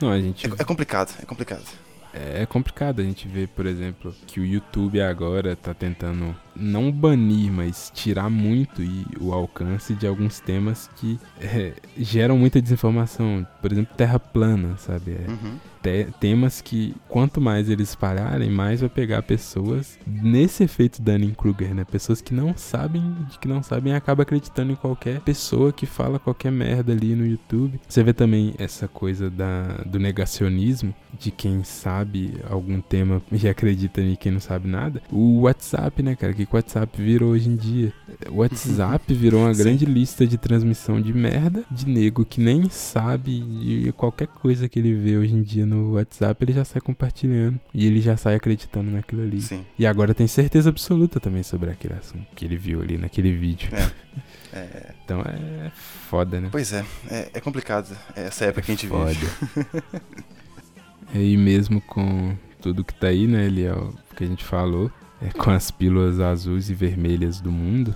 Não, 0.00 0.10
a 0.10 0.20
gente 0.20 0.46
é, 0.46 0.50
é 0.58 0.64
complicado, 0.64 1.14
é 1.20 1.26
complicado. 1.26 1.64
É 2.12 2.46
complicado 2.46 3.00
a 3.00 3.04
gente 3.04 3.28
ver, 3.28 3.48
por 3.48 3.66
exemplo, 3.66 4.14
que 4.26 4.40
o 4.40 4.44
YouTube 4.44 5.00
agora 5.02 5.54
tá 5.54 5.74
tentando 5.74 6.34
não 6.58 6.90
banir, 6.90 7.50
mas 7.52 7.90
tirar 7.94 8.28
muito 8.30 8.82
e- 8.82 9.06
o 9.20 9.32
alcance 9.32 9.94
de 9.94 10.06
alguns 10.06 10.40
temas 10.40 10.88
que 10.96 11.18
é, 11.40 11.72
geram 11.96 12.38
muita 12.38 12.60
desinformação. 12.60 13.46
Por 13.60 13.72
exemplo, 13.72 13.94
terra 13.96 14.18
plana, 14.18 14.76
sabe? 14.76 15.12
É, 15.12 15.30
Uhum. 15.30 15.56
te- 15.82 16.08
temas 16.20 16.60
que 16.60 16.94
quanto 17.08 17.40
mais 17.40 17.68
eles 17.68 17.90
espalharem, 17.90 18.50
mais 18.50 18.80
vai 18.80 18.88
pegar 18.88 19.22
pessoas 19.22 19.98
nesse 20.06 20.64
efeito 20.64 21.00
Dunning-Kruger, 21.02 21.74
né? 21.74 21.84
Pessoas 21.84 22.20
que 22.20 22.34
não 22.34 22.56
sabem, 22.56 23.02
de 23.30 23.38
que 23.38 23.46
não 23.48 23.62
sabem, 23.62 23.94
acaba 23.94 24.22
acreditando 24.22 24.72
em 24.72 24.76
qualquer 24.76 25.20
pessoa 25.20 25.72
que 25.72 25.86
fala 25.86 26.18
qualquer 26.18 26.50
merda 26.52 26.92
ali 26.92 27.14
no 27.14 27.26
YouTube. 27.26 27.80
Você 27.88 28.02
vê 28.02 28.12
também 28.12 28.54
essa 28.58 28.88
coisa 28.88 29.30
da, 29.30 29.78
do 29.86 29.98
negacionismo, 29.98 30.94
de 31.18 31.30
quem 31.30 31.64
sabe 31.64 32.34
algum 32.50 32.80
tema 32.80 33.22
e 33.32 33.48
acredita 33.48 34.00
em 34.02 34.14
quem 34.16 34.32
não 34.32 34.40
sabe 34.40 34.68
nada. 34.68 35.00
O 35.10 35.42
WhatsApp, 35.42 36.02
né, 36.02 36.14
cara? 36.14 36.32
O 36.32 36.36
que 36.46 36.50
que 36.50 36.54
o 36.54 36.56
WhatsApp 36.56 37.02
virou 37.02 37.30
hoje 37.30 37.48
em 37.48 37.56
dia? 37.56 37.92
O 38.30 38.36
WhatsApp 38.36 39.12
virou 39.12 39.42
uma 39.42 39.54
Sim. 39.54 39.62
grande 39.62 39.84
lista 39.84 40.26
de 40.26 40.38
transmissão 40.38 41.00
de 41.00 41.12
merda, 41.12 41.64
de 41.70 41.86
nego 41.86 42.24
que 42.24 42.40
nem 42.40 42.68
sabe 42.70 43.40
de 43.40 43.92
qualquer 43.92 44.28
coisa 44.28 44.68
que 44.68 44.78
ele 44.78 44.94
vê 44.94 45.16
hoje 45.16 45.34
em 45.34 45.42
dia 45.42 45.66
no 45.66 45.94
WhatsApp, 45.94 46.42
ele 46.44 46.52
já 46.52 46.64
sai 46.64 46.80
compartilhando 46.80 47.60
e 47.74 47.86
ele 47.86 48.00
já 48.00 48.16
sai 48.16 48.34
acreditando 48.36 48.90
naquilo 48.90 49.22
ali. 49.22 49.40
Sim. 49.42 49.64
E 49.78 49.86
agora 49.86 50.14
tem 50.14 50.26
certeza 50.26 50.70
absoluta 50.70 51.20
também 51.20 51.42
sobre 51.42 51.70
aquele 51.70 51.94
assunto 51.94 52.26
que 52.34 52.44
ele 52.44 52.56
viu 52.56 52.80
ali 52.80 52.96
naquele 52.96 53.32
vídeo. 53.32 53.70
É, 54.52 54.94
Então 55.04 55.20
é 55.20 55.70
foda, 56.08 56.40
né? 56.40 56.48
pois 56.50 56.72
é, 56.72 56.82
é, 57.10 57.30
é 57.34 57.40
complicado 57.40 57.94
essa 58.14 58.46
época 58.46 58.62
que 58.62 58.72
a 58.72 58.74
gente 58.74 58.86
vive. 58.86 59.26
Foda. 59.26 59.84
e 61.14 61.36
mesmo 61.36 61.78
com 61.82 62.34
tudo 62.62 62.82
que 62.82 62.94
tá 62.94 63.08
aí, 63.08 63.26
né, 63.26 63.46
Eliel, 63.46 63.92
que 64.16 64.24
a 64.24 64.26
gente 64.26 64.42
falou, 64.42 64.90
é, 65.20 65.30
com 65.30 65.50
as 65.50 65.70
pílulas 65.70 66.20
azuis 66.20 66.70
e 66.70 66.74
vermelhas 66.74 67.40
do 67.40 67.50
mundo, 67.50 67.94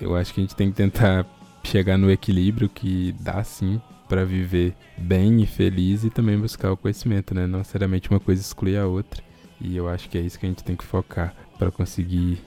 eu 0.00 0.16
acho 0.16 0.34
que 0.34 0.40
a 0.40 0.42
gente 0.44 0.56
tem 0.56 0.70
que 0.70 0.76
tentar 0.76 1.26
chegar 1.62 1.96
no 1.96 2.10
equilíbrio 2.10 2.68
que 2.68 3.14
dá 3.20 3.42
sim 3.42 3.80
pra 4.08 4.24
viver 4.24 4.74
bem 4.96 5.42
e 5.42 5.46
feliz 5.46 6.04
e 6.04 6.10
também 6.10 6.38
buscar 6.38 6.70
o 6.70 6.76
conhecimento, 6.76 7.34
né? 7.34 7.46
Não 7.46 7.58
necessariamente 7.58 8.08
uma 8.10 8.20
coisa 8.20 8.40
exclui 8.40 8.76
a 8.76 8.86
outra. 8.86 9.22
E 9.60 9.76
eu 9.76 9.88
acho 9.88 10.08
que 10.08 10.16
é 10.18 10.20
isso 10.20 10.38
que 10.38 10.46
a 10.46 10.48
gente 10.48 10.62
tem 10.62 10.76
que 10.76 10.84
focar 10.84 11.34
pra 11.58 11.70
conseguir 11.70 12.38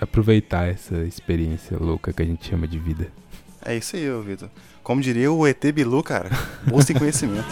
aproveitar 0.00 0.68
essa 0.68 0.98
experiência 1.04 1.76
louca 1.76 2.12
que 2.12 2.22
a 2.22 2.26
gente 2.26 2.48
chama 2.48 2.68
de 2.68 2.78
vida. 2.78 3.10
É 3.64 3.76
isso 3.76 3.96
aí, 3.96 4.08
Vitor. 4.22 4.48
Como 4.82 5.00
diria 5.00 5.32
o 5.32 5.46
ET 5.46 5.64
Bilu, 5.72 6.02
cara, 6.02 6.30
busquem 6.66 6.94
conhecimento. 6.98 7.48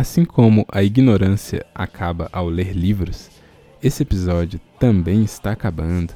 Assim 0.00 0.24
como 0.24 0.64
a 0.72 0.82
ignorância 0.82 1.62
acaba 1.74 2.30
ao 2.32 2.48
ler 2.48 2.72
livros, 2.74 3.28
esse 3.82 4.02
episódio 4.02 4.58
também 4.78 5.22
está 5.22 5.52
acabando. 5.52 6.14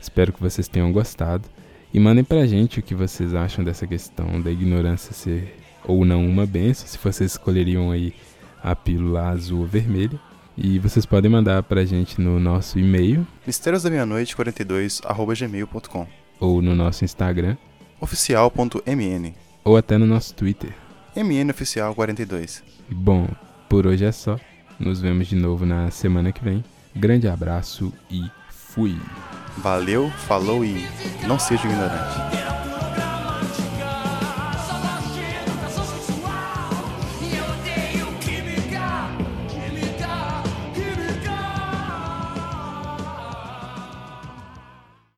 Espero 0.00 0.32
que 0.32 0.40
vocês 0.40 0.68
tenham 0.68 0.92
gostado 0.92 1.48
e 1.92 1.98
mandem 1.98 2.22
pra 2.22 2.46
gente 2.46 2.78
o 2.78 2.82
que 2.82 2.94
vocês 2.94 3.34
acham 3.34 3.64
dessa 3.64 3.88
questão 3.88 4.40
da 4.40 4.52
ignorância 4.52 5.12
ser 5.12 5.52
ou 5.84 6.04
não 6.04 6.24
uma 6.24 6.46
benção, 6.46 6.86
se 6.86 6.96
vocês 6.96 7.32
escolheriam 7.32 7.90
aí 7.90 8.14
a 8.62 8.76
pílula 8.76 9.30
azul 9.30 9.62
ou 9.62 9.66
vermelha. 9.66 10.20
E 10.56 10.78
vocês 10.78 11.04
podem 11.04 11.28
mandar 11.28 11.60
pra 11.64 11.84
gente 11.84 12.20
no 12.20 12.38
nosso 12.38 12.78
e-mail 12.78 13.26
Mistérios 13.44 13.82
da 13.82 13.90
Meia-Noite 13.90 14.36
42 14.36 15.02
arroba 15.04 15.34
gmail.com 15.34 16.06
ou 16.38 16.62
no 16.62 16.72
nosso 16.72 17.04
Instagram 17.04 17.56
oficial.mn 18.00 19.34
ou 19.64 19.76
até 19.76 19.98
no 19.98 20.06
nosso 20.06 20.32
Twitter. 20.36 20.83
MN 21.16 21.50
Oficial 21.50 21.94
42 21.94 22.62
Bom, 22.90 23.28
por 23.68 23.86
hoje 23.86 24.04
é 24.04 24.12
só. 24.12 24.38
Nos 24.78 25.00
vemos 25.00 25.28
de 25.28 25.36
novo 25.36 25.64
na 25.64 25.90
semana 25.90 26.32
que 26.32 26.42
vem. 26.42 26.64
Grande 26.94 27.28
abraço 27.28 27.92
e 28.10 28.22
Fui. 28.50 28.96
Valeu, 29.58 30.10
falou 30.10 30.64
e 30.64 30.84
não 31.28 31.38
seja 31.38 31.64
ignorante. 31.68 32.43